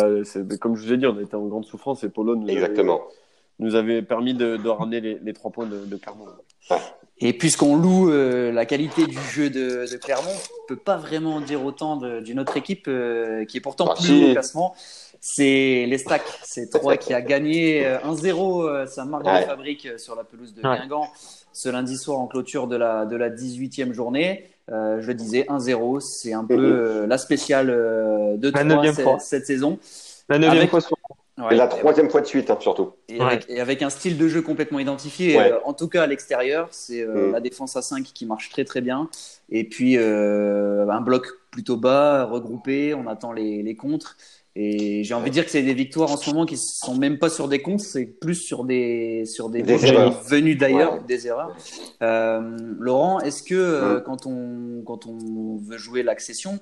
comme 0.61 0.77
je 0.77 0.87
vous 0.87 0.93
ai 0.93 0.97
dit, 0.97 1.07
on 1.07 1.19
était 1.21 1.35
en 1.35 1.47
grande 1.47 1.65
souffrance 1.65 2.03
et 2.05 2.09
Polo 2.09 2.37
nous 2.37 2.45
avait- 2.45 2.53
Exactement. 2.55 3.01
nous 3.59 3.75
avait 3.75 4.03
permis 4.03 4.35
de, 4.35 4.57
de 4.57 4.69
ramener 4.69 5.01
les, 5.01 5.19
les 5.19 5.33
trois 5.33 5.51
points 5.51 5.67
de, 5.67 5.85
de 5.87 5.97
Clermont. 5.97 6.27
Et 7.19 7.33
puisqu'on 7.33 7.77
loue 7.77 8.11
euh, 8.11 8.53
la 8.53 8.67
qualité 8.67 9.07
du 9.07 9.19
jeu 9.33 9.49
de, 9.49 9.91
de 9.91 9.97
Clermont, 9.97 10.31
on 10.31 10.67
peut 10.69 10.77
pas 10.77 10.97
vraiment 10.99 11.41
dire 11.41 11.65
autant 11.65 11.97
de- 11.97 12.21
d'une 12.21 12.39
autre 12.39 12.57
équipe 12.59 12.87
euh, 12.89 13.45
qui 13.47 13.57
est 13.57 13.61
pourtant 13.61 13.89
Ah, 13.91 13.95
plus 14.01 14.13
haut 14.25 14.29
au 14.29 14.33
classement. 14.33 14.75
C'est 15.21 15.87
les 15.89 15.97
Stacks. 15.99 16.23
C'est 16.45 16.69
Troyes 16.71 16.99
qui 16.99 17.15
a 17.15 17.23
gagné 17.23 17.87
euh, 17.87 17.99
1-0 18.01 18.63
euh, 18.69 18.87
sa 18.87 19.07
marque 19.07 19.25
Ouais. 19.25 19.41
de 19.41 19.47
fabrique 19.47 19.87
euh, 19.87 19.97
sur 19.99 20.15
la 20.15 20.25
pelouse 20.25 20.53
de 20.55 20.61
Ouais. 20.67 20.79
Guingamp 20.79 21.11
ce 21.53 21.71
lundi 21.71 21.97
soir 21.97 22.19
en 22.19 22.27
clôture 22.27 22.67
de 22.67 22.77
la, 22.77 23.07
de 23.07 23.17
la 23.17 23.31
18e 23.31 23.93
journée. 23.95 24.51
Euh, 24.71 25.01
je 25.01 25.07
le 25.07 25.15
disais, 25.15 25.47
1-0. 25.49 26.01
C'est 26.01 26.35
un 26.35 26.45
peu 26.45 26.55
euh, 26.55 27.07
la 27.07 27.17
spéciale 27.17 27.71
euh, 27.71 28.37
de 28.37 28.51
Troyes 28.51 29.19
cette, 29.21 29.47
saison. 29.47 29.79
La 30.29 30.39
neuvième 30.39 30.59
Avec- 30.59 30.71
fois 30.71 30.81
sur 30.83 30.99
Ouais. 31.39 31.53
Et 31.53 31.57
la 31.57 31.67
troisième 31.67 32.09
fois 32.09 32.23
de 32.23 32.27
suite, 32.27 32.49
hein, 32.51 32.57
surtout. 32.61 32.93
Et, 33.09 33.21
avec, 33.21 33.45
et 33.51 33.61
avec 33.61 33.83
un 33.83 33.91
style 33.91 34.17
de 34.17 34.27
jeu 34.27 34.41
complètement 34.41 34.79
identifié, 34.79 35.37
Ouais. 35.37 35.53
euh, 35.53 35.59
en 35.65 35.75
tout 35.75 35.87
cas 35.89 36.05
à 36.05 36.07
l'extérieur, 36.07 36.69
c'est 36.71 37.03
euh, 37.03 37.29
Mm. 37.29 37.33
la 37.33 37.41
défense 37.41 37.77
à 37.77 37.83
5 37.83 38.05
qui 38.05 38.25
marche 38.25 38.49
très 38.49 38.65
très 38.65 38.81
bien. 38.81 39.11
Et 39.51 39.65
puis 39.69 39.99
euh, 39.99 40.89
un 40.89 41.01
bloc 41.03 41.27
plutôt 41.51 41.77
bas, 41.77 42.25
regroupé, 42.25 42.95
on 42.95 43.07
attend 43.07 43.33
les, 43.33 43.63
les 43.63 43.77
contres. 43.77 44.17
Et 44.59 45.05
j'ai 45.05 45.13
envie 45.13 45.29
de 45.29 45.35
dire 45.35 45.45
que 45.45 45.51
c'est 45.51 45.63
des 45.63 45.75
victoires 45.75 46.11
en 46.11 46.17
ce 46.17 46.31
moment 46.31 46.47
qui 46.47 46.57
sont 46.57 46.97
même 46.97 47.19
pas 47.19 47.29
sur 47.29 47.47
des 47.49 47.61
contres, 47.61 47.85
c'est 47.85 48.07
plus 48.07 48.37
sur 48.37 48.65
des 48.65 49.27
sur 49.27 49.51
des, 49.51 49.61
Des 49.61 49.85
erreurs. 49.85 50.23
venus 50.23 50.57
d'ailleurs, 50.57 50.95
Ouais. 50.95 51.01
des 51.07 51.27
erreurs. 51.27 51.55
Euh, 52.03 52.57
Laurent, 52.79 53.21
est-ce 53.21 53.43
que 53.43 53.55
euh, 53.55 53.99
Mm. 53.99 54.03
quand 54.05 54.25
on 54.25 54.83
quand 54.87 55.05
on 55.07 55.59
veut 55.59 55.77
jouer 55.77 56.03
l'accession, 56.03 56.59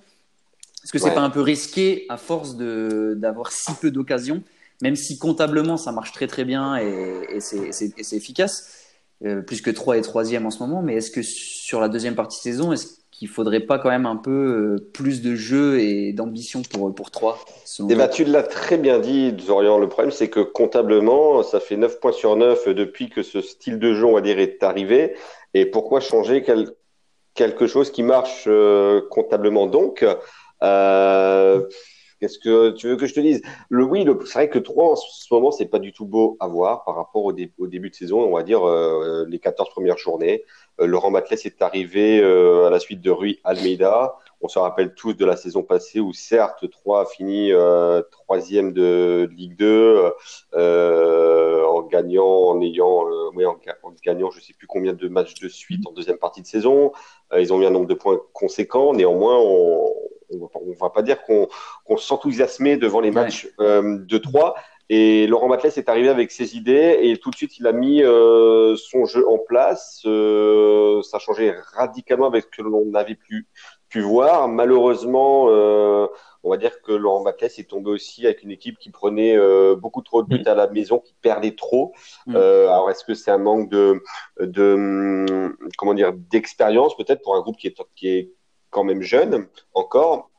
est-ce 0.83 0.91
que 0.91 0.99
c'est 0.99 1.11
Ouais. 1.11 1.15
pas 1.15 1.21
un 1.21 1.31
peu 1.31 1.41
risqué 1.41 2.05
à 2.09 2.17
force 2.17 2.57
de 2.57 3.15
d'avoir 3.17 3.53
si 3.53 3.73
peu 3.75 3.93
d'occasions 3.93 4.43
même 4.83 4.97
si 4.97 5.19
comptablement 5.19 5.77
ça 5.77 5.93
marche 5.93 6.13
très 6.13 6.27
très 6.27 6.45
bien 6.45 6.77
et, 6.77 7.37
et 7.37 7.41
c'est- 7.41 7.71
et 7.81 8.17
efficace, 8.17 8.71
euh, 9.25 9.41
plus 9.43 9.63
que 9.63 9.71
3 9.71 9.97
et 9.97 10.03
3e 10.03 10.47
en 10.47 10.51
ce 10.51 10.59
moment, 10.59 10.83
mais 10.83 10.97
est-ce 10.97 11.11
que 11.11 11.23
sur 11.23 11.81
la 11.81 11.89
deuxième 11.89 12.15
partie 12.15 12.39
de 12.39 12.43
saison, 12.43 12.73
est-ce 12.73 12.99
qu'il 13.11 13.29
faudrait 13.29 13.61
pas 13.61 13.79
quand 13.79 13.91
même 13.91 14.07
un 14.07 14.17
peu 14.17 14.31
euh, 14.77 14.91
plus 14.93 15.23
de 15.23 15.37
jeu 15.37 15.79
et 15.81 16.13
d'ambition 16.13 16.63
pour, 16.63 16.93
pour 16.93 17.13
3 17.13 17.39
selon 17.65 17.89
Eh 17.91 17.95
ben, 17.95 18.09
tu 18.09 18.25
l'as 18.25 18.43
très 18.43 18.77
bien 18.77 18.99
dit, 18.99 19.33
Zorian. 19.41 19.79
Le 19.79 19.89
problème, 19.89 20.11
c'est 20.11 20.29
que 20.29 20.41
comptablement, 20.41 21.45
ça 21.45 21.61
fait 21.61 21.77
9 21.77 22.01
points 22.01 22.11
sur 22.13 22.35
9 22.37 22.69
depuis 22.69 23.09
que 23.11 23.23
ce 23.23 23.41
style 23.41 23.79
de 23.79 23.95
jeu, 23.95 24.05
on 24.05 24.15
va 24.15 24.21
dire, 24.21 24.41
est 24.41 24.63
arrivé. 24.65 25.15
Et 25.55 25.65
pourquoi 25.65 26.01
changer 26.01 26.43
quel- 26.43 26.73
quelque 27.35 27.69
chose 27.69 27.93
qui 27.93 28.03
marche 28.03 28.45
euh, 28.49 29.01
comptablement? 29.11 29.69
Donc, 29.69 30.05
euh, 30.65 31.63
qu'est-ce 32.25 32.39
que 32.39 32.71
tu 32.71 32.89
veux 32.89 32.97
que 32.97 33.07
je 33.07 33.15
te 33.15 33.21
dise? 33.21 33.43
Le 33.69 33.85
oui, 33.85 34.05
le- 34.05 34.19
c'est 34.25 34.33
vrai 34.35 34.49
que 34.51 34.59
3 34.59 34.93
en 34.93 34.97
ce 34.97 35.33
moment, 35.33 35.51
c'est 35.51 35.67
pas 35.67 35.79
du 35.79 35.93
tout 35.93 36.07
beau 36.07 36.37
à 36.41 36.49
voir 36.49 36.85
par 36.85 36.97
rapport 36.97 37.25
au, 37.25 37.33
dé- 37.33 37.53
au 37.59 37.67
début 37.67 37.91
de 37.91 37.95
saison, 37.95 38.21
on 38.21 38.35
va 38.37 38.43
dire 38.43 38.67
euh, 38.67 39.25
les 39.29 39.39
14 39.39 39.71
premières 39.71 39.99
journées. 39.99 40.45
Euh, 40.81 40.87
Laurent 40.87 41.11
Matles 41.11 41.35
est 41.45 41.63
arrivé 41.63 42.21
euh, 42.21 42.67
à 42.67 42.71
la 42.71 42.81
suite 42.81 43.01
de 43.01 43.11
Rui 43.11 43.41
Almeida. 43.45 44.17
On 44.41 44.49
se 44.49 44.59
rappelle 44.59 44.95
tous 44.95 45.15
de 45.15 45.25
la 45.25 45.37
saison 45.37 45.63
passée 45.63 46.01
où 46.01 46.13
certes 46.13 46.69
3 46.71 47.03
a 47.03 47.07
fini 47.07 47.53
troisième 48.11 48.73
de 48.73 49.29
Ligue 49.35 49.57
2 49.57 50.13
euh, 50.55 51.65
en 51.67 51.83
gagnant, 51.83 52.25
en 52.27 52.61
ayant, 52.61 53.05
oui, 53.35 53.45
en, 53.47 53.55
ga- 53.65 53.77
en 53.83 53.93
gagnant, 54.05 54.31
je 54.31 54.41
sais 54.41 54.53
plus 54.55 54.67
combien 54.67 54.93
de 54.93 55.09
matchs 55.09 55.35
de 55.41 55.49
suite 55.49 55.87
en 55.87 55.93
deuxième 55.93 56.19
partie 56.19 56.43
de 56.43 56.47
saison. 56.47 56.93
Ils 57.37 57.53
ont 57.53 57.59
mis 57.59 57.67
un 57.67 57.71
nombre 57.71 57.87
de 57.87 57.95
points 57.95 58.21
conséquent. 58.33 58.93
Néanmoins, 58.95 59.39
on 59.39 59.93
on 60.35 60.43
va 60.43 60.49
pas, 60.49 60.61
on 60.61 60.73
va 60.73 60.91
pas 60.91 61.03
dire 61.03 61.23
qu'on 61.23 61.97
s'enthousiasmait 61.97 62.77
devant 62.77 63.01
les 63.01 63.11
matchs 63.11 63.49
euh, 63.61 63.99
de 63.99 64.19
3. 64.19 64.55
Et 64.91 65.27
Laurent 65.27 65.49
Matles 65.49 65.73
est 65.77 65.89
arrivé 65.89 66.09
avec 66.09 66.31
ses 66.31 66.57
idées 66.57 66.99
et 67.01 67.17
tout 67.17 67.31
de 67.31 67.37
suite 67.37 67.59
il 67.59 67.67
a 67.67 67.73
mis 67.73 68.03
euh, 68.03 68.77
son 68.77 69.07
jeu 69.07 69.27
en 69.29 69.39
place. 69.39 70.03
Euh, 70.05 71.01
ça 71.03 71.17
a 71.17 71.21
changé 71.21 71.55
radicalement 71.75 72.27
avec 72.27 72.45
ce 72.45 72.49
que 72.49 72.63
l'on 72.63 72.93
avait 72.95 73.15
pu 73.15 73.49
pu 73.89 74.01
voir. 74.01 74.49
Malheureusement, 74.49 75.47
euh, 75.49 76.07
on 76.43 76.51
va 76.51 76.59
dire 76.59 76.83
que 76.83 76.93
Laurent 76.93 77.23
Batles 77.23 77.47
est 77.57 77.71
tombé 77.71 77.91
aussi 77.91 78.27
avec 78.27 78.43
une 78.43 78.51
équipe 78.51 78.79
qui 78.79 78.91
prenait 78.91 79.39
beaucoup 79.77 80.03
trop 80.03 80.23
de 80.23 80.29
buts 80.29 80.43
mm. 80.45 80.49
à 80.49 80.55
la 80.55 80.69
maison, 80.69 80.99
qui 80.99 81.15
perdait 81.23 81.55
trop. 81.55 81.95
Mm. 82.27 82.37
alors, 82.37 82.91
est-ce 82.91 83.05
que 83.05 83.15
c'est 83.15 83.31
un 83.31 83.39
manque 83.39 83.71
de, 83.71 84.03
de 84.41 85.57
comment 85.79 85.95
dire, 85.95 86.13
d'expérience 86.13 86.95
peut-être 86.97 87.23
pour 87.23 87.37
un 87.37 87.41
groupe 87.41 87.57
qui 87.57 87.69
est, 87.69 87.81
qui 87.95 88.09
est 88.09 88.33
quand 88.75 88.85
même 88.85 89.03
jeune 89.03 89.47
encore 89.73 90.31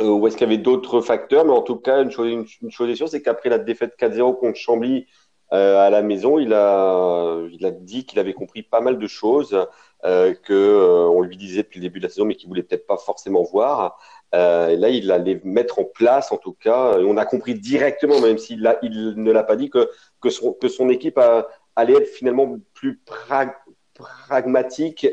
ou 0.00 0.26
est-ce 0.26 0.36
qu'il 0.36 0.46
y 0.46 0.52
avait 0.52 0.62
d'autres 0.62 1.00
facteurs 1.00 1.44
Mais 1.44 1.52
en 1.52 1.62
tout 1.62 1.76
cas, 1.76 2.02
une 2.02 2.10
chose, 2.10 2.90
est 2.90 2.94
sûre, 2.94 3.08
c'est 3.08 3.22
qu'après 3.22 3.48
la 3.48 3.58
défaite 3.58 3.94
4-0 3.98 4.38
contre 4.38 4.58
Chambly 4.58 5.06
euh, 5.52 5.78
à 5.78 5.90
la 5.90 6.02
maison, 6.02 6.38
il 6.38 6.52
a, 6.52 7.38
dit 7.80 8.04
qu'il 8.04 8.18
avait 8.18 8.34
compris 8.34 8.62
pas 8.62 8.80
mal 8.80 8.98
de 8.98 9.06
choses 9.06 9.66
euh, 10.04 10.34
que 10.34 10.52
euh, 10.52 11.08
on 11.08 11.22
lui 11.22 11.36
disait 11.36 11.62
depuis 11.62 11.78
le 11.80 11.84
début 11.84 12.00
de 12.00 12.04
la 12.04 12.10
saison, 12.10 12.26
mais 12.26 12.34
qu'il 12.34 12.48
voulait 12.48 12.62
peut-être 12.62 12.86
pas 12.86 12.98
forcément 12.98 13.42
voir. 13.42 13.98
Euh, 14.34 14.68
et 14.68 14.76
là, 14.76 14.90
il 14.90 15.10
allait 15.10 15.40
mettre 15.44 15.78
en 15.78 15.84
place, 15.84 16.32
en 16.32 16.36
tout 16.36 16.52
cas. 16.52 16.98
on 16.98 17.16
a 17.16 17.24
compris 17.24 17.54
directement, 17.54 18.20
même 18.20 18.38
s'il 18.38 18.70
il 18.82 19.14
ne 19.16 19.32
l'a 19.32 19.44
pas 19.44 19.56
dit, 19.56 19.70
que, 19.70 19.88
que, 20.20 20.30
son, 20.30 20.52
que 20.52 20.68
son 20.68 20.90
équipe 20.90 21.16
a, 21.16 21.46
allait 21.76 21.94
être 21.94 22.08
finalement 22.08 22.56
plus 22.74 22.98
pragmatique 22.98 23.65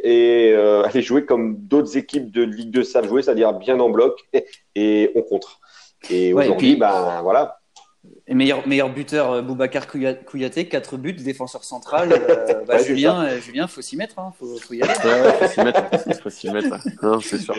et 0.04 0.52
euh, 0.54 0.84
allait 0.84 1.02
jouer 1.02 1.26
comme 1.26 1.58
d'autres 1.58 1.98
équipes 1.98 2.32
de 2.32 2.44
Ligue 2.44 2.72
2 2.72 2.84
savent 2.84 3.08
jouer, 3.08 3.22
c'est-à-dire 3.22 3.54
bien 3.54 3.80
en 3.80 3.90
bloc 3.90 4.20
et, 4.34 4.46
et 4.76 5.12
on 5.16 5.22
contre. 5.22 5.60
Et 6.10 6.34
aujourd'hui, 6.34 6.76
ben 6.76 7.22
voilà. 7.22 7.60
Et 8.26 8.36
meilleur, 8.36 8.66
meilleur 8.66 8.90
buteur, 8.90 9.32
euh, 9.32 9.42
Boubacar 9.42 9.86
Kouyaté, 9.88 10.70
4 10.70 10.98
buts, 10.98 11.14
défenseur 11.14 11.64
central. 11.64 12.14
Euh, 12.14 12.64
bah, 12.68 12.78
Julien, 12.78 13.22
euh, 13.24 13.40
Julien, 13.40 13.68
faut 13.68 13.82
s'y 13.82 13.98
mettre, 13.98 14.18
hein, 14.20 14.32
faut, 14.40 14.58
faut 14.58 14.74
y 14.74 14.82
aller. 14.82 14.94
faut 14.94 15.48
s'y 15.48 15.62
mettre, 15.62 16.22
faut 16.22 16.30
s'y 16.30 16.50
mettre. 16.50 16.78
Non, 17.02 17.20
c'est 17.20 17.38
sûr. 17.38 17.54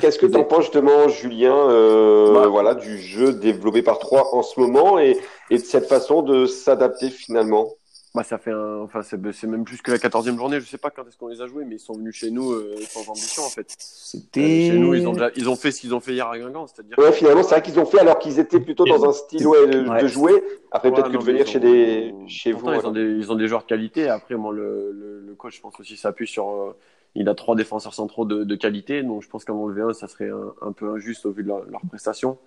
Qu'est-ce 0.00 0.18
que 0.18 0.26
tu 0.26 0.36
en 0.36 0.44
penses 0.44 0.62
justement, 0.62 1.08
Julien, 1.08 1.54
euh, 1.54 2.32
bah. 2.32 2.46
voilà, 2.46 2.74
du 2.74 2.98
jeu 2.98 3.32
développé 3.32 3.82
par 3.82 3.98
trois 3.98 4.34
en 4.34 4.42
ce 4.42 4.58
moment 4.60 5.00
et, 5.00 5.16
et 5.50 5.58
de 5.58 5.64
cette 5.64 5.86
façon 5.86 6.22
de 6.22 6.46
s'adapter 6.46 7.10
finalement? 7.10 7.70
Bah, 8.12 8.24
ça 8.24 8.38
fait 8.38 8.50
un, 8.50 8.78
enfin, 8.78 9.02
c'est 9.02 9.46
même 9.46 9.64
plus 9.64 9.80
que 9.82 9.92
la 9.92 9.98
quatorzième 9.98 10.36
journée. 10.36 10.58
Je 10.60 10.66
sais 10.66 10.78
pas 10.78 10.90
quand 10.90 11.06
est-ce 11.06 11.16
qu'on 11.16 11.28
les 11.28 11.40
a 11.40 11.46
joués, 11.46 11.64
mais 11.64 11.76
ils 11.76 11.80
sont 11.80 11.92
venus 11.92 12.16
chez 12.16 12.32
nous 12.32 12.50
euh, 12.50 12.74
sans 12.88 13.08
ambition, 13.08 13.44
en 13.44 13.48
fait. 13.48 13.72
C'était. 13.78 14.40
Euh, 14.40 14.72
chez 14.72 14.78
nous, 14.78 14.94
ils 14.94 15.06
ont 15.06 15.12
déjà, 15.12 15.30
ils 15.36 15.48
ont 15.48 15.54
fait 15.54 15.70
ce 15.70 15.80
qu'ils 15.80 15.94
ont 15.94 16.00
fait 16.00 16.14
hier 16.14 16.26
à 16.26 16.36
Guingamp, 16.36 16.66
c'est-à-dire. 16.66 16.98
Ouais, 16.98 17.12
finalement, 17.12 17.44
c'est 17.44 17.54
vrai 17.54 17.62
qu'ils 17.62 17.78
ont 17.78 17.86
fait 17.86 18.00
alors 18.00 18.18
qu'ils 18.18 18.40
étaient 18.40 18.58
plutôt 18.58 18.84
dans 18.84 19.04
un 19.08 19.12
style 19.12 19.46
ouais, 19.46 19.66
de, 19.68 20.06
jouer. 20.08 20.42
Après, 20.72 20.90
peut-être 20.90 21.12
que 21.12 21.18
de 21.18 21.22
venir 21.22 21.46
chez 21.46 21.60
des, 21.60 22.12
chez 22.26 22.50
vous. 22.50 22.68
Ils, 22.72 22.84
ont 22.84 22.90
des, 22.90 23.00
ils 23.00 23.30
ont 23.30 23.36
des 23.36 23.46
joueurs 23.46 23.62
de 23.62 23.66
qualité. 23.66 24.08
Après, 24.08 24.34
moi, 24.34 24.52
le, 24.52 24.90
le, 24.92 25.20
le 25.20 25.34
coach, 25.34 25.56
je 25.56 25.60
pense 25.60 25.78
aussi, 25.78 25.96
s'appuie 25.96 26.26
sur. 26.26 26.48
Euh, 26.48 26.76
il 27.14 27.28
a 27.28 27.34
trois 27.34 27.54
défenseurs 27.54 27.94
centraux 27.94 28.24
de, 28.24 28.42
de 28.42 28.54
qualité, 28.56 29.02
donc 29.02 29.22
je 29.22 29.28
pense 29.28 29.44
qu'à 29.44 29.52
mon 29.52 29.66
lever 29.66 29.82
1 29.82 29.94
ça 29.94 30.06
serait 30.06 30.30
un, 30.30 30.54
un, 30.62 30.70
peu 30.70 30.94
injuste 30.94 31.26
au 31.26 31.32
vu 31.32 31.42
de 31.42 31.48
leur, 31.48 31.64
leur 31.64 31.80
prestation 31.88 32.38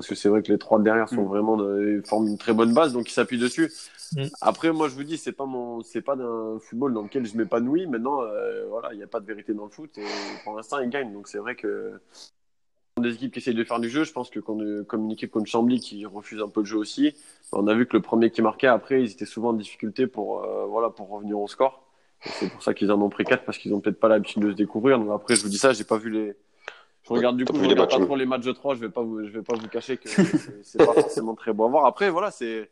parce 0.00 0.08
que 0.08 0.14
c'est 0.14 0.30
vrai 0.30 0.42
que 0.42 0.50
les 0.50 0.56
trois 0.56 0.80
derrière 0.80 1.10
sont 1.10 1.24
mm. 1.24 1.28
vraiment 1.28 1.58
de, 1.58 2.00
forment 2.06 2.28
une 2.28 2.38
très 2.38 2.54
bonne 2.54 2.72
base, 2.72 2.94
donc 2.94 3.10
ils 3.10 3.12
s'appuient 3.12 3.38
dessus. 3.38 3.70
Mm. 4.16 4.28
Après, 4.40 4.72
moi, 4.72 4.88
je 4.88 4.94
vous 4.94 5.04
dis, 5.04 5.18
c'est 5.18 5.32
pas 5.32 5.44
mon, 5.44 5.82
c'est 5.82 6.00
pas 6.00 6.16
d'un 6.16 6.58
football 6.58 6.94
dans 6.94 7.02
lequel 7.02 7.26
je 7.26 7.36
m'épanouis. 7.36 7.86
Maintenant, 7.86 8.22
euh, 8.22 8.64
voilà, 8.70 8.94
il 8.94 8.96
n'y 8.96 9.02
a 9.02 9.06
pas 9.06 9.20
de 9.20 9.26
vérité 9.26 9.52
dans 9.52 9.64
le 9.64 9.70
foot 9.70 9.98
et 9.98 10.04
pour 10.42 10.56
l'instant, 10.56 10.78
ils 10.78 10.88
gagnent. 10.88 11.12
Donc 11.12 11.28
c'est 11.28 11.36
vrai 11.36 11.54
que 11.54 12.00
des 12.96 13.12
équipes 13.12 13.34
qui 13.34 13.40
essayent 13.40 13.54
de 13.54 13.62
faire 13.62 13.78
du 13.78 13.90
jeu, 13.90 14.04
je 14.04 14.12
pense 14.14 14.30
que 14.30 14.40
quand, 14.40 14.56
comme 14.86 15.04
une 15.04 15.12
équipe 15.12 15.32
comme 15.32 15.44
Chambly 15.44 15.80
qui 15.80 16.06
refuse 16.06 16.40
un 16.40 16.48
peu 16.48 16.60
le 16.60 16.66
jeu 16.66 16.78
aussi, 16.78 17.14
on 17.52 17.66
a 17.66 17.74
vu 17.74 17.84
que 17.84 17.94
le 17.94 18.02
premier 18.02 18.30
qui 18.30 18.40
marquait 18.40 18.68
après, 18.68 19.02
ils 19.02 19.10
étaient 19.10 19.26
souvent 19.26 19.50
en 19.50 19.52
difficulté 19.52 20.06
pour, 20.06 20.44
euh, 20.44 20.64
voilà, 20.64 20.88
pour 20.88 21.10
revenir 21.10 21.38
au 21.38 21.46
score. 21.46 21.86
C'est 22.22 22.50
pour 22.50 22.62
ça 22.62 22.72
qu'ils 22.72 22.90
en 22.90 23.02
ont 23.02 23.10
pris 23.10 23.24
quatre 23.24 23.44
parce 23.44 23.58
qu'ils 23.58 23.74
ont 23.74 23.80
peut-être 23.80 24.00
pas 24.00 24.08
l'habitude 24.08 24.40
de 24.40 24.50
se 24.50 24.56
découvrir. 24.56 24.98
Donc 24.98 25.10
après, 25.12 25.36
je 25.36 25.42
vous 25.42 25.50
dis 25.50 25.58
ça, 25.58 25.74
j'ai 25.74 25.84
pas 25.84 25.98
vu 25.98 26.08
les, 26.08 26.36
je 27.10 27.16
regarde 27.16 27.36
du 27.36 27.44
coup, 27.44 27.56
je 27.56 27.68
regarde 27.68 27.90
pas 27.90 27.98
trop 27.98 28.16
les 28.16 28.26
matchs 28.26 28.44
de 28.44 28.52
3, 28.52 28.76
je 28.76 28.80
vais 28.80 28.88
pas 28.88 29.02
vous, 29.02 29.24
je 29.26 29.30
vais 29.30 29.42
pas 29.42 29.56
vous 29.56 29.68
cacher 29.68 29.96
que 29.96 30.08
c'est 30.62 30.78
pas 30.78 30.92
forcément 30.92 31.34
très 31.34 31.52
beau 31.52 31.64
à 31.64 31.68
voir. 31.68 31.86
Après, 31.86 32.08
voilà, 32.08 32.30
c'est, 32.30 32.70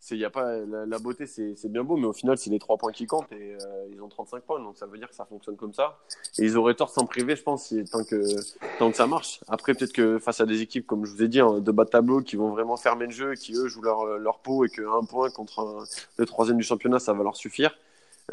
c'est, 0.00 0.16
y 0.16 0.24
a 0.24 0.30
pas, 0.30 0.56
la, 0.56 0.98
beauté, 0.98 1.26
c'est, 1.26 1.54
bien 1.68 1.84
beau, 1.84 1.96
mais 1.96 2.06
au 2.06 2.14
final, 2.14 2.38
c'est 2.38 2.48
les 2.48 2.58
3 2.58 2.78
points 2.78 2.92
qui 2.92 3.06
comptent 3.06 3.30
et 3.32 3.54
euh, 3.54 3.88
ils 3.92 4.00
ont 4.00 4.08
35 4.08 4.42
points, 4.42 4.60
donc 4.60 4.78
ça 4.78 4.86
veut 4.86 4.96
dire 4.96 5.08
que 5.08 5.14
ça 5.14 5.26
fonctionne 5.26 5.56
comme 5.56 5.74
ça. 5.74 5.98
Et 6.38 6.44
ils 6.44 6.56
auraient 6.56 6.74
tort 6.74 6.88
s'en 6.88 7.04
priver, 7.04 7.36
je 7.36 7.42
pense, 7.42 7.66
si, 7.66 7.84
tant 7.84 8.04
que, 8.04 8.16
tant 8.78 8.90
que 8.90 8.96
ça 8.96 9.06
marche. 9.06 9.40
Après, 9.48 9.74
peut-être 9.74 9.92
que 9.92 10.18
face 10.18 10.40
à 10.40 10.46
des 10.46 10.62
équipes, 10.62 10.86
comme 10.86 11.04
je 11.04 11.12
vous 11.12 11.22
ai 11.22 11.28
dit, 11.28 11.40
hein, 11.40 11.60
de 11.60 11.70
bas 11.70 11.84
de 11.84 11.90
tableau, 11.90 12.22
qui 12.22 12.36
vont 12.36 12.48
vraiment 12.48 12.78
fermer 12.78 13.04
le 13.04 13.12
jeu, 13.12 13.34
qui 13.34 13.54
eux 13.54 13.68
jouent 13.68 13.82
leur, 13.82 14.06
leur 14.18 14.38
peau 14.38 14.64
et 14.64 14.70
qu'un 14.70 15.04
point 15.06 15.28
contre 15.30 15.84
le 16.16 16.26
troisième 16.26 16.56
du 16.56 16.64
championnat, 16.64 16.98
ça 17.00 17.12
va 17.12 17.22
leur 17.22 17.36
suffire. 17.36 17.76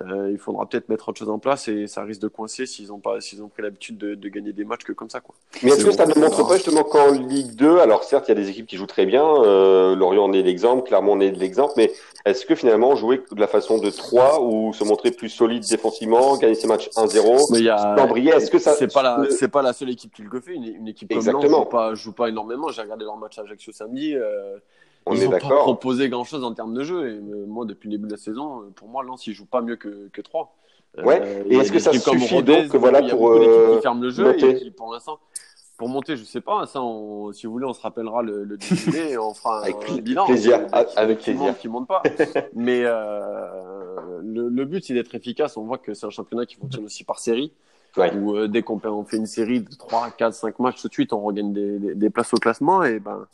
Euh, 0.01 0.29
il 0.29 0.37
faudra 0.37 0.67
peut-être 0.67 0.89
mettre 0.89 1.07
autre 1.07 1.19
chose 1.19 1.29
en 1.29 1.39
place 1.39 1.69
et 1.69 1.87
ça 1.87 2.03
risque 2.03 2.21
de 2.21 2.27
coincer 2.27 2.65
s'ils 2.65 2.91
ont 2.91 2.99
pas 2.99 3.21
s'ils 3.21 3.41
ont 3.41 3.47
pris 3.47 3.63
l'habitude 3.63 3.97
de, 3.97 4.13
de, 4.13 4.27
gagner 4.27 4.51
des 4.51 4.65
matchs 4.65 4.83
que 4.83 4.91
comme 4.91 5.09
ça 5.09 5.21
quoi. 5.21 5.35
Mais 5.63 5.71
est-ce 5.71 5.85
que 5.85 5.91
ça 5.91 6.05
ne 6.05 6.13
montre 6.19 6.45
pas 6.45 6.55
justement 6.55 6.83
qu'en 6.83 7.11
Ligue 7.11 7.55
2, 7.55 7.79
alors 7.79 8.03
certes 8.03 8.25
il 8.27 8.31
y 8.31 8.37
a 8.37 8.41
des 8.41 8.49
équipes 8.49 8.67
qui 8.67 8.75
jouent 8.75 8.87
très 8.87 9.05
bien, 9.05 9.23
euh, 9.23 9.95
Lorient 9.95 10.25
en 10.25 10.33
est 10.33 10.41
l'exemple, 10.41 10.83
Clermont 10.83 11.13
en 11.13 11.21
est 11.21 11.31
l'exemple, 11.31 11.75
mais 11.77 11.93
est-ce 12.25 12.45
que 12.45 12.55
finalement 12.55 12.97
jouer 12.97 13.23
de 13.31 13.39
la 13.39 13.47
façon 13.47 13.77
de 13.77 13.89
3 13.89 14.41
ou 14.41 14.73
se 14.73 14.83
montrer 14.83 15.11
plus 15.11 15.29
solide 15.29 15.63
défensivement, 15.69 16.35
gagner 16.35 16.55
ces 16.55 16.67
matchs 16.67 16.89
1-0, 16.97 17.53
mais 17.53 17.59
il 17.59 17.63
y 17.63 17.69
a 17.69 18.35
est-ce 18.35 18.51
que 18.51 18.59
ça 18.59 18.73
c'est 18.73 18.91
pas 18.91 19.01
la 19.01 19.23
c'est 19.29 19.47
pas 19.47 19.61
la 19.61 19.71
seule 19.71 19.91
équipe 19.91 20.13
qui 20.13 20.23
le 20.23 20.41
fait, 20.41 20.55
une, 20.55 20.65
une 20.65 20.87
équipe 20.89 21.07
comme 21.07 21.19
Exactement. 21.19 21.59
joue 21.59 21.69
pas 21.69 21.95
joue 21.95 22.11
pas 22.11 22.27
énormément, 22.27 22.67
j'ai 22.67 22.81
regardé 22.81 23.05
leur 23.05 23.15
match 23.15 23.39
à 23.39 23.43
Ajaccio 23.43 23.71
samedi 23.71 24.13
euh, 24.13 24.57
on 25.05 25.13
ils 25.13 25.23
est 25.23 25.29
pas 25.29 25.37
proposé 25.37 26.09
grand 26.09 26.23
chose 26.23 26.43
en 26.43 26.53
termes 26.53 26.73
de 26.73 26.83
jeu. 26.83 27.09
Et 27.09 27.19
moi, 27.47 27.65
depuis 27.65 27.89
le 27.89 27.97
début 27.97 28.07
de 28.07 28.13
la 28.13 28.17
saison, 28.17 28.63
pour 28.75 28.87
moi, 28.87 29.03
Lens, 29.03 29.25
il 29.27 29.33
joue 29.33 29.45
pas 29.45 29.61
mieux 29.61 29.75
que, 29.75 30.09
que 30.11 30.21
3. 30.21 30.55
Ouais. 31.03 31.19
Euh, 31.21 31.43
et 31.49 31.57
est-ce 31.57 31.71
que 31.71 31.79
ça 31.79 31.91
suffit 31.91 32.41
donc 32.41 32.73
voilà 32.75 33.01
pour 33.03 33.29
euh, 33.29 33.75
qui 33.75 33.81
ferment 33.81 34.01
le 34.01 34.09
jeu 34.09 34.33
et 34.41 34.71
pour 34.71 34.93
l'instant 34.93 35.19
pour 35.77 35.89
monter, 35.89 36.15
je 36.15 36.23
sais 36.23 36.41
pas. 36.41 36.65
Ça, 36.65 36.79
si 37.33 37.45
vous 37.45 37.51
voulez, 37.51 37.65
on 37.65 37.73
se 37.73 37.81
rappellera 37.81 38.21
le, 38.21 38.43
le 38.43 38.57
et 38.95 39.17
on 39.17 39.33
fera 39.33 39.61
avec 39.61 39.75
un 39.89 39.97
bilan. 39.97 40.25
Plaisir, 40.25 40.67
avec 40.95 41.19
plaisir. 41.19 41.57
Qui 41.57 41.67
monte 41.67 41.87
pas. 41.87 42.01
Mais 42.55 42.83
euh, 42.85 44.21
le, 44.23 44.47
le, 44.47 44.65
but, 44.65 44.85
c'est 44.85 44.93
d'être 44.93 45.13
efficace. 45.13 45.57
On 45.57 45.63
voit 45.63 45.77
que 45.77 45.93
c'est 45.93 46.05
un 46.05 46.11
championnat 46.11 46.45
qui 46.45 46.55
fonctionne 46.55 46.85
aussi 46.85 47.03
par 47.03 47.19
série. 47.19 47.51
Ouais. 47.97 48.13
Où 48.15 48.35
euh, 48.35 48.47
dès 48.47 48.61
qu'on 48.61 48.79
fait 49.05 49.17
une 49.17 49.25
série 49.25 49.61
de 49.61 49.75
3, 49.75 50.11
4, 50.11 50.33
5 50.33 50.59
matchs, 50.59 50.81
tout 50.81 50.87
de 50.87 50.93
suite, 50.93 51.13
on 51.13 51.21
regagne 51.21 51.53
des, 51.53 51.79
des, 51.79 51.95
des 51.95 52.09
places 52.09 52.33
au 52.33 52.37
classement. 52.37 52.83
Et 52.83 52.99
ben, 52.99 53.25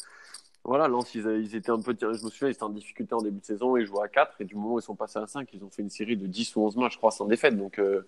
voilà, 0.64 0.88
Lens, 0.88 1.16
ils, 1.16 1.26
ils, 1.26 1.56
étaient 1.56 1.72
un 1.72 1.82
peu, 1.82 1.96
je 2.00 2.06
me 2.06 2.30
souviens, 2.30 2.48
ils 2.48 2.52
étaient 2.52 2.64
en 2.64 2.70
difficulté 2.70 3.16
en 3.16 3.22
début 3.22 3.40
de 3.40 3.46
saison, 3.46 3.78
ils 3.78 3.86
jouaient 3.86 4.04
à 4.04 4.08
4, 4.08 4.42
et 4.42 4.46
du 4.46 4.56
moment 4.56 4.76
où 4.76 4.80
ils 4.80 4.84
sont 4.84 4.96
passés 4.96 5.18
à 5.18 5.26
5, 5.26 5.50
ils 5.54 5.64
ont 5.64 5.70
fait 5.70 5.82
une 5.82 5.90
série 5.90 6.18
de 6.18 6.28
10 6.28 6.56
ou 6.56 6.62
11 6.62 6.76
matchs, 6.78 6.94
je 6.94 6.98
crois, 6.98 7.12
sans 7.12 7.26
défaite. 7.26 7.58
Donc, 7.58 7.80
euh, 7.80 8.08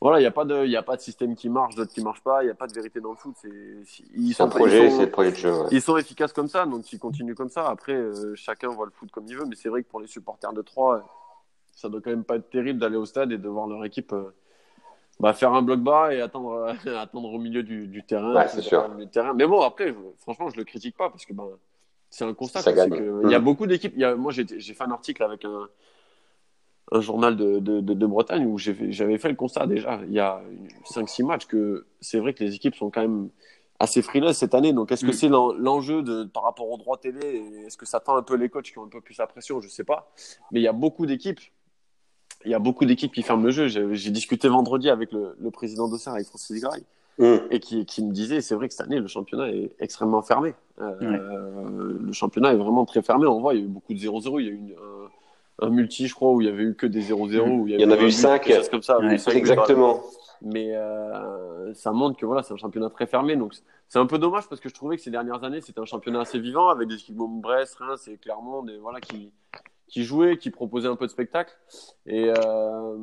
voilà, 0.00 0.18
il 0.18 0.22
n'y 0.22 0.26
a, 0.26 0.30
pas 0.30 0.44
de, 0.44 0.66
y 0.66 0.76
a 0.76 0.82
pas 0.82 0.96
de 0.96 1.00
système 1.00 1.34
qui 1.34 1.48
marche, 1.48 1.74
d'autres 1.74 1.92
qui 1.92 2.00
ne 2.00 2.04
marchent 2.04 2.22
pas, 2.22 2.42
il 2.42 2.46
n'y 2.46 2.52
a 2.52 2.54
pas 2.54 2.66
de 2.66 2.74
vérité 2.74 3.00
dans 3.00 3.10
le 3.10 3.16
foot. 3.16 3.34
C'est 3.42 4.40
un 4.40 4.48
projet, 4.48 4.90
c'est 4.90 5.06
le 5.06 5.10
projet 5.10 5.32
de 5.32 5.36
jeu. 5.36 5.52
Ils 5.72 5.82
sont 5.82 5.96
efficaces 5.96 6.32
comme 6.32 6.48
ça, 6.48 6.64
donc 6.66 6.92
ils 6.92 6.98
continuent 6.98 7.34
comme 7.34 7.48
ça. 7.48 7.68
Après, 7.68 7.94
euh, 7.94 8.34
chacun 8.36 8.68
voit 8.68 8.86
le 8.86 8.92
foot 8.92 9.10
comme 9.10 9.24
il 9.26 9.36
veut, 9.36 9.46
mais 9.46 9.56
c'est 9.56 9.68
vrai 9.68 9.82
que 9.82 9.88
pour 9.88 10.00
les 10.00 10.06
supporters 10.06 10.52
de 10.52 10.62
3, 10.62 11.08
ça 11.72 11.88
doit 11.88 12.00
quand 12.00 12.10
même 12.10 12.24
pas 12.24 12.36
être 12.36 12.50
terrible 12.50 12.78
d'aller 12.78 12.96
au 12.96 13.06
stade 13.06 13.32
et 13.32 13.38
de 13.38 13.48
voir 13.48 13.66
leur 13.66 13.84
équipe. 13.84 14.12
Euh, 14.12 14.34
bah, 15.20 15.32
faire 15.32 15.52
un 15.52 15.62
bloc 15.62 15.80
bas 15.80 16.12
et 16.12 16.20
attendre, 16.20 16.74
attendre 16.98 17.32
au 17.32 17.38
milieu 17.38 17.62
du, 17.62 17.86
du 17.86 18.02
terrain. 18.04 18.34
Ouais, 18.34 18.48
c'est 18.48 18.62
sûr. 18.62 18.88
Terrain. 19.12 19.34
Mais 19.34 19.46
bon, 19.46 19.60
après, 19.62 19.94
franchement, 20.18 20.50
je 20.50 20.56
le 20.56 20.64
critique 20.64 20.96
pas 20.96 21.10
parce 21.10 21.24
que 21.24 21.32
ben, 21.32 21.48
c'est 22.10 22.24
un 22.24 22.34
constat. 22.34 22.60
Il 23.24 23.30
y 23.30 23.34
a 23.34 23.40
beaucoup 23.40 23.66
d'équipes. 23.66 23.96
Moi, 24.16 24.32
j'ai 24.32 24.74
fait 24.74 24.84
un 24.84 24.90
article 24.90 25.22
avec 25.22 25.44
un, 25.44 25.68
un 26.92 27.00
journal 27.00 27.36
de, 27.36 27.58
de, 27.58 27.80
de, 27.80 28.06
Bretagne 28.06 28.46
où 28.46 28.58
j'avais 28.58 29.18
fait 29.18 29.28
le 29.28 29.34
constat 29.34 29.66
déjà, 29.66 30.00
il 30.06 30.12
y 30.12 30.20
a 30.20 30.42
5-6 30.84 31.24
matchs, 31.24 31.46
que 31.46 31.86
c'est 32.00 32.18
vrai 32.18 32.34
que 32.34 32.44
les 32.44 32.54
équipes 32.54 32.74
sont 32.74 32.90
quand 32.90 33.00
même 33.00 33.30
assez 33.78 34.02
frileuses 34.02 34.36
cette 34.36 34.54
année. 34.54 34.72
Donc, 34.72 34.92
est-ce 34.92 35.04
que 35.04 35.10
mm. 35.10 35.14
c'est 35.14 35.28
l'enjeu 35.28 36.04
par 36.32 36.44
rapport 36.44 36.70
aux 36.70 36.76
droits 36.76 36.98
télé? 36.98 37.42
Est-ce 37.66 37.76
que 37.76 37.86
ça 37.86 38.00
tend 38.00 38.16
un 38.16 38.22
peu 38.22 38.36
les 38.36 38.48
coachs 38.48 38.66
qui 38.66 38.78
ont 38.78 38.84
un 38.84 38.88
peu 38.88 39.00
plus 39.00 39.18
la 39.18 39.26
pression? 39.26 39.60
Je 39.60 39.68
sais 39.68 39.84
pas. 39.84 40.10
Mais 40.52 40.60
il 40.60 40.62
y 40.62 40.68
a 40.68 40.72
beaucoup 40.72 41.06
d'équipes 41.06 41.40
il 42.44 42.50
y 42.50 42.54
a 42.54 42.58
beaucoup 42.58 42.84
d'équipes 42.84 43.12
qui 43.12 43.22
ferment 43.22 43.44
le 43.44 43.50
jeu. 43.50 43.68
J'ai 43.68 44.10
discuté 44.10 44.48
vendredi 44.48 44.90
avec 44.90 45.12
le, 45.12 45.36
le 45.40 45.50
président 45.50 45.88
d'Auxerre, 45.88 46.14
avec 46.14 46.26
Francis 46.26 46.60
Graille, 46.60 46.84
mm. 47.18 47.36
et 47.50 47.60
qui, 47.60 47.86
qui, 47.86 48.04
me 48.04 48.12
disait, 48.12 48.40
c'est 48.40 48.54
vrai 48.54 48.68
que 48.68 48.74
cette 48.74 48.86
année, 48.86 49.00
le 49.00 49.06
championnat 49.06 49.48
est 49.50 49.72
extrêmement 49.80 50.22
fermé. 50.22 50.54
Euh, 50.80 51.98
Le 52.00 52.12
championnat 52.12 52.52
est 52.52 52.56
vraiment 52.56 52.84
très 52.84 53.02
fermé. 53.02 53.26
On 53.26 53.40
voit, 53.40 53.54
il 53.54 53.60
y 53.60 53.62
a 53.62 53.66
eu 53.66 53.68
beaucoup 53.68 53.94
de 53.94 53.98
0-0. 53.98 54.40
Il 54.40 54.46
y 54.46 54.48
a 54.48 54.52
eu 54.52 54.74
un, 55.60 55.66
un, 55.66 55.70
multi, 55.70 56.06
je 56.06 56.14
crois, 56.14 56.30
où 56.32 56.40
il 56.40 56.46
y 56.46 56.50
avait 56.50 56.64
eu 56.64 56.74
que 56.74 56.86
des 56.86 57.02
0-0. 57.02 57.14
Mm. 57.14 57.68
Il, 57.68 57.80
y, 57.80 57.84
en 57.84 57.90
avait 57.90 58.06
eu 58.06 58.10
5. 58.10 58.68
comme 58.70 58.82
ça. 58.82 58.98
exactement. 59.32 60.00
Mais 60.42 60.74
euh, 60.74 61.72
ça 61.72 61.92
montre 61.92 62.18
que 62.18 62.26
voilà, 62.26 62.42
c'est 62.42 62.52
un 62.52 62.58
championnat 62.58 62.90
très 62.90 63.06
fermé. 63.06 63.36
Donc 63.36 63.54
c'est 63.88 63.98
un 63.98 64.06
peu 64.06 64.18
dommage 64.18 64.46
parce 64.48 64.60
que 64.60 64.68
je 64.68 64.74
trouvais 64.74 64.96
que 64.96 65.02
ces 65.02 65.10
dernières 65.10 65.42
années, 65.42 65.62
c'était 65.62 65.80
un 65.80 65.86
championnat 65.86 66.20
assez 66.20 66.38
vivant 66.38 66.68
avec 66.68 66.88
des 66.88 66.96
équipes 66.96 67.16
comme 67.16 67.40
Brest, 67.40 67.76
Reims 67.76 68.08
et 68.08 68.18
Clermont, 68.18 68.62
des, 68.62 68.76
voilà, 68.76 69.00
qui, 69.00 69.32
qui 69.88 70.04
jouait, 70.04 70.38
qui 70.38 70.50
proposait 70.50 70.88
un 70.88 70.96
peu 70.96 71.06
de 71.06 71.10
spectacle. 71.10 71.54
Et 72.06 72.28
euh, 72.28 72.96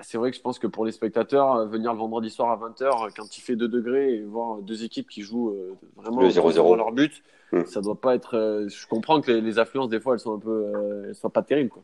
c'est 0.00 0.18
vrai 0.18 0.30
que 0.30 0.36
je 0.36 0.42
pense 0.42 0.58
que 0.58 0.66
pour 0.66 0.84
les 0.84 0.92
spectateurs, 0.92 1.54
euh, 1.54 1.66
venir 1.66 1.92
le 1.92 1.98
vendredi 1.98 2.30
soir 2.30 2.50
à 2.50 2.68
20h, 2.68 3.10
quand 3.16 3.36
il 3.36 3.40
fait 3.40 3.56
2 3.56 3.68
degrés, 3.68 4.14
et 4.14 4.22
voir 4.22 4.58
deux 4.58 4.84
équipes 4.84 5.08
qui 5.08 5.22
jouent 5.22 5.50
euh, 5.50 5.76
vraiment 5.96 6.22
dans 6.22 6.76
leur 6.76 6.92
but, 6.92 7.22
hmm. 7.52 7.64
ça 7.64 7.80
doit 7.80 8.00
pas 8.00 8.14
être. 8.14 8.66
je 8.68 8.86
comprends 8.86 9.20
que 9.20 9.32
les, 9.32 9.58
affluences, 9.58 9.88
des 9.88 10.00
fois, 10.00 10.14
elles 10.14 10.20
sont 10.20 10.36
un 10.36 10.38
peu. 10.38 11.04
elles 11.08 11.14
sont 11.14 11.30
pas 11.30 11.42
terribles. 11.42 11.70
Quoi. 11.70 11.82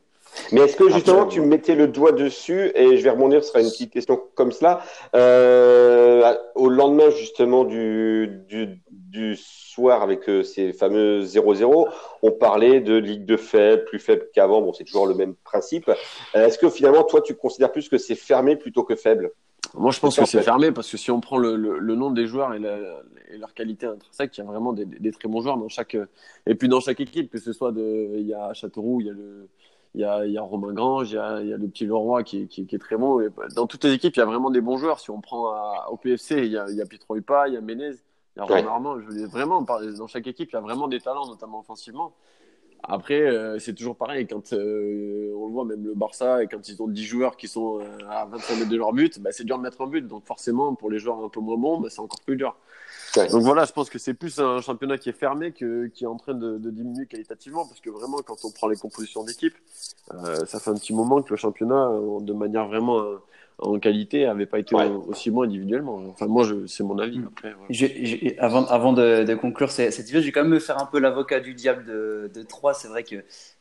Mais 0.53 0.63
est-ce 0.63 0.77
que 0.77 0.91
justement 0.91 1.27
tu 1.27 1.41
mettais 1.41 1.75
le 1.75 1.89
doigt 1.89 2.13
dessus 2.13 2.71
et 2.75 2.97
je 2.97 3.03
vais 3.03 3.11
rebondir, 3.11 3.43
ce 3.43 3.51
sera 3.51 3.61
une 3.61 3.71
petite 3.71 3.93
question 3.93 4.21
comme 4.35 4.53
cela. 4.53 4.83
Euh, 5.15 6.35
au 6.55 6.69
lendemain 6.69 7.11
justement 7.11 7.65
du, 7.65 8.43
du, 8.49 8.81
du 8.91 9.37
soir 9.37 10.03
avec 10.03 10.29
euh, 10.29 10.43
ces 10.43 10.73
fameux 10.73 11.23
0-0, 11.23 11.89
on 12.23 12.31
parlait 12.31 12.81
de 12.81 12.95
ligue 12.95 13.25
de 13.25 13.37
faible, 13.37 13.85
plus 13.85 13.99
faible 13.99 14.27
qu'avant. 14.35 14.63
Bon, 14.63 14.73
c'est 14.73 14.85
toujours 14.85 15.07
le 15.07 15.15
même 15.15 15.35
principe. 15.35 15.89
Euh, 15.89 16.47
est-ce 16.47 16.59
que 16.59 16.69
finalement 16.69 17.05
toi 17.05 17.21
tu 17.21 17.35
considères 17.35 17.73
plus 17.73 17.89
que 17.89 17.99
c'est 17.99 18.15
fermé 18.15 18.57
plutôt 18.57 18.85
que 18.85 18.97
faible? 18.97 19.33
Moi 19.75 19.91
je 19.91 19.99
pense 19.99 20.17
que 20.17 20.25
c'est 20.25 20.43
fermé 20.43 20.71
parce 20.71 20.91
que 20.91 20.97
si 20.97 21.11
on 21.11 21.21
prend 21.21 21.37
le, 21.37 21.57
le, 21.57 21.79
le 21.79 21.95
nombre 21.97 22.15
des 22.15 22.27
joueurs 22.27 22.55
et, 22.55 22.61
la, 22.61 22.77
et, 23.33 23.39
leur 23.39 23.55
qualité 23.55 23.87
intrinsèque, 23.87 24.37
il 24.37 24.41
y 24.41 24.45
a 24.45 24.47
vraiment 24.47 24.73
des, 24.73 24.85
des, 24.85 25.11
très 25.11 25.29
bons 25.29 25.41
joueurs 25.41 25.57
dans 25.57 25.69
chaque 25.69 25.97
et 26.47 26.55
puis 26.55 26.69
dans 26.69 26.79
chaque 26.79 27.01
équipe, 27.01 27.29
que 27.31 27.39
ce 27.39 27.53
soit 27.53 27.73
de, 27.73 28.13
il 28.15 28.27
y 28.27 28.35
a 28.35 28.53
Châteauroux, 28.53 29.01
il 29.01 29.07
y 29.09 29.11
a 29.11 29.13
le 29.13 29.49
il 29.95 30.01
y 30.01 30.05
a, 30.05 30.27
il 30.27 30.33
y 30.33 30.39
a 30.39 30.43
Romain 30.43 30.73
Grange, 30.73 31.13
il 31.13 31.15
y 31.15 31.19
a, 31.19 31.41
il 31.41 31.49
y 31.49 31.53
a 31.53 31.57
le 31.57 31.69
petit 31.69 31.87
Leroy 31.87 32.25
qui, 32.25 32.49
qui, 32.49 32.67
qui 32.67 32.75
est 32.75 32.79
très 32.79 32.97
bon. 32.97 33.21
Et 33.21 33.29
dans 33.55 33.67
toutes 33.67 33.85
les 33.85 33.93
équipes, 33.93 34.17
il 34.17 34.19
y 34.19 34.23
a 34.23 34.27
vraiment 34.27 34.51
des 34.51 34.61
bons 34.61 34.77
joueurs. 34.77 34.99
Si 34.99 35.11
on 35.11 35.21
prend 35.21 35.51
à, 35.51 35.89
au 35.91 35.97
PFC, 35.97 36.39
il 36.39 36.53
y 36.53 36.59
a, 36.59 36.67
il 36.69 36.77
y 36.77 36.83
a 36.83 36.87
Pietro 36.87 37.17
Hupa, 37.17 37.49
il 37.49 37.55
y 37.55 37.57
a 37.57 37.61
Menez, 37.61 37.91
il 38.37 38.39
y 38.39 38.41
a 38.41 38.45
Romain. 38.45 38.67
Armand. 38.67 39.01
Je 39.01 39.07
veux 39.07 39.15
dire, 39.15 39.29
vraiment, 39.29 39.63
dans 39.63 40.07
chaque 40.07 40.27
équipe, 40.27 40.51
il 40.51 40.55
y 40.55 40.59
a 40.59 40.61
vraiment 40.61 40.89
des 40.89 41.01
talents, 41.01 41.27
notamment 41.27 41.61
offensivement. 41.61 42.13
Après, 42.87 43.21
euh, 43.21 43.59
c'est 43.59 43.73
toujours 43.73 43.97
pareil. 43.97 44.27
Quand 44.27 44.53
euh, 44.53 45.33
on 45.37 45.47
le 45.47 45.53
voit, 45.53 45.65
même 45.65 45.85
le 45.85 45.95
Barça, 45.95 46.43
et 46.43 46.49
quand 46.49 46.69
ils 46.69 46.83
ont 46.83 46.89
10 46.89 47.05
joueurs 47.05 47.37
qui 47.37 47.49
sont 47.49 47.81
euh, 47.81 47.85
à 48.11 48.27
25 48.27 48.59
mètres 48.59 48.71
de 48.71 48.77
leur 48.77 48.93
but, 48.93 49.21
bah, 49.21 49.31
c'est 49.33 49.45
dur 49.45 49.57
de 49.57 49.63
mettre 49.63 49.81
un 49.81 49.87
but. 49.87 50.07
Donc 50.07 50.27
forcément, 50.27 50.75
pour 50.75 50.91
les 50.91 50.99
joueurs 50.99 51.25
un 51.25 51.29
peu 51.29 51.41
moins 51.41 51.57
bons, 51.57 51.81
bah, 51.81 51.89
c'est 51.91 52.01
encore 52.01 52.21
plus 52.27 52.37
dur. 52.37 52.57
Donc 53.17 53.43
voilà, 53.43 53.65
je 53.65 53.73
pense 53.73 53.91
que 53.91 53.99
c'est 53.99 54.15
plus 54.15 54.39
un 54.39 54.61
championnat 54.61 54.99
qui 54.99 55.09
est 55.09 55.19
fermé 55.19 55.53
que 55.53 55.87
qui 55.87 56.05
est 56.05 56.07
en 56.07 56.17
train 56.17 56.35
de, 56.35 56.59
de 56.59 56.71
diminuer 56.71 57.07
qualitativement, 57.07 57.67
parce 57.67 57.81
que 57.81 57.91
vraiment, 57.91 58.19
quand 58.25 58.45
on 58.45 58.51
prend 58.51 58.69
les 58.69 58.77
compositions 58.77 59.25
d'équipe, 59.25 59.55
euh, 60.13 60.45
ça 60.47 60.59
fait 60.61 60.71
un 60.71 60.75
petit 60.75 60.93
moment 60.93 61.23
que 61.23 61.31
le 61.31 61.37
championnat, 61.37 61.91
de 62.21 62.33
manière 62.33 62.67
vraiment 62.67 63.01
euh, 63.01 63.17
en 63.59 63.79
qualité, 63.79 64.27
avait 64.27 64.47
pas 64.47 64.59
été 64.59 64.75
ouais. 64.75 64.91
aussi 65.09 65.31
bon 65.31 65.43
individuellement. 65.43 66.03
Enfin, 66.11 66.27
moi, 66.27 66.45
c'est 66.67 66.83
mon 66.83 66.99
avis. 66.99 67.21
Après, 67.27 67.51
voilà. 67.57 67.67
je, 67.71 67.87
je, 67.87 68.17
avant, 68.39 68.65
avant 68.67 68.93
de, 68.93 69.23
de 69.25 69.35
conclure 69.37 69.71
cette 69.71 69.97
vidéo, 70.05 70.21
je 70.21 70.27
vais 70.27 70.33
quand 70.33 70.43
même 70.43 70.51
me 70.53 70.59
faire 70.59 70.83
un 70.83 70.87
peu 70.87 70.99
l'avocat 70.99 71.39
du 71.41 71.55
diable 71.55 71.85
de, 71.87 72.31
de 72.35 72.43
3. 72.43 72.75
C'est 72.75 72.89
vrai 72.89 73.05
que 73.05 73.17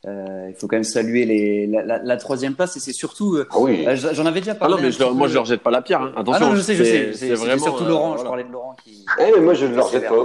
euh, 0.05 0.47
il 0.49 0.55
faut 0.55 0.67
quand 0.67 0.75
même 0.77 0.83
saluer 0.83 1.25
les, 1.25 1.67
la, 1.67 1.83
la, 1.83 2.01
la 2.03 2.17
troisième 2.17 2.55
place 2.55 2.75
et 2.75 2.79
c'est 2.79 2.91
surtout. 2.91 3.37
Ah 3.51 3.55
oui. 3.59 3.85
euh, 3.87 3.95
J'en 3.95 4.25
avais 4.25 4.39
déjà 4.41 4.55
parlé. 4.55 4.73
Ah 4.73 4.77
non, 4.77 4.83
mais 4.83 4.91
je, 4.91 5.03
moi, 5.03 5.27
je 5.27 5.35
leur 5.35 5.45
jette 5.45 5.61
pas 5.61 5.71
la 5.71 5.81
pierre. 5.83 6.01
Hein. 6.01 6.13
Attention. 6.17 6.45
Ah 6.45 6.49
non, 6.49 6.55
je 6.55 6.61
sais, 6.61 6.75
je 6.75 6.83
sais. 6.83 7.13
C'est 7.13 7.29
vraiment 7.35 7.63
surtout 7.63 7.85
Laurent. 7.85 8.17
je 8.17 8.23
parlais 8.23 8.43
de 8.43 8.51
Laurent 8.51 8.75
qui. 8.83 9.05
Eh, 9.19 9.31
mais 9.35 9.41
moi, 9.41 9.53
je 9.53 9.67
ne 9.67 9.75
leur 9.75 9.89
jette 9.89 10.07
pas. 10.09 10.15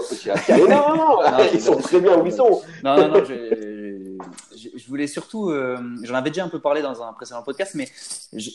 non, 0.57 0.69
non, 0.69 0.97
non, 0.97 1.19
ils 1.53 1.61
sont 1.61 1.77
très 1.77 2.01
bien 2.01 2.19
où 2.19 2.25
ils 2.27 2.33
sont. 2.33 2.63
Non, 2.83 2.97
non, 2.97 3.09
non. 3.09 3.23
Je, 3.29 3.35
je 4.57 4.89
voulais 4.89 5.07
surtout, 5.07 5.51
euh, 5.51 5.79
j'en 6.03 6.15
avais 6.15 6.31
déjà 6.31 6.45
un 6.45 6.49
peu 6.49 6.61
parlé 6.61 6.83
dans 6.83 7.03
un 7.03 7.13
précédent 7.13 7.43
podcast, 7.43 7.75
mais 7.75 7.89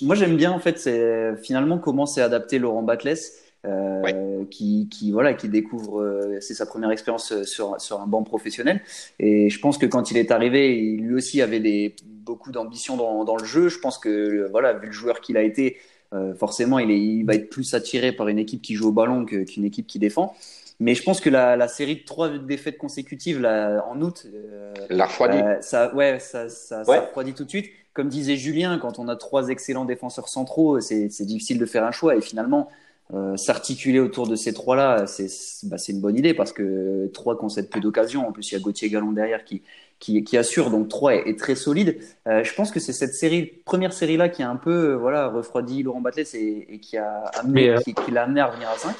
moi 0.01 0.15
j'aime 0.15 0.35
bien 0.35 0.51
en 0.51 0.59
fait, 0.59 0.79
c'est 0.79 1.35
finalement 1.43 1.77
comment 1.77 2.05
s'est 2.05 2.21
adapté 2.21 2.59
Laurent 2.59 2.83
Batles. 2.83 3.17
Euh, 3.65 4.01
ouais. 4.01 4.45
qui, 4.51 4.89
qui, 4.91 5.13
voilà, 5.13 5.33
qui 5.33 5.47
découvre, 5.47 6.01
euh, 6.01 6.37
c'est 6.41 6.53
sa 6.53 6.65
première 6.65 6.91
expérience 6.91 7.43
sur, 7.43 7.79
sur 7.79 8.01
un 8.01 8.07
banc 8.07 8.23
professionnel. 8.23 8.81
Et 9.19 9.49
je 9.49 9.57
pense 9.57 9.77
que 9.77 9.85
quand 9.85 10.11
il 10.11 10.17
est 10.17 10.31
arrivé, 10.31 10.77
il, 10.77 11.05
lui 11.07 11.15
aussi 11.15 11.41
avait 11.41 11.61
des, 11.61 11.95
beaucoup 12.05 12.51
d'ambition 12.51 12.97
dans, 12.97 13.23
dans, 13.23 13.37
le 13.37 13.45
jeu. 13.45 13.69
Je 13.69 13.79
pense 13.79 13.97
que, 13.97 14.49
voilà, 14.51 14.73
vu 14.73 14.87
le 14.87 14.91
joueur 14.91 15.21
qu'il 15.21 15.37
a 15.37 15.43
été, 15.43 15.77
euh, 16.13 16.33
forcément, 16.35 16.77
il, 16.77 16.91
est, 16.91 16.99
il, 16.99 17.23
va 17.23 17.35
être 17.35 17.49
plus 17.49 17.73
attiré 17.73 18.11
par 18.11 18.27
une 18.27 18.37
équipe 18.37 18.61
qui 18.61 18.75
joue 18.75 18.89
au 18.89 18.91
ballon 18.91 19.25
qu'une 19.25 19.65
équipe 19.65 19.87
qui 19.87 19.99
défend. 19.99 20.35
Mais 20.83 20.95
je 20.95 21.03
pense 21.03 21.21
que 21.21 21.29
la, 21.29 21.55
la 21.55 21.69
série 21.69 21.95
de 21.95 22.03
trois 22.03 22.29
défaites 22.29 22.77
consécutives 22.77 23.39
là, 23.39 23.85
en 23.89 24.01
août, 24.01 24.27
euh, 24.33 24.73
la 24.89 25.05
refroidit. 25.05 25.37
Euh, 25.37 25.61
ça, 25.61 25.95
ouais, 25.95 26.19
ça, 26.19 26.49
ça, 26.49 26.79
ouais. 26.79 26.97
ça 26.97 27.01
refroidit 27.05 27.33
tout 27.33 27.45
de 27.45 27.49
suite. 27.49 27.67
Comme 27.93 28.09
disait 28.09 28.35
Julien, 28.35 28.77
quand 28.79 28.99
on 28.99 29.07
a 29.07 29.15
trois 29.15 29.47
excellents 29.47 29.85
défenseurs 29.85 30.27
centraux, 30.27 30.81
c'est 30.81 31.07
difficile 31.21 31.57
de 31.57 31.65
faire 31.65 31.85
un 31.85 31.91
choix. 31.91 32.17
Et 32.17 32.21
finalement, 32.21 32.67
euh, 33.13 33.37
s'articuler 33.37 33.99
autour 34.01 34.27
de 34.27 34.35
ces 34.35 34.53
trois-là, 34.53 35.07
c'est 35.07 35.29
bah, 35.63 35.77
une 35.87 36.01
bonne 36.01 36.17
idée 36.17 36.33
parce 36.33 36.51
que 36.51 37.09
trois 37.13 37.37
concèdent 37.37 37.69
peu 37.69 37.79
d'occasions. 37.79 38.27
En 38.27 38.33
plus, 38.33 38.51
il 38.51 38.55
y 38.55 38.57
a 38.57 38.59
Gauthier 38.59 38.89
Gallon 38.89 39.13
derrière 39.13 39.45
qui, 39.45 39.61
qui, 39.99 40.21
qui 40.25 40.37
assure. 40.37 40.69
Donc 40.69 40.89
trois 40.89 41.15
est, 41.15 41.29
est 41.29 41.39
très 41.39 41.55
solide. 41.55 41.97
Euh, 42.27 42.43
je 42.43 42.53
pense 42.55 42.71
que 42.71 42.81
c'est 42.81 42.93
cette 42.93 43.13
série, 43.13 43.45
première 43.45 43.93
série-là 43.93 44.27
qui 44.27 44.43
a 44.43 44.49
un 44.49 44.57
peu 44.57 44.95
voilà, 44.95 45.29
refroidi 45.29 45.81
Laurent 45.81 46.01
Batles 46.01 46.25
et, 46.33 46.73
et 46.73 46.79
qui 46.79 46.97
a 46.97 47.23
amené, 47.35 47.69
euh... 47.69 47.77
qui, 47.77 47.93
qui 47.93 48.11
l'a 48.11 48.23
amené 48.23 48.41
à 48.41 48.47
revenir 48.47 48.69
à 48.69 48.77
5. 48.77 48.93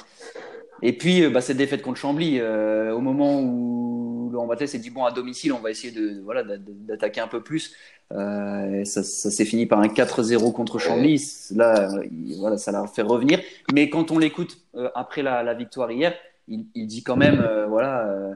Et 0.82 0.92
puis, 0.92 1.28
bah, 1.28 1.40
cette 1.40 1.56
défaite 1.56 1.82
contre 1.82 1.98
Chambly, 1.98 2.38
euh, 2.40 2.92
au 2.92 3.00
moment 3.00 3.40
où 3.40 4.30
Laurent 4.32 4.46
Batles 4.46 4.68
s'est 4.68 4.78
dit 4.78 4.90
bon, 4.90 5.04
à 5.04 5.12
domicile, 5.12 5.52
on 5.52 5.60
va 5.60 5.70
essayer 5.70 5.92
de 5.92 6.20
voilà 6.22 6.42
d'attaquer 6.42 7.20
un 7.20 7.28
peu 7.28 7.42
plus. 7.42 7.74
Euh, 8.12 8.84
ça, 8.84 9.02
ça 9.02 9.30
s'est 9.30 9.44
fini 9.44 9.66
par 9.66 9.80
un 9.80 9.86
4-0 9.86 10.52
contre 10.52 10.78
Chambly. 10.78 11.22
Là, 11.54 11.88
il, 12.10 12.36
voilà, 12.38 12.58
ça 12.58 12.72
l'a 12.72 12.86
fait 12.86 13.02
revenir. 13.02 13.40
Mais 13.72 13.88
quand 13.88 14.10
on 14.10 14.18
l'écoute 14.18 14.58
euh, 14.74 14.90
après 14.94 15.22
la, 15.22 15.42
la, 15.42 15.54
victoire 15.54 15.90
hier, 15.90 16.14
il, 16.48 16.66
il, 16.74 16.86
dit 16.86 17.02
quand 17.02 17.16
même 17.16 17.40
euh, 17.40 17.66
voilà. 17.66 18.34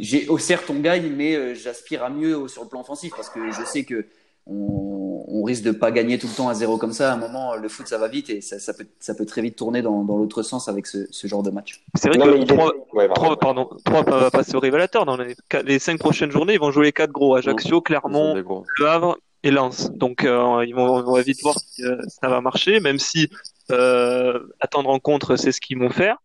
j'ai 0.00 0.26
oh, 0.28 0.38
certes 0.38 0.68
on 0.68 0.80
gagne, 0.80 1.10
mais 1.10 1.54
j'aspire 1.54 2.04
à 2.04 2.10
mieux 2.10 2.46
sur 2.48 2.62
le 2.62 2.68
plan 2.68 2.80
offensif 2.80 3.12
parce 3.16 3.30
que 3.30 3.50
je 3.50 3.64
sais 3.64 3.84
que 3.84 4.06
on, 4.46 5.24
on, 5.28 5.42
risque 5.42 5.64
de 5.64 5.72
pas 5.72 5.90
gagner 5.90 6.18
tout 6.18 6.28
le 6.28 6.34
temps 6.34 6.48
à 6.48 6.54
zéro 6.54 6.78
comme 6.78 6.92
ça. 6.92 7.10
À 7.10 7.14
un 7.14 7.18
moment, 7.18 7.56
le 7.56 7.68
foot, 7.68 7.86
ça 7.86 7.98
va 7.98 8.08
vite 8.08 8.30
et 8.30 8.40
ça, 8.40 8.58
ça, 8.58 8.74
peut, 8.74 8.86
ça 9.00 9.14
peut 9.14 9.26
très 9.26 9.42
vite 9.42 9.56
tourner 9.56 9.82
dans, 9.82 10.04
dans 10.04 10.16
l'autre 10.16 10.42
sens 10.42 10.68
avec 10.68 10.86
ce, 10.86 11.06
ce, 11.10 11.26
genre 11.26 11.42
de 11.42 11.50
match. 11.50 11.82
C'est 11.94 12.08
vrai 12.08 12.18
non, 12.18 12.26
que 12.26 12.44
trois, 12.44 12.72
ouais, 12.92 13.08
trois, 13.08 13.38
pardon, 13.38 13.68
trois 13.84 14.02
va 14.02 14.30
passer 14.32 14.54
au 14.54 14.60
révélateur. 14.60 15.04
Dans 15.04 15.16
les, 15.16 15.34
les, 15.64 15.78
cinq 15.78 15.98
prochaines 15.98 16.30
journées, 16.30 16.54
ils 16.54 16.60
vont 16.60 16.70
jouer 16.70 16.86
les 16.86 16.92
quatre 16.92 17.12
gros 17.12 17.34
Ajaccio, 17.34 17.80
Clermont, 17.80 18.34
Le 18.34 18.86
Havre 18.86 19.18
et 19.42 19.50
Lens. 19.50 19.90
Donc, 19.90 20.24
euh, 20.24 20.64
ils 20.66 20.74
vont, 20.74 21.04
on 21.06 21.12
va 21.12 21.22
vite 21.22 21.42
voir 21.42 21.56
si 21.58 21.84
euh, 21.84 22.00
ça 22.06 22.28
va 22.28 22.40
marcher, 22.40 22.80
même 22.80 22.98
si 22.98 23.28
euh, 23.72 24.38
attendre 24.60 24.90
en 24.90 25.00
contre, 25.00 25.36
c'est 25.36 25.52
ce 25.52 25.60
qu'ils 25.60 25.78
vont 25.78 25.90
faire. 25.90 26.18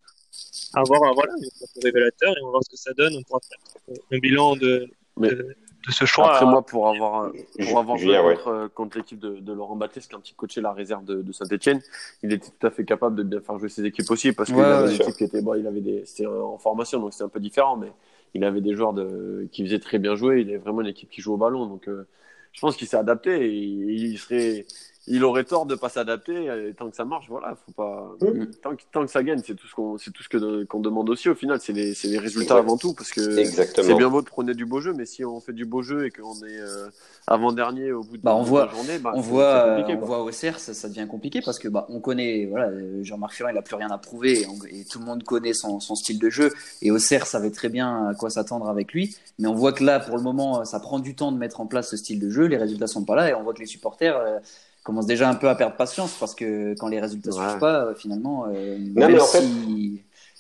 Avoir, 0.74 1.02
voilà, 1.14 1.34
un 1.34 1.82
révélateur 1.84 2.38
et 2.38 2.42
on 2.42 2.46
va 2.46 2.52
voir 2.52 2.64
ce 2.64 2.70
que 2.70 2.78
ça 2.78 2.94
donne. 2.94 3.14
On 3.18 3.24
pourra 3.24 3.40
faire 3.48 3.96
un 4.12 4.18
bilan 4.20 4.56
de, 4.56 4.88
Mais... 5.18 5.30
de 5.30 5.56
de 5.88 5.92
ce 5.92 6.06
choix. 6.06 6.34
Après, 6.34 6.46
moi, 6.46 6.66
pour 6.66 6.90
avoir, 6.90 7.32
pour 7.32 7.80
avoir 7.80 7.98
joué 7.98 8.20
ouais. 8.20 8.36
contre, 8.36 8.70
contre 8.74 8.98
l'équipe 8.98 9.20
de, 9.20 9.40
de, 9.40 9.54
Laurent 9.54 9.76
Batles, 9.76 10.02
quand 10.12 10.30
il 10.30 10.34
coachait 10.36 10.62
la 10.62 10.74
réserve 10.74 11.04
de, 11.06 11.22
de 11.22 11.32
Saint-Etienne, 11.32 11.82
il 12.24 12.32
était 12.34 12.50
tout 12.50 12.68
à 12.68 12.72
fait 12.72 12.86
capable 12.86 13.16
de 13.16 13.24
bien 13.24 13.42
faire 13.42 13.58
jouer 13.58 13.70
ses 13.70 13.86
équipes 13.86 14.10
aussi, 14.12 14.32
parce 14.32 14.50
qu'il 14.50 14.58
ouais, 14.58 14.66
avait 14.66 14.90
des 14.90 14.96
équipes 14.96 15.16
qui 15.16 15.24
étaient, 15.24 15.42
bon, 15.42 15.56
il 15.56 15.66
avait 15.66 15.82
des, 15.82 16.04
c'était 16.06 16.28
en 16.28 16.58
formation, 16.58 17.00
donc 17.00 17.14
c'était 17.14 17.26
un 17.26 17.30
peu 17.30 17.40
différent, 17.40 17.78
mais 17.78 17.92
il 18.34 18.44
avait 18.44 18.62
des 18.62 18.76
joueurs 18.76 18.94
de, 18.94 19.48
qui 19.52 19.64
faisaient 19.66 19.80
très 19.80 19.98
bien 19.98 20.16
jouer, 20.16 20.42
il 20.42 20.50
avait 20.50 20.58
vraiment 20.58 20.82
une 20.82 20.88
équipe 20.88 21.10
qui 21.10 21.22
joue 21.22 21.34
au 21.34 21.38
ballon, 21.38 21.66
donc, 21.66 21.88
euh, 21.88 22.08
je 22.52 22.60
pense 22.60 22.76
qu'il 22.76 22.88
s'est 22.88 22.98
adapté 22.98 23.46
et 23.46 23.54
il 23.54 24.18
serait, 24.18 24.66
il 25.08 25.24
aurait 25.24 25.44
tort 25.44 25.66
de 25.66 25.74
pas 25.74 25.90
s'adapter 25.90 26.48
tant 26.78 26.90
que 26.90 26.96
ça 26.96 27.06
marche 27.06 27.28
voilà 27.28 27.56
faut 27.66 27.72
pas 27.72 28.12
mmh. 28.22 28.46
tant, 28.62 28.76
que, 28.76 28.82
tant 28.92 29.06
que 29.06 29.12
ça 29.12 29.24
gagne 29.24 29.42
c'est 29.44 29.56
tout 29.56 29.68
ce 29.68 29.74
qu'on 29.74 29.98
c'est 29.98 30.12
tout 30.12 30.22
ce 30.22 30.30
que 30.30 30.64
qu'on 30.66 30.80
demande 30.80 31.10
aussi 31.10 31.28
au 31.28 31.34
final 31.34 31.60
c'est 31.60 31.74
les 31.74 31.96
c'est 31.96 32.08
les 32.08 32.20
résultats 32.20 32.56
ouais. 32.56 32.60
avant 32.60 32.78
tout 32.78 32.94
parce 32.94 33.12
que 33.12 33.44
c'est 33.44 33.96
bien 33.96 34.10
beau 34.10 34.22
de 34.22 34.28
prôner 34.28 34.54
du 34.54 34.66
beau 34.66 34.80
jeu 34.80 34.94
mais 34.94 35.08
si 35.08 35.26
on 35.26 35.40
fait 35.40 35.54
du 35.54 35.66
beau 35.66 35.82
jeu 35.82 36.06
et 36.06 36.12
qu'on 36.12 36.36
est 36.46 36.60
euh, 36.60 36.88
avant 37.26 37.52
dernier 37.52 37.92
au 37.92 38.04
bout 38.04 38.18
de, 38.18 38.22
bah, 38.22 38.36
on 38.36 38.44
de 38.44 38.48
voit, 38.48 38.68
la 38.68 38.72
journée 38.72 39.00
bah, 39.00 39.12
on 39.16 39.22
voit 39.22 39.84
on 39.90 40.06
voit 40.06 40.22
au 40.22 40.32
CER 40.32 40.60
ça, 40.60 40.76
ça, 40.76 40.88
devient 40.88 41.08
compliqué 41.08 41.42
parce 41.44 41.58
que 41.58 41.68
bah 41.68 41.88
on 41.90 42.00
connaît 42.00 42.46
voilà 42.46 42.70
Jean-Marc 43.02 43.34
Ferrand 43.34 43.50
il 43.50 43.58
a 43.58 43.64
plus 43.64 43.76
rien 43.76 43.90
à 43.90 43.98
prouver 43.98 44.42
et, 44.42 44.46
on, 44.46 44.56
et, 44.68 44.86
tout 44.86 45.00
le 45.00 45.06
monde 45.06 45.24
connaît 45.24 45.54
son, 45.54 45.80
son 45.80 45.96
style 45.96 46.20
de 46.20 46.30
jeu 46.30 46.54
et 46.84 46.92
au 46.92 47.00
CER 47.00 47.26
savait 47.26 47.52
très 47.52 47.70
bien 47.70 48.10
à 48.10 48.14
quoi 48.14 48.30
s'attendre 48.30 48.70
avec 48.70 48.94
lui 48.94 49.16
mais 49.40 49.48
on 49.48 49.56
voit 49.56 49.74
que 49.74 49.84
là 49.84 50.00
pour 50.00 50.16
le 50.16 50.22
moment 50.22 50.64
ça 50.64 50.80
prend 50.80 51.00
du 51.00 51.16
temps 51.16 51.32
de 51.32 51.40
mettre 51.40 51.60
en 51.60 51.66
place 51.66 51.90
ce 51.90 51.98
style 51.98 52.20
de 52.20 52.30
jeu 52.30 52.46
les 52.46 52.58
résultats 52.58 52.86
sont 52.86 53.04
pas 53.04 53.16
là 53.16 53.30
et 53.30 53.34
on 53.34 53.42
voit 53.42 53.56
que 53.56 53.62
les 53.62 53.66
supporters 53.66 54.18
euh, 54.18 54.38
commence 54.84 55.06
déjà 55.06 55.30
un 55.30 55.36
peu 55.36 55.50
à 55.50 55.56
perdre 55.56 55.76
patience 55.76 56.16
parce 56.20 56.36
que 56.36 56.76
quand 56.80 56.88
les 56.88 57.00
résultats 57.00 57.32
ne 57.32 57.36
ouais. 57.36 57.48
suivent 57.50 57.60
pas, 57.60 57.86
euh, 57.86 57.96
finalement. 57.96 58.46
Euh, 58.54 58.78
non, 58.96 59.10
mais 59.10 59.20
en 59.20 59.26
fait, 59.26 59.44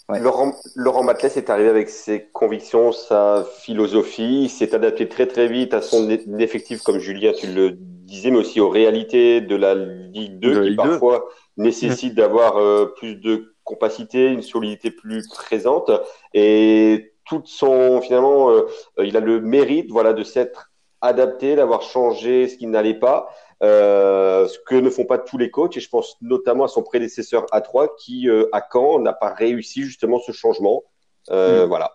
ouais. 0.09 0.19
Laurent, 0.19 0.53
Laurent 0.75 1.03
Batles 1.03 1.31
est 1.35 1.49
arrivé 1.49 1.69
avec 1.69 1.89
ses 1.89 2.27
convictions, 2.33 2.91
sa 2.91 3.45
philosophie. 3.59 4.43
Il 4.43 4.49
s'est 4.49 4.73
adapté 4.75 5.07
très 5.07 5.27
très 5.27 5.47
vite 5.47 5.73
à 5.73 5.81
son 5.81 6.09
effectif, 6.09 6.81
comme 6.81 6.99
Julien, 6.99 7.33
tu 7.33 7.47
le 7.47 7.77
disais, 8.11 8.31
mais 8.31 8.37
aussi 8.37 8.59
aux 8.59 8.69
réalités 8.69 9.41
de 9.41 9.55
la 9.55 9.75
Ligue 9.75 10.39
2 10.39 10.53
de 10.53 10.61
qui 10.61 10.69
Ligue 10.69 10.77
parfois 10.77 11.29
2. 11.57 11.63
nécessite 11.63 12.15
d'avoir 12.15 12.57
euh, 12.57 12.93
plus 12.97 13.15
de 13.15 13.53
compacité, 13.63 14.27
une 14.27 14.41
solidité 14.41 14.91
plus 14.91 15.27
présente. 15.29 15.91
Et 16.33 17.13
tout 17.25 17.43
son, 17.45 18.01
finalement, 18.01 18.49
euh, 18.49 18.63
il 19.01 19.15
a 19.15 19.21
le 19.21 19.39
mérite 19.39 19.89
voilà, 19.91 20.13
de 20.13 20.23
s'être 20.23 20.70
adapté, 21.01 21.55
d'avoir 21.55 21.81
changé 21.81 22.47
ce 22.47 22.57
qui 22.57 22.67
n'allait 22.67 22.99
pas. 22.99 23.29
Euh, 23.63 24.47
ce 24.47 24.57
que 24.65 24.73
ne 24.73 24.89
font 24.89 25.05
pas 25.05 25.19
tous 25.19 25.37
les 25.37 25.51
coachs, 25.51 25.77
et 25.77 25.79
je 25.79 25.89
pense 25.89 26.17
notamment 26.21 26.63
à 26.63 26.67
son 26.67 26.81
prédécesseur 26.81 27.45
A3 27.51 27.89
qui, 27.99 28.27
euh, 28.27 28.49
à 28.53 28.67
Caen, 28.71 28.99
n'a 28.99 29.13
pas 29.13 29.31
réussi 29.33 29.83
justement 29.83 30.19
ce 30.19 30.31
changement. 30.31 30.83
Euh, 31.29 31.65
mmh. 31.65 31.67
Voilà. 31.67 31.91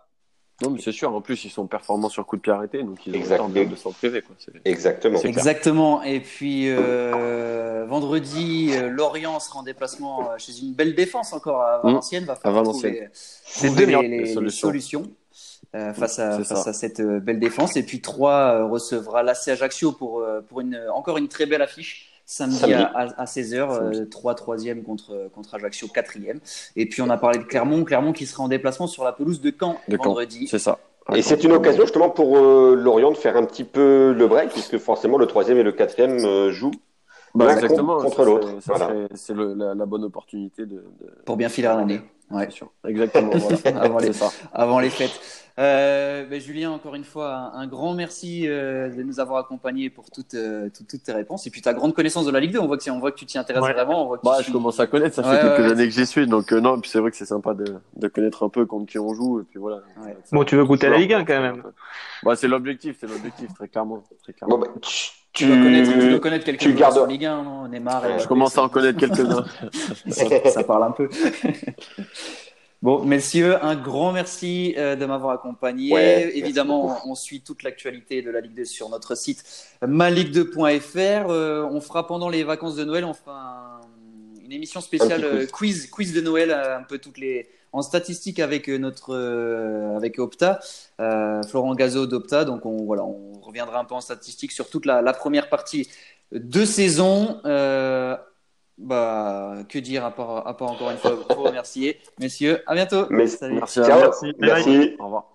Non, 0.62 0.70
mais 0.70 0.80
c'est 0.80 0.92
sûr. 0.92 1.12
En 1.12 1.20
plus, 1.20 1.44
ils 1.44 1.50
sont 1.50 1.66
performants 1.66 2.08
sur 2.08 2.24
coup 2.24 2.36
de 2.36 2.40
pied 2.40 2.52
arrêté, 2.52 2.82
donc 2.82 3.04
ils 3.06 3.14
ont 3.16 3.18
le 3.18 3.36
temps 3.36 3.48
de, 3.48 3.64
de 3.64 3.74
s'en 3.74 3.90
priver. 3.90 4.22
Quoi. 4.22 4.36
Exactement. 4.64 5.20
Exactement. 5.20 6.02
Et 6.04 6.20
puis 6.20 6.68
euh, 6.68 7.84
vendredi, 7.86 8.70
Lorient 8.88 9.38
sera 9.40 9.58
en 9.58 9.62
déplacement 9.64 10.38
chez 10.38 10.58
une 10.60 10.72
belle 10.72 10.94
défense 10.94 11.34
encore 11.34 11.60
à 11.60 11.80
Valenciennes. 11.82 12.24
Va 12.24 12.38
à 12.42 12.50
Valenciennes. 12.50 13.10
C'est 13.12 13.74
deux 13.74 13.84
les, 13.84 14.08
les, 14.08 14.34
les, 14.34 14.50
solutions. 14.50 15.10
Face, 15.94 16.18
à, 16.18 16.42
face 16.42 16.66
à 16.66 16.72
cette 16.72 17.00
belle 17.00 17.38
défense. 17.38 17.76
Et 17.76 17.82
puis 17.82 18.00
3 18.00 18.68
recevra 18.68 19.22
l'AC 19.22 19.48
Ajaccio 19.48 19.92
pour, 19.92 20.24
pour 20.48 20.60
une, 20.60 20.80
encore 20.94 21.18
une 21.18 21.28
très 21.28 21.46
belle 21.46 21.62
affiche. 21.62 22.12
Samedi, 22.28 22.72
À, 22.72 23.06
à, 23.18 23.24
16h, 23.24 24.08
3 24.08 24.34
3e 24.34 24.82
contre, 24.82 25.30
contre 25.32 25.54
Ajaccio 25.54 25.86
4e. 25.86 26.38
Et 26.74 26.86
puis 26.86 27.00
on 27.00 27.08
a 27.08 27.16
parlé 27.16 27.38
de 27.38 27.44
Clermont, 27.44 27.84
Clermont 27.84 28.12
qui 28.12 28.26
sera 28.26 28.42
en 28.42 28.48
déplacement 28.48 28.88
sur 28.88 29.04
la 29.04 29.12
pelouse 29.12 29.40
de 29.40 29.52
Caen 29.56 29.78
vendredi. 29.88 30.48
C'est 30.48 30.58
ça. 30.58 30.78
Et 31.14 31.22
c'est 31.22 31.44
une 31.44 31.52
occasion 31.52 31.82
justement 31.82 32.10
pour 32.10 32.36
euh, 32.36 32.74
Lorient 32.74 33.12
de 33.12 33.16
faire 33.16 33.36
un 33.36 33.44
petit 33.44 33.62
peu 33.62 34.12
le 34.12 34.26
break, 34.26 34.50
puisque 34.50 34.78
forcément 34.78 35.18
le 35.18 35.26
troisième 35.26 35.58
et 35.58 35.62
le 35.62 35.70
quatrième 35.70 36.24
euh, 36.24 36.50
jouent 36.50 36.72
bah, 37.36 37.52
exactement, 37.52 37.98
contre 37.98 38.24
l'autre. 38.24 38.48
C'est 39.14 39.34
la, 39.34 39.74
la, 39.74 39.86
bonne 39.86 40.04
opportunité 40.04 40.66
de, 40.66 40.76
de... 40.76 41.10
pour 41.24 41.36
bien 41.36 41.48
filer 41.48 41.68
l'année. 41.68 42.00
Ouais. 42.30 42.48
Exactement. 42.88 43.30
voilà. 43.36 43.80
avant, 43.80 43.98
les, 43.98 44.10
avant 44.52 44.80
les 44.80 44.90
fêtes. 44.90 45.20
Euh, 45.58 46.26
ben, 46.26 46.38
Julien, 46.38 46.70
encore 46.70 46.94
une 46.94 47.04
fois, 47.04 47.52
un, 47.54 47.66
grand 47.66 47.94
merci 47.94 48.46
euh, 48.46 48.90
de 48.90 49.02
nous 49.02 49.20
avoir 49.20 49.38
accompagnés 49.38 49.88
pour 49.88 50.10
toutes, 50.10 50.34
euh, 50.34 50.68
toutes, 50.76 50.86
toutes, 50.86 51.02
tes 51.02 51.12
réponses 51.12 51.46
et 51.46 51.50
puis 51.50 51.62
ta 51.62 51.72
grande 51.72 51.94
connaissance 51.94 52.26
de 52.26 52.30
la 52.30 52.40
Ligue 52.40 52.52
2. 52.52 52.58
On 52.58 52.66
voit 52.66 52.76
que, 52.76 52.90
on 52.90 52.98
voit 52.98 53.10
que 53.10 53.16
tu 53.16 53.24
t'y 53.24 53.38
intéresses 53.38 53.62
vraiment. 53.62 54.02
On 54.02 54.06
voit 54.06 54.18
que 54.18 54.24
bah, 54.24 54.38
je 54.42 54.52
commence 54.52 54.80
à 54.80 54.86
connaître, 54.86 55.14
ça 55.14 55.22
fait 55.22 55.40
quelques 55.40 55.72
années 55.72 55.86
que 55.86 55.94
j'y 55.94 56.04
suis, 56.04 56.26
donc 56.26 56.52
euh, 56.52 56.60
non, 56.60 56.78
c'est 56.84 56.98
vrai 56.98 57.10
que 57.10 57.16
c'est 57.16 57.24
sympa 57.24 57.54
de, 57.54 57.76
de, 57.96 58.08
connaître 58.08 58.42
un 58.42 58.50
peu 58.50 58.66
contre 58.66 58.86
qui 58.86 58.98
on 58.98 59.14
joue 59.14 59.40
et 59.40 59.44
puis 59.44 59.58
voilà. 59.58 59.80
Bon, 60.30 60.44
tu 60.44 60.56
veux 60.56 60.64
goûter 60.64 60.90
la 60.90 60.98
Ligue 60.98 61.14
1 61.14 61.24
quand 61.24 61.40
même. 61.40 61.62
Bah, 62.22 62.36
c'est 62.36 62.48
l'objectif, 62.48 62.96
c'est 63.00 63.08
l'objectif 63.08 63.54
très 63.54 63.68
clairement, 63.68 64.02
très 64.22 64.34
clairement. 64.34 64.58
Bon, 64.58 64.66
bah, 64.66 64.72
tu, 65.36 65.46
dois 65.46 65.56
connaître, 65.56 65.92
tu 65.92 66.08
dois 66.10 66.18
connaître 66.20 66.44
quelques 66.44 66.62
sur 66.92 67.06
Ligue 67.06 67.26
1, 67.26 67.42
non 67.42 67.68
Neymar. 67.68 68.18
je 68.18 68.26
commence 68.26 68.56
à 68.58 68.62
en 68.62 68.68
connaître 68.68 68.98
quelques-uns. 68.98 69.44
ça, 70.08 70.50
ça 70.50 70.64
parle 70.64 70.84
un 70.84 70.90
peu. 70.92 71.08
Bon, 72.82 73.02
messieurs, 73.02 73.56
un 73.64 73.74
grand 73.74 74.12
merci 74.12 74.74
euh, 74.76 74.96
de 74.96 75.06
m'avoir 75.06 75.32
accompagné. 75.32 76.36
Évidemment, 76.36 77.00
on, 77.06 77.14
suit 77.14 77.40
toute 77.40 77.62
l'actualité 77.62 78.20
de 78.20 78.30
la 78.30 78.40
Ligue 78.40 78.54
2 78.54 78.64
sur 78.64 78.90
notre 78.90 79.16
site 79.16 79.42
maligue2.fr. 79.82 81.30
Euh, 81.30 81.66
on 81.68 81.80
fera 81.80 82.06
pendant 82.06 82.28
les 82.28 82.44
vacances 82.44 82.76
de 82.76 82.84
Noël, 82.84 83.04
on 83.04 83.14
fera 83.14 83.80
une 84.44 84.52
émission 84.52 84.80
spéciale 84.80 85.24
euh, 85.24 85.46
quiz. 85.46 85.90
quiz, 85.90 86.12
de 86.12 86.20
Noël, 86.20 86.52
un 86.52 86.82
peu 86.82 86.98
toutes 86.98 87.18
les 87.18 87.48
en 87.76 87.82
statistique 87.82 88.38
avec 88.38 88.68
notre 88.68 89.14
avec 89.96 90.18
Opta, 90.18 90.60
Florent 90.98 91.74
Gazo 91.74 92.06
d'Opta. 92.06 92.44
Donc 92.44 92.66
on 92.66 92.84
voilà, 92.84 93.04
on 93.04 93.32
reviendra 93.40 93.78
un 93.80 93.84
peu 93.84 93.94
en 93.94 94.00
statistique 94.00 94.52
sur 94.52 94.68
toute 94.68 94.86
la, 94.86 95.02
la 95.02 95.12
première 95.12 95.48
partie 95.48 95.88
de 96.32 96.64
saison. 96.64 97.40
Bah, 98.78 99.54
que 99.70 99.78
dire 99.78 100.04
à 100.04 100.10
part, 100.10 100.46
à 100.46 100.54
part 100.54 100.70
encore 100.70 100.90
une 100.90 100.98
fois 100.98 101.12
vous 101.12 101.42
remercier, 101.42 101.98
messieurs. 102.20 102.62
À 102.66 102.74
bientôt. 102.74 103.06
Merci. 103.08 103.38
Merci. 103.80 103.80
Merci. 104.38 104.96
Au 104.98 105.04
revoir. 105.04 105.32